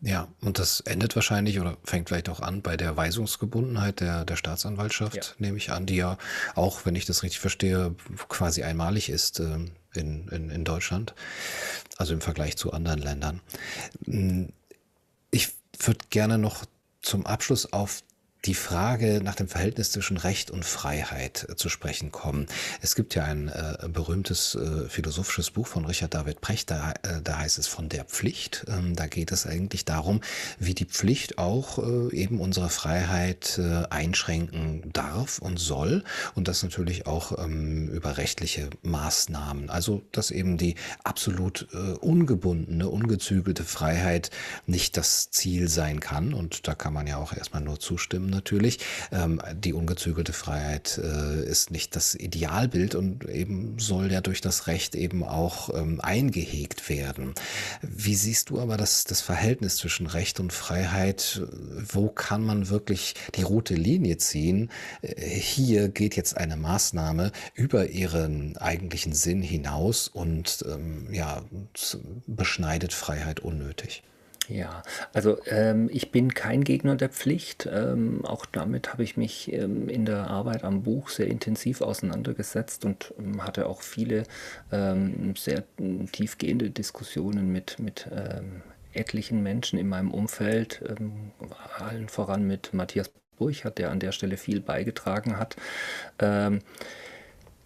Ja, 0.00 0.28
und 0.42 0.58
das 0.58 0.80
endet 0.80 1.16
wahrscheinlich 1.16 1.60
oder 1.60 1.78
fängt 1.82 2.10
vielleicht 2.10 2.28
auch 2.28 2.40
an 2.40 2.60
bei 2.60 2.76
der 2.76 2.94
Weisungsgebundenheit 2.94 4.00
der, 4.00 4.26
der 4.26 4.36
Staatsanwaltschaft, 4.36 5.16
ja. 5.16 5.22
nehme 5.38 5.56
ich 5.56 5.70
an, 5.70 5.86
die 5.86 5.96
ja 5.96 6.18
auch, 6.54 6.84
wenn 6.84 6.94
ich 6.94 7.06
das 7.06 7.22
richtig 7.22 7.40
verstehe, 7.40 7.94
quasi 8.28 8.62
einmalig 8.64 9.08
ist 9.08 9.40
äh, 9.40 9.60
in, 9.96 10.28
in, 10.28 10.50
in 10.50 10.64
Deutschland, 10.64 11.14
also 11.96 12.14
im 12.14 12.20
Vergleich 12.20 12.56
zu 12.56 12.72
anderen 12.72 13.00
Ländern. 13.00 13.40
Ich 15.30 15.52
würde 15.78 16.04
gerne 16.10 16.38
noch 16.38 16.64
zum 17.02 17.26
Abschluss 17.26 17.72
auf 17.72 18.02
die 18.44 18.54
Frage 18.54 19.20
nach 19.22 19.34
dem 19.34 19.48
Verhältnis 19.48 19.90
zwischen 19.90 20.16
Recht 20.16 20.50
und 20.50 20.64
Freiheit 20.64 21.46
äh, 21.48 21.56
zu 21.56 21.68
sprechen 21.68 22.12
kommen. 22.12 22.46
Es 22.82 22.94
gibt 22.94 23.14
ja 23.14 23.24
ein 23.24 23.48
äh, 23.48 23.88
berühmtes 23.88 24.54
äh, 24.54 24.88
philosophisches 24.88 25.50
Buch 25.50 25.66
von 25.66 25.84
Richard 25.86 26.14
David 26.14 26.40
Precht, 26.40 26.70
da, 26.70 26.92
äh, 27.02 27.22
da 27.22 27.38
heißt 27.38 27.58
es 27.58 27.66
von 27.66 27.88
der 27.88 28.04
Pflicht. 28.04 28.66
Ähm, 28.68 28.94
da 28.96 29.06
geht 29.06 29.32
es 29.32 29.46
eigentlich 29.46 29.84
darum, 29.84 30.20
wie 30.58 30.74
die 30.74 30.84
Pflicht 30.84 31.38
auch 31.38 31.78
äh, 31.78 32.14
eben 32.14 32.40
unsere 32.40 32.68
Freiheit 32.68 33.58
äh, 33.58 33.86
einschränken 33.88 34.92
darf 34.92 35.38
und 35.38 35.58
soll 35.58 36.04
und 36.34 36.48
das 36.48 36.62
natürlich 36.62 37.06
auch 37.06 37.38
ähm, 37.38 37.88
über 37.88 38.18
rechtliche 38.18 38.68
Maßnahmen. 38.82 39.70
Also, 39.70 40.02
dass 40.12 40.30
eben 40.30 40.58
die 40.58 40.74
absolut 41.02 41.68
ungebundene, 42.00 42.88
ungezügelte 42.88 43.64
Freiheit 43.64 44.30
nicht 44.66 44.96
das 44.96 45.30
Ziel 45.30 45.68
sein 45.68 46.00
kann 46.00 46.34
und 46.34 46.66
da 46.68 46.74
kann 46.74 46.92
man 46.92 47.06
ja 47.06 47.16
auch 47.16 47.32
erstmal 47.32 47.62
nur 47.62 47.78
zustimmen 47.80 48.33
natürlich. 48.34 48.80
Ähm, 49.10 49.40
die 49.54 49.72
ungezügelte 49.72 50.34
Freiheit 50.34 51.00
äh, 51.02 51.44
ist 51.44 51.70
nicht 51.70 51.96
das 51.96 52.14
Idealbild 52.14 52.94
und 52.94 53.24
eben 53.24 53.78
soll 53.78 54.12
ja 54.12 54.20
durch 54.20 54.40
das 54.40 54.66
Recht 54.66 54.94
eben 54.94 55.24
auch 55.24 55.70
ähm, 55.74 56.00
eingehegt 56.02 56.88
werden. 56.88 57.34
Wie 57.80 58.14
siehst 58.14 58.50
du 58.50 58.60
aber 58.60 58.76
das, 58.76 59.04
das 59.04 59.20
Verhältnis 59.20 59.76
zwischen 59.76 60.06
Recht 60.06 60.40
und 60.40 60.52
Freiheit? 60.52 61.42
Wo 61.88 62.08
kann 62.08 62.44
man 62.44 62.68
wirklich 62.68 63.14
die 63.36 63.42
rote 63.42 63.74
Linie 63.74 64.18
ziehen? 64.18 64.70
Äh, 65.02 65.14
hier 65.30 65.88
geht 65.88 66.16
jetzt 66.16 66.36
eine 66.36 66.56
Maßnahme 66.56 67.32
über 67.54 67.88
ihren 67.88 68.56
eigentlichen 68.56 69.14
Sinn 69.14 69.42
hinaus 69.42 70.08
und 70.08 70.64
ähm, 70.68 71.08
ja, 71.12 71.42
beschneidet 72.26 72.92
Freiheit 72.92 73.40
unnötig. 73.40 74.02
Ja, 74.48 74.82
also 75.14 75.38
ähm, 75.46 75.88
ich 75.90 76.10
bin 76.10 76.34
kein 76.34 76.64
Gegner 76.64 76.96
der 76.96 77.08
Pflicht. 77.08 77.66
Ähm, 77.70 78.24
auch 78.24 78.44
damit 78.44 78.92
habe 78.92 79.02
ich 79.02 79.16
mich 79.16 79.50
ähm, 79.52 79.88
in 79.88 80.04
der 80.04 80.28
Arbeit 80.28 80.64
am 80.64 80.82
Buch 80.82 81.08
sehr 81.08 81.28
intensiv 81.28 81.80
auseinandergesetzt 81.80 82.84
und 82.84 83.14
ähm, 83.18 83.42
hatte 83.42 83.66
auch 83.66 83.80
viele 83.80 84.24
ähm, 84.70 85.34
sehr 85.36 85.64
tiefgehende 86.12 86.70
Diskussionen 86.70 87.52
mit, 87.52 87.78
mit 87.78 88.08
ähm, 88.12 88.62
etlichen 88.92 89.42
Menschen 89.42 89.78
in 89.78 89.88
meinem 89.88 90.12
Umfeld, 90.12 90.82
allen 91.78 92.08
voran 92.08 92.46
mit 92.46 92.72
Matthias 92.72 93.10
Burchardt, 93.36 93.78
der 93.78 93.90
an 93.90 93.98
der 93.98 94.12
Stelle 94.12 94.36
viel 94.36 94.60
beigetragen 94.60 95.36
hat. 95.36 95.56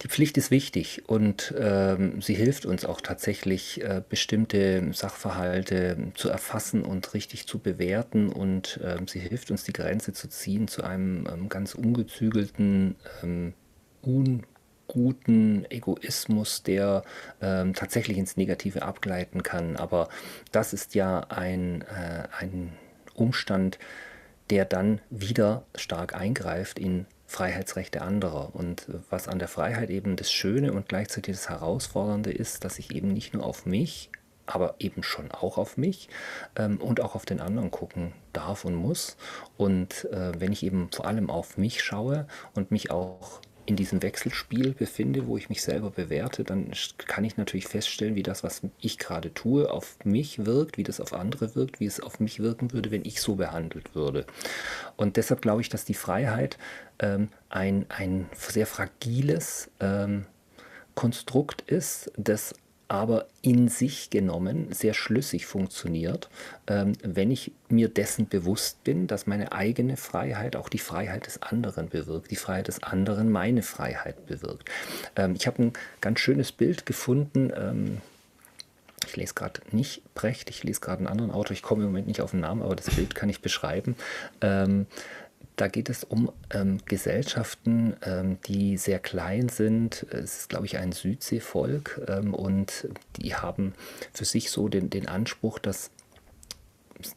Die 0.03 0.09
Pflicht 0.09 0.37
ist 0.39 0.53
wichtig 0.53 1.03
und 1.09 1.53
ähm, 1.59 2.23
sie 2.23 2.35
hilft 2.35 2.67
uns 2.67 2.85
auch 2.85 3.01
tatsächlich, 3.01 3.83
äh, 3.83 4.01
bestimmte 4.09 4.93
Sachverhalte 4.93 6.13
zu 6.15 6.29
erfassen 6.29 6.83
und 6.83 7.15
richtig 7.15 7.49
zu 7.49 7.59
bewerten 7.59 8.29
und 8.29 8.79
ähm, 8.85 9.09
sie 9.09 9.19
hilft 9.19 9.51
uns, 9.51 9.65
die 9.65 9.73
Grenze 9.73 10.13
zu 10.13 10.29
ziehen 10.29 10.69
zu 10.69 10.85
einem 10.85 11.27
ähm, 11.27 11.49
ganz 11.49 11.75
ungezügelten, 11.75 12.95
ähm, 13.25 13.55
unguten 14.03 15.69
Egoismus, 15.69 16.63
der 16.63 17.03
ähm, 17.43 17.75
tatsächlich 17.75 18.19
ins 18.19 18.37
Negative 18.37 18.83
abgleiten 18.83 19.43
kann. 19.43 19.77
Aber 19.77 20.11
das 20.53 20.73
ist 20.73 20.95
ja 20.95 21.27
ein, 21.29 21.83
äh, 21.83 22.29
ein 22.39 22.73
Umstand, 23.15 23.81
der 24.51 24.65
dann 24.65 25.01
wieder 25.11 25.65
stark 25.75 26.15
eingreift 26.15 26.79
in 26.79 27.07
Freiheitsrechte 27.29 28.01
anderer. 28.01 28.55
Und 28.55 28.87
was 29.11 29.29
an 29.29 29.39
der 29.39 29.49
Freiheit 29.49 29.91
eben 29.91 30.16
das 30.16 30.33
Schöne 30.33 30.72
und 30.72 30.89
gleichzeitig 30.89 31.37
das 31.37 31.51
Herausfordernde 31.51 32.33
ist, 32.33 32.64
dass 32.64 32.79
ich 32.79 32.91
eben 32.95 33.12
nicht 33.12 33.35
nur 33.35 33.45
auf 33.45 33.66
mich, 33.66 34.11
aber 34.47 34.76
eben 34.79 35.03
schon 35.03 35.31
auch 35.31 35.59
auf 35.59 35.76
mich 35.76 36.09
ähm, 36.57 36.79
und 36.81 37.03
auch 37.03 37.14
auf 37.14 37.26
den 37.26 37.41
anderen 37.41 37.70
gucken 37.70 38.14
darf 38.33 38.64
und 38.64 38.74
muss. 38.74 39.18
Und 39.59 40.07
äh, 40.07 40.41
wenn 40.41 40.53
ich 40.53 40.62
eben 40.62 40.91
vor 40.91 41.07
allem 41.07 41.29
auf 41.29 41.59
mich 41.59 41.85
schaue 41.85 42.26
und 42.55 42.70
mich 42.70 42.91
auch 42.91 43.43
in 43.69 43.77
diesem 43.77 44.01
Wechselspiel 44.01 44.73
befinde, 44.73 45.27
wo 45.27 45.37
ich 45.37 45.51
mich 45.51 45.62
selber 45.62 45.91
bewerte, 45.91 46.43
dann 46.43 46.73
kann 46.97 47.25
ich 47.25 47.37
natürlich 47.37 47.66
feststellen, 47.66 48.14
wie 48.14 48.23
das, 48.23 48.43
was 48.43 48.62
ich 48.81 48.97
gerade 48.97 49.35
tue, 49.35 49.71
auf 49.71 49.99
mich 50.05 50.47
wirkt, 50.47 50.79
wie 50.79 50.85
das 50.85 51.03
auf 51.03 51.12
andere 51.12 51.55
wirkt, 51.55 51.79
wie 51.79 51.85
es 51.85 52.01
auf 52.01 52.19
mich 52.19 52.41
wirken 52.41 52.73
würde, 52.73 52.91
wenn 52.91 53.05
ich 53.05 53.21
so 53.21 53.35
behandelt 53.35 53.95
würde. 53.95 54.25
Und 54.97 55.19
deshalb 55.19 55.43
glaube 55.43 55.61
ich, 55.61 55.69
dass 55.69 55.85
die 55.85 55.93
Freiheit 55.93 56.57
ähm, 56.99 57.29
ein, 57.51 57.85
ein 57.91 58.31
sehr 58.35 58.66
fragiles 58.66 59.71
ähm, 59.81 60.25
Konstrukt 60.95 61.61
ist, 61.71 62.11
das 62.16 62.55
aber 62.89 63.26
in 63.43 63.68
sich 63.68 64.09
genommen 64.09 64.72
sehr 64.72 64.95
schlüssig 64.95 65.47
funktioniert, 65.47 66.28
ähm, 66.66 66.95
wenn 67.03 67.30
ich 67.30 67.53
mir 67.68 67.89
dessen 67.89 68.28
bewusst 68.28 68.82
bin, 68.82 69.07
dass 69.07 69.26
meine 69.26 69.53
eigene 69.53 69.99
Freiheit 69.99 70.57
auch 70.57 70.70
die 70.70 70.78
Freiheit 70.78 71.26
des 71.26 71.43
anderen 71.43 71.91
bewirkt, 71.91 72.30
die 72.30 72.36
Freiheit 72.36 72.68
des 72.68 72.82
anderen 72.82 73.30
meine 73.30 73.62
Freiheit 73.62 74.26
bewirkt. 74.26 74.68
Ähm, 75.16 75.34
ich 75.36 75.47
habe 75.47 75.64
ein 75.64 75.72
ganz 76.01 76.20
schönes 76.20 76.51
Bild 76.51 76.86
gefunden. 76.86 77.53
Ähm, 77.55 77.99
ich 79.07 79.16
lese 79.16 79.34
gerade 79.34 79.61
nicht 79.70 80.03
Brecht, 80.14 80.51
ich 80.51 80.64
lese 80.64 80.80
gerade 80.80 80.99
einen 80.99 81.07
anderen 81.07 81.30
Autor, 81.30 81.53
ich 81.53 81.62
komme 81.62 81.82
im 81.82 81.89
Moment 81.89 82.09
nicht 82.09 82.20
auf 82.20 82.32
den 82.32 82.41
Namen, 82.41 82.62
aber 82.62 82.76
das 82.76 82.95
Bild 82.95 83.14
kann 83.14 83.28
ich 83.28 83.41
beschreiben. 83.41 83.97
Da 85.59 85.67
geht 85.67 85.89
es 85.91 86.05
um 86.05 86.31
ähm, 86.51 86.79
Gesellschaften, 86.85 87.97
ähm, 88.03 88.39
die 88.47 88.77
sehr 88.77 89.01
klein 89.01 89.49
sind. 89.49 90.07
Es 90.11 90.39
ist, 90.39 90.49
glaube 90.49 90.67
ich, 90.67 90.79
ein 90.79 90.93
Südseevolk 90.93 92.01
ähm, 92.07 92.33
und 92.33 92.89
die 93.17 93.35
haben 93.35 93.75
für 94.13 94.25
sich 94.25 94.53
so 94.53 94.69
den, 94.69 94.89
den 94.89 95.09
Anspruch, 95.09 95.59
dass 95.59 95.91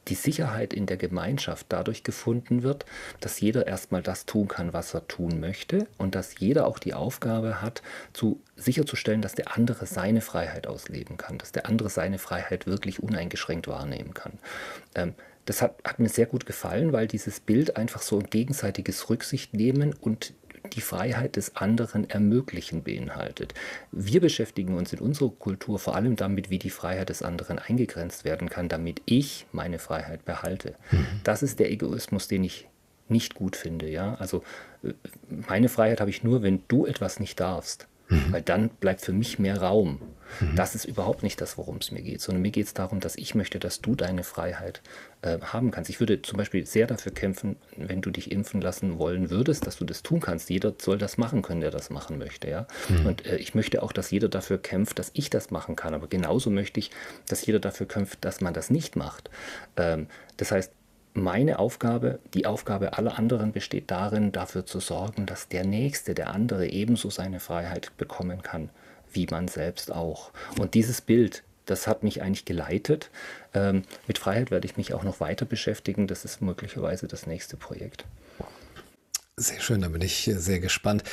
die 0.08 0.16
Sicherheit 0.16 0.74
in 0.74 0.88
der 0.88 0.98
Gemeinschaft 0.98 1.68
dadurch 1.70 2.04
gefunden 2.04 2.64
wird, 2.64 2.86
dass 3.20 3.40
jeder 3.40 3.68
erstmal 3.68 4.02
das 4.02 4.26
tun 4.26 4.48
kann, 4.48 4.74
was 4.74 4.96
er 4.96 5.08
tun 5.08 5.40
möchte 5.40 5.88
und 6.00 6.16
dass 6.16 6.40
jeder 6.40 6.66
auch 6.66 6.80
die 6.80 6.96
Aufgabe 6.96 7.62
hat, 7.62 7.84
zu 8.12 8.42
sicherzustellen, 8.56 9.22
dass 9.22 9.36
der 9.36 9.56
andere 9.56 9.86
seine 9.86 10.22
Freiheit 10.22 10.66
ausleben 10.66 11.18
kann, 11.18 11.38
dass 11.38 11.52
der 11.52 11.68
andere 11.68 11.90
seine 11.90 12.18
Freiheit 12.18 12.66
wirklich 12.66 13.02
uneingeschränkt 13.04 13.68
wahrnehmen 13.68 14.14
kann. 14.14 14.34
Ähm, 14.96 15.14
das 15.46 15.62
hat, 15.62 15.76
hat 15.84 16.00
mir 16.00 16.10
sehr 16.10 16.26
gut 16.26 16.46
gefallen, 16.46 16.94
weil 16.94 17.08
dieses 17.08 17.40
Bild 17.40 17.78
einfach 17.78 18.02
so 18.02 18.20
ein 18.20 18.30
gegenseitiges 18.30 19.10
Rücksicht 19.10 19.54
nehmen 19.54 19.94
und 20.00 20.34
die 20.74 20.82
Freiheit 20.82 21.36
des 21.36 21.56
anderen 21.56 22.10
ermöglichen 22.10 22.84
beinhaltet. 22.84 23.54
Wir 23.92 24.22
beschäftigen 24.22 24.76
uns 24.76 24.94
in 24.94 25.00
unserer 25.00 25.32
Kultur 25.32 25.80
vor 25.80 25.96
allem 25.96 26.16
damit, 26.16 26.50
wie 26.50 26.60
die 26.60 26.70
Freiheit 26.70 27.10
des 27.10 27.24
anderen 27.24 27.60
eingegrenzt 27.60 28.26
werden 28.26 28.50
kann, 28.50 28.70
damit 28.70 29.02
ich 29.06 29.48
meine 29.52 29.80
Freiheit 29.80 30.24
behalte. 30.26 30.76
Mhm. 30.92 31.06
Das 31.24 31.44
ist 31.44 31.60
der 31.60 31.72
Egoismus, 31.72 32.28
den 32.28 32.44
ich 32.44 32.68
nicht 33.10 33.36
gut 33.36 33.56
finde. 33.56 33.90
Ja? 33.90 34.16
Also 34.16 34.44
äh, 34.84 34.94
meine 35.48 35.70
Freiheit 35.70 36.00
habe 36.00 36.10
ich 36.10 36.24
nur, 36.24 36.42
wenn 36.44 36.64
du 36.68 36.86
etwas 36.86 37.20
nicht 37.20 37.40
darfst. 37.40 37.88
Mhm. 38.12 38.32
Weil 38.32 38.42
dann 38.42 38.70
bleibt 38.70 39.02
für 39.02 39.14
mich 39.14 39.40
mehr 39.40 39.60
Raum. 39.62 40.00
Mhm. 40.40 40.56
Das 40.56 40.76
ist 40.76 40.86
überhaupt 40.86 41.24
nicht 41.24 41.42
das, 41.42 41.58
worum 41.58 41.78
es 41.78 41.92
mir 41.92 42.02
geht, 42.02 42.22
sondern 42.22 42.42
mir 42.42 42.52
geht 42.52 42.68
es 42.68 42.74
darum, 42.74 43.00
dass 43.00 43.16
ich 43.16 43.36
möchte, 43.36 43.60
dass 43.60 43.82
du 43.82 43.96
deine 43.96 44.24
Freiheit 44.24 44.82
äh, 45.22 45.40
haben 45.42 45.72
kannst. 45.72 45.90
Ich 45.90 46.00
würde 46.00 46.22
zum 46.22 46.38
Beispiel 46.38 46.66
sehr 46.66 46.88
dafür 46.88 47.14
kämpfen, 47.14 47.56
wenn 47.76 48.02
du 48.02 48.12
dich 48.12 48.32
impfen 48.32 48.62
lassen 48.62 48.98
wollen 48.98 49.30
würdest, 49.30 49.66
dass 49.68 49.78
du 49.78 49.86
das 49.86 50.04
tun 50.04 50.20
kannst. 50.20 50.50
Jeder 50.50 50.74
soll 50.80 50.98
das 50.98 51.18
machen 51.18 51.42
können, 51.42 51.62
der 51.62 51.72
das 51.72 51.90
machen 51.90 52.18
möchte. 52.18 52.50
Ja? 52.50 52.68
Mhm. 52.90 53.06
Und 53.06 53.26
äh, 53.26 53.38
ich 53.38 53.56
möchte 53.56 53.82
auch, 53.84 53.92
dass 53.92 54.12
jeder 54.12 54.30
dafür 54.30 54.58
kämpft, 54.58 55.00
dass 55.00 55.12
ich 55.14 55.30
das 55.30 55.52
machen 55.52 55.76
kann. 55.76 55.94
Aber 55.94 56.08
genauso 56.08 56.50
möchte 56.50 56.80
ich, 56.80 56.92
dass 57.28 57.46
jeder 57.46 57.60
dafür 57.60 57.88
kämpft, 57.88 58.24
dass 58.24 58.42
man 58.42 58.54
das 58.54 58.70
nicht 58.70 58.96
macht. 58.96 59.30
Ähm, 59.78 60.08
das 60.38 60.52
heißt, 60.52 60.72
meine 61.14 61.60
Aufgabe, 61.60 62.20
die 62.34 62.46
Aufgabe 62.46 62.98
aller 62.98 63.18
anderen 63.18 63.52
besteht 63.52 63.92
darin, 63.92 64.32
dafür 64.32 64.66
zu 64.66 64.80
sorgen, 64.80 65.26
dass 65.26 65.48
der 65.48 65.66
Nächste, 65.66 66.14
der 66.14 66.30
andere 66.30 66.68
ebenso 66.68 67.10
seine 67.10 67.40
Freiheit 67.40 67.96
bekommen 67.98 68.42
kann, 68.42 68.70
wie 69.12 69.28
man 69.30 69.48
selbst 69.48 69.92
auch. 69.92 70.32
Und 70.60 70.74
dieses 70.74 71.02
Bild, 71.02 71.44
das 71.66 71.88
hat 71.88 72.04
mich 72.04 72.22
eigentlich 72.22 72.46
geleitet. 72.46 73.10
Ähm, 73.54 73.84
mit 74.08 74.18
Freiheit 74.18 74.52
werde 74.52 74.66
ich 74.66 74.78
mich 74.78 74.94
auch 74.94 75.04
noch 75.04 75.20
weiter 75.20 75.46
beschäftigen. 75.46 76.08
Das 76.08 76.26
ist 76.26 76.42
möglicherweise 76.42 77.08
das 77.08 77.28
nächste 77.28 77.58
Projekt. 77.58 78.06
Sehr 79.38 79.60
schön, 79.60 79.82
da 79.82 79.88
bin 79.88 80.02
ich 80.02 80.30
sehr 80.34 80.60
gespannt. 80.60 81.04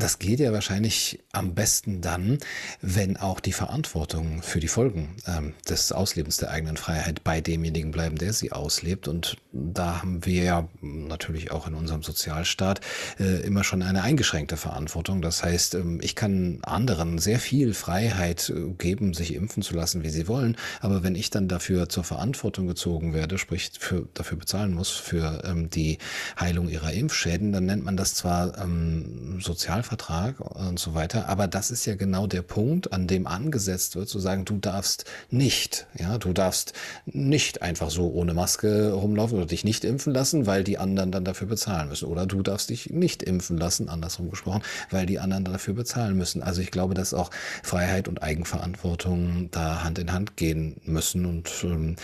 Das 0.00 0.18
geht 0.18 0.40
ja 0.40 0.50
wahrscheinlich 0.54 1.20
am 1.32 1.54
besten 1.54 2.00
dann, 2.00 2.38
wenn 2.80 3.18
auch 3.18 3.38
die 3.38 3.52
Verantwortung 3.52 4.42
für 4.42 4.58
die 4.58 4.66
Folgen 4.66 5.16
ähm, 5.26 5.52
des 5.68 5.92
Auslebens 5.92 6.38
der 6.38 6.50
eigenen 6.50 6.78
Freiheit 6.78 7.22
bei 7.22 7.42
demjenigen 7.42 7.90
bleiben, 7.90 8.16
der 8.16 8.32
sie 8.32 8.50
auslebt. 8.50 9.08
Und 9.08 9.36
da 9.52 10.00
haben 10.00 10.24
wir 10.24 10.42
ja 10.42 10.68
natürlich 10.80 11.50
auch 11.50 11.66
in 11.66 11.74
unserem 11.74 12.02
Sozialstaat 12.02 12.80
äh, 13.18 13.42
immer 13.42 13.62
schon 13.62 13.82
eine 13.82 14.02
eingeschränkte 14.02 14.56
Verantwortung. 14.56 15.20
Das 15.20 15.42
heißt, 15.42 15.74
ähm, 15.74 16.00
ich 16.02 16.16
kann 16.16 16.60
anderen 16.62 17.18
sehr 17.18 17.38
viel 17.38 17.74
Freiheit 17.74 18.48
äh, 18.48 18.70
geben, 18.78 19.12
sich 19.12 19.34
impfen 19.34 19.62
zu 19.62 19.74
lassen, 19.74 20.02
wie 20.02 20.10
sie 20.10 20.28
wollen. 20.28 20.56
Aber 20.80 21.02
wenn 21.02 21.14
ich 21.14 21.28
dann 21.28 21.46
dafür 21.46 21.90
zur 21.90 22.04
Verantwortung 22.04 22.66
gezogen 22.66 23.12
werde, 23.12 23.36
sprich 23.36 23.72
für, 23.78 24.08
dafür 24.14 24.38
bezahlen 24.38 24.72
muss 24.72 24.88
für 24.88 25.42
ähm, 25.44 25.68
die 25.68 25.98
Heilung 26.38 26.70
ihrer 26.70 26.94
Impfschäden, 26.94 27.52
dann 27.52 27.66
nennt 27.66 27.84
man 27.84 27.98
das 27.98 28.14
zwar 28.14 28.56
ähm, 28.56 29.42
Sozialvertrag 29.90 30.40
und 30.40 30.78
so 30.78 30.94
weiter, 30.94 31.28
aber 31.28 31.46
das 31.46 31.70
ist 31.70 31.84
ja 31.86 31.94
genau 31.94 32.26
der 32.26 32.42
Punkt, 32.42 32.92
an 32.92 33.06
dem 33.06 33.26
angesetzt 33.26 33.96
wird, 33.96 34.08
zu 34.08 34.18
sagen, 34.18 34.44
du 34.44 34.58
darfst 34.58 35.04
nicht, 35.30 35.86
ja, 35.98 36.18
du 36.18 36.32
darfst 36.32 36.72
nicht 37.06 37.62
einfach 37.62 37.90
so 37.90 38.10
ohne 38.12 38.34
Maske 38.34 38.92
rumlaufen 38.92 39.38
oder 39.38 39.46
dich 39.46 39.64
nicht 39.64 39.84
impfen 39.84 40.14
lassen, 40.14 40.46
weil 40.46 40.64
die 40.64 40.78
anderen 40.78 41.12
dann 41.12 41.24
dafür 41.24 41.48
bezahlen 41.48 41.88
müssen. 41.88 42.06
Oder 42.06 42.26
du 42.26 42.42
darfst 42.42 42.70
dich 42.70 42.90
nicht 42.90 43.22
impfen 43.22 43.58
lassen, 43.58 43.88
andersrum 43.88 44.30
gesprochen, 44.30 44.62
weil 44.90 45.06
die 45.06 45.18
anderen 45.18 45.44
dafür 45.44 45.74
bezahlen 45.74 46.16
müssen. 46.16 46.42
Also 46.42 46.60
ich 46.60 46.70
glaube, 46.70 46.94
dass 46.94 47.14
auch 47.14 47.30
Freiheit 47.62 48.08
und 48.08 48.22
Eigenverantwortung 48.22 49.48
da 49.50 49.82
Hand 49.82 49.98
in 49.98 50.12
Hand 50.12 50.36
gehen 50.36 50.80
müssen 50.84 51.26
und 51.26 51.50
ähm, 51.64 51.96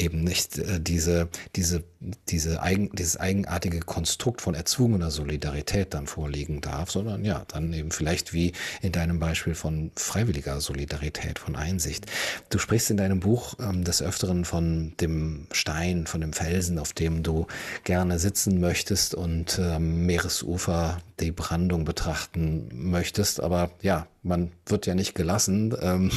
eben 0.00 0.24
nicht 0.24 0.58
äh, 0.58 0.80
diese, 0.80 1.28
diese, 1.56 1.84
diese 2.28 2.62
eigen, 2.62 2.90
dieses 2.92 3.18
eigenartige 3.18 3.80
Konstrukt 3.80 4.40
von 4.40 4.54
erzwungener 4.54 5.10
Solidarität 5.10 5.94
dann 5.94 6.06
vorliegen 6.06 6.60
darf, 6.60 6.90
sondern 6.90 7.24
ja, 7.24 7.44
dann 7.48 7.72
eben 7.72 7.90
vielleicht 7.90 8.32
wie 8.32 8.52
in 8.82 8.92
deinem 8.92 9.20
Beispiel 9.20 9.54
von 9.54 9.90
freiwilliger 9.96 10.60
Solidarität, 10.60 11.38
von 11.38 11.56
Einsicht. 11.56 12.06
Du 12.48 12.58
sprichst 12.58 12.90
in 12.90 12.96
deinem 12.96 13.20
Buch 13.20 13.54
ähm, 13.60 13.84
des 13.84 14.02
Öfteren 14.02 14.44
von 14.44 14.94
dem 15.00 15.46
Stein, 15.52 16.06
von 16.06 16.20
dem 16.20 16.32
Felsen, 16.32 16.78
auf 16.78 16.92
dem 16.92 17.22
du 17.22 17.46
gerne 17.84 18.18
sitzen 18.18 18.60
möchtest 18.60 19.14
und 19.14 19.58
ähm, 19.62 20.06
Meeresufer 20.06 20.98
die 21.20 21.32
Brandung 21.32 21.84
betrachten 21.84 22.68
möchtest, 22.72 23.40
aber 23.40 23.70
ja, 23.82 24.06
man 24.22 24.52
wird 24.66 24.86
ja 24.86 24.94
nicht 24.94 25.14
gelassen. 25.14 25.74
Ähm, 25.80 26.10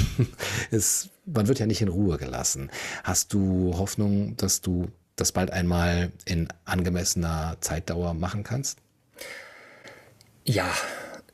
es 0.72 1.10
man 1.26 1.48
wird 1.48 1.60
ja 1.60 1.66
nicht 1.66 1.82
in 1.82 1.88
Ruhe 1.88 2.18
gelassen. 2.18 2.70
Hast 3.04 3.34
du 3.34 3.74
Hoffnung, 3.78 4.36
dass 4.36 4.62
du 4.62 4.88
das 5.16 5.32
bald 5.32 5.52
einmal 5.52 6.12
in 6.26 6.48
angemessener 6.66 7.58
Zeitdauer 7.62 8.14
machen 8.14 8.44
kannst? 8.44 8.80
Ja, 10.44 10.70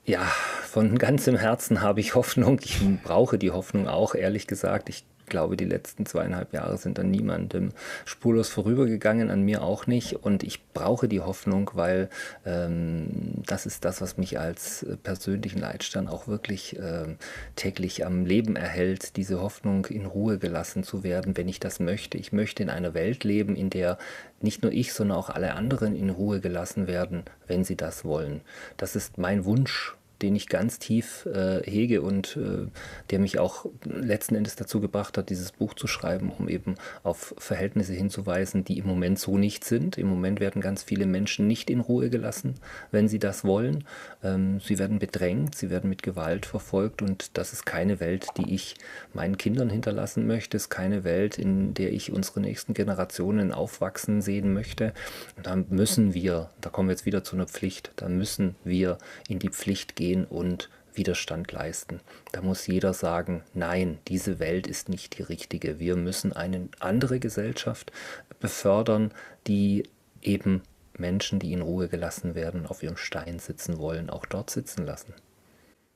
ja, 0.06 0.22
von 0.68 0.98
ganzem 1.00 1.36
Herzen 1.36 1.82
habe 1.82 2.00
ich 2.00 2.14
Hoffnung. 2.14 2.60
Ich 2.64 2.80
brauche 3.04 3.40
die 3.40 3.52
Hoffnung 3.52 3.88
auch, 3.88 4.14
ehrlich 4.14 4.46
gesagt. 4.46 4.90
Ich 4.90 5.06
glaube, 5.30 5.58
die 5.58 5.66
letzten 5.66 6.06
zweieinhalb 6.06 6.54
Jahre 6.54 6.78
sind 6.78 7.00
an 7.00 7.12
niemandem 7.12 7.70
spurlos 8.06 8.50
vorübergegangen, 8.50 9.30
an 9.30 9.44
mir 9.44 9.64
auch 9.64 9.88
nicht. 9.88 10.14
Und 10.14 10.44
ich 10.44 10.66
brauche 10.74 11.08
die 11.08 11.22
Hoffnung, 11.22 11.72
weil 11.74 12.10
ähm, 12.46 13.08
das 13.46 13.66
ist 13.66 13.86
das, 13.86 14.02
was 14.02 14.18
mich 14.18 14.40
als 14.40 14.86
persönlichen 15.04 15.60
Leitstern 15.60 16.08
auch 16.08 16.28
wirklich 16.28 16.78
äh, 16.78 17.16
täglich 17.56 18.06
am 18.06 18.26
Leben 18.26 18.56
erhält, 18.56 19.16
diese 19.18 19.42
Hoffnung 19.42 19.86
in 19.86 20.06
Ruhe 20.06 20.38
gelassen 20.38 20.84
zu 20.84 21.04
werden, 21.04 21.38
wenn 21.38 21.48
ich 21.48 21.60
das 21.60 21.80
möchte. 21.80 22.18
Ich 22.18 22.32
möchte 22.32 22.64
in 22.64 22.70
einer 22.70 22.94
Welt 22.94 23.24
leben, 23.24 23.56
in 23.56 23.70
der 23.70 23.98
nicht 24.42 24.64
nur 24.64 24.72
ich, 24.72 24.94
sondern 24.94 25.18
auch 25.18 25.30
alle 25.30 25.54
anderen 25.54 25.96
in 25.96 26.10
Ruhe 26.10 26.40
gelassen 26.40 26.88
werden, 26.88 27.24
wenn 27.48 27.64
sie 27.64 27.76
das 27.76 28.06
wollen. 28.06 28.42
Das 28.78 28.96
ist 28.96 29.18
mein 29.18 29.46
Wunsch 29.46 29.96
den 30.22 30.36
ich 30.36 30.48
ganz 30.48 30.80
tief 30.80 31.26
äh, 31.26 31.62
hege 31.64 32.02
und 32.02 32.38
äh, 32.38 32.68
der 33.10 33.20
mich 33.20 33.40
auch 33.40 33.66
letzten 33.84 34.36
Endes 34.36 34.56
dazu 34.56 34.82
gebracht 34.82 35.18
hat, 35.18 35.30
dieses 35.30 35.52
Buch 35.52 35.74
zu 35.74 35.88
schreiben, 35.88 36.32
um 36.38 36.50
eben 36.50 36.76
auf 37.04 37.34
Verhältnisse 37.38 37.94
hinzuweisen, 37.94 38.64
die 38.64 38.78
im 38.78 38.86
Moment 38.86 39.20
so 39.20 39.38
nicht 39.38 39.64
sind. 39.64 39.98
Im 39.98 40.08
Moment 40.08 40.40
werden 40.40 40.62
ganz 40.62 40.84
viele 40.84 41.06
Menschen 41.06 41.48
nicht 41.48 41.70
in 41.70 41.80
Ruhe 41.80 42.10
gelassen, 42.10 42.56
wenn 42.92 43.08
sie 43.08 43.20
das 43.20 43.44
wollen. 43.44 43.86
Ähm, 44.24 44.60
sie 44.60 44.78
werden 44.78 45.00
bedrängt, 45.00 45.56
sie 45.56 45.70
werden 45.70 45.90
mit 45.90 46.04
Gewalt 46.04 46.46
verfolgt 46.46 47.02
und 47.02 47.38
das 47.38 47.54
ist 47.54 47.66
keine 47.66 48.00
Welt, 48.00 48.28
die 48.38 48.54
ich 48.54 48.76
meinen 49.14 49.38
Kindern 49.38 49.70
hinterlassen 49.70 50.28
möchte. 50.28 50.58
Es 50.58 50.64
ist 50.64 50.70
keine 50.70 51.04
Welt, 51.04 51.38
in 51.38 51.74
der 51.74 51.94
ich 51.94 52.12
unsere 52.12 52.42
nächsten 52.42 52.74
Generationen 52.74 53.52
aufwachsen 53.52 54.22
sehen 54.22 54.54
möchte. 54.54 54.94
Und 55.38 55.46
da 55.46 55.56
müssen 55.56 56.14
wir, 56.14 56.50
da 56.62 56.70
kommen 56.70 56.90
wir 56.90 56.94
jetzt 56.94 57.06
wieder 57.06 57.24
zu 57.24 57.36
einer 57.36 57.48
Pflicht, 57.48 57.92
da 57.96 58.10
müssen 58.10 58.56
wir 58.64 58.98
in 59.28 59.40
die 59.40 59.50
Pflicht 59.50 59.96
gehen 59.96 60.09
stehen 60.10 60.26
und 60.26 60.70
Widerstand 60.94 61.52
leisten. 61.52 62.00
Da 62.32 62.42
muss 62.42 62.68
jeder 62.68 62.94
sagen, 62.94 63.44
nein, 63.54 64.00
diese 64.08 64.40
Welt 64.40 64.68
ist 64.68 64.90
nicht 64.90 65.18
die 65.18 65.24
richtige. 65.24 65.80
Wir 65.80 65.96
müssen 65.96 66.34
eine 66.34 66.68
andere 66.80 67.20
Gesellschaft 67.20 67.92
befördern, 68.40 69.12
die 69.48 69.84
eben 70.22 70.64
Menschen, 70.98 71.40
die 71.40 71.54
in 71.54 71.62
Ruhe 71.62 71.88
gelassen 71.88 72.36
werden, 72.36 72.66
auf 72.66 72.84
ihrem 72.84 72.98
Stein 72.98 73.40
sitzen 73.40 73.78
wollen, 73.78 74.10
auch 74.10 74.26
dort 74.26 74.50
sitzen 74.50 74.86
lassen. 74.86 75.14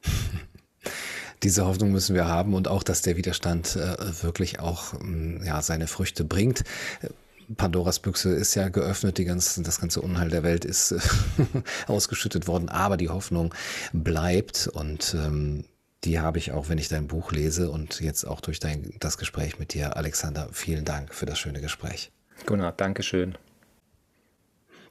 Diese 1.44 1.66
Hoffnung 1.66 1.92
müssen 1.92 2.16
wir 2.16 2.28
haben 2.28 2.54
und 2.54 2.70
auch, 2.70 2.84
dass 2.84 3.02
der 3.02 3.18
Widerstand 3.18 3.76
äh, 3.76 4.24
wirklich 4.24 4.60
auch 4.60 4.94
mm, 4.94 5.44
ja, 5.44 5.62
seine 5.62 5.88
Früchte 5.88 6.24
bringt. 6.24 6.64
Pandoras 7.56 8.00
Büchse 8.00 8.34
ist 8.34 8.56
ja 8.56 8.70
geöffnet, 8.70 9.18
die 9.18 9.26
ganze, 9.26 9.62
das 9.64 9.80
ganze 9.80 10.02
Unheil 10.02 10.30
der 10.30 10.44
Welt 10.44 10.66
ist 10.66 10.96
ausgeschüttet 11.88 12.48
worden, 12.48 12.70
aber 12.70 12.98
die 12.98 13.10
Hoffnung 13.10 13.54
bleibt 13.92 14.68
und 14.68 15.16
ähm, 15.18 15.66
die 16.04 16.20
habe 16.20 16.38
ich 16.38 16.52
auch, 16.52 16.70
wenn 16.70 16.78
ich 16.78 16.90
dein 16.90 17.08
Buch 17.08 17.32
lese 17.32 17.70
und 17.70 18.02
jetzt 18.02 18.26
auch 18.26 18.42
durch 18.42 18.60
dein, 18.60 18.94
das 19.00 19.18
Gespräch 19.18 19.60
mit 19.60 19.74
dir. 19.74 19.96
Alexander, 19.96 20.50
vielen 20.52 20.86
Dank 20.86 21.14
für 21.14 21.26
das 21.26 21.40
schöne 21.40 21.62
Gespräch. 21.62 22.12
Gunnar, 22.46 22.74
Dankeschön. 22.74 23.38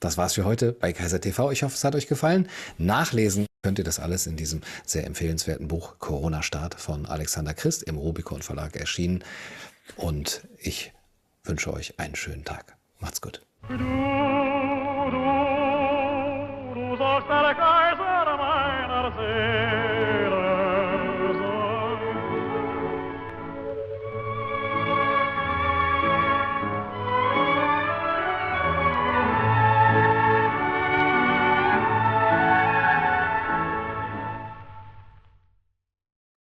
Das 0.00 0.16
war's 0.16 0.34
für 0.34 0.44
heute 0.44 0.72
bei 0.72 0.92
Kaiser 0.92 1.20
TV. 1.20 1.52
Ich 1.52 1.62
hoffe, 1.62 1.74
es 1.74 1.84
hat 1.84 1.94
euch 1.94 2.08
gefallen. 2.08 2.48
Nachlesen 2.78 3.46
könnt 3.62 3.78
ihr 3.78 3.84
das 3.84 4.00
alles 4.00 4.26
in 4.26 4.36
diesem 4.36 4.62
sehr 4.84 5.06
empfehlenswerten 5.06 5.68
Buch 5.68 5.98
Corona-Start 5.98 6.74
von 6.74 7.06
Alexander 7.06 7.54
Christ 7.54 7.84
im 7.84 7.96
Rubicon 7.96 8.42
Verlag 8.42 8.74
erschienen. 8.76 9.22
Und 9.96 10.42
ich 10.58 10.92
wünsche 11.44 11.72
euch 11.72 11.98
einen 11.98 12.16
schönen 12.16 12.44
Tag. 12.44 12.76
Macht's 13.00 13.20
gut. 13.20 13.44
Du, 13.68 13.76
du, 13.76 13.84
du 16.74 16.96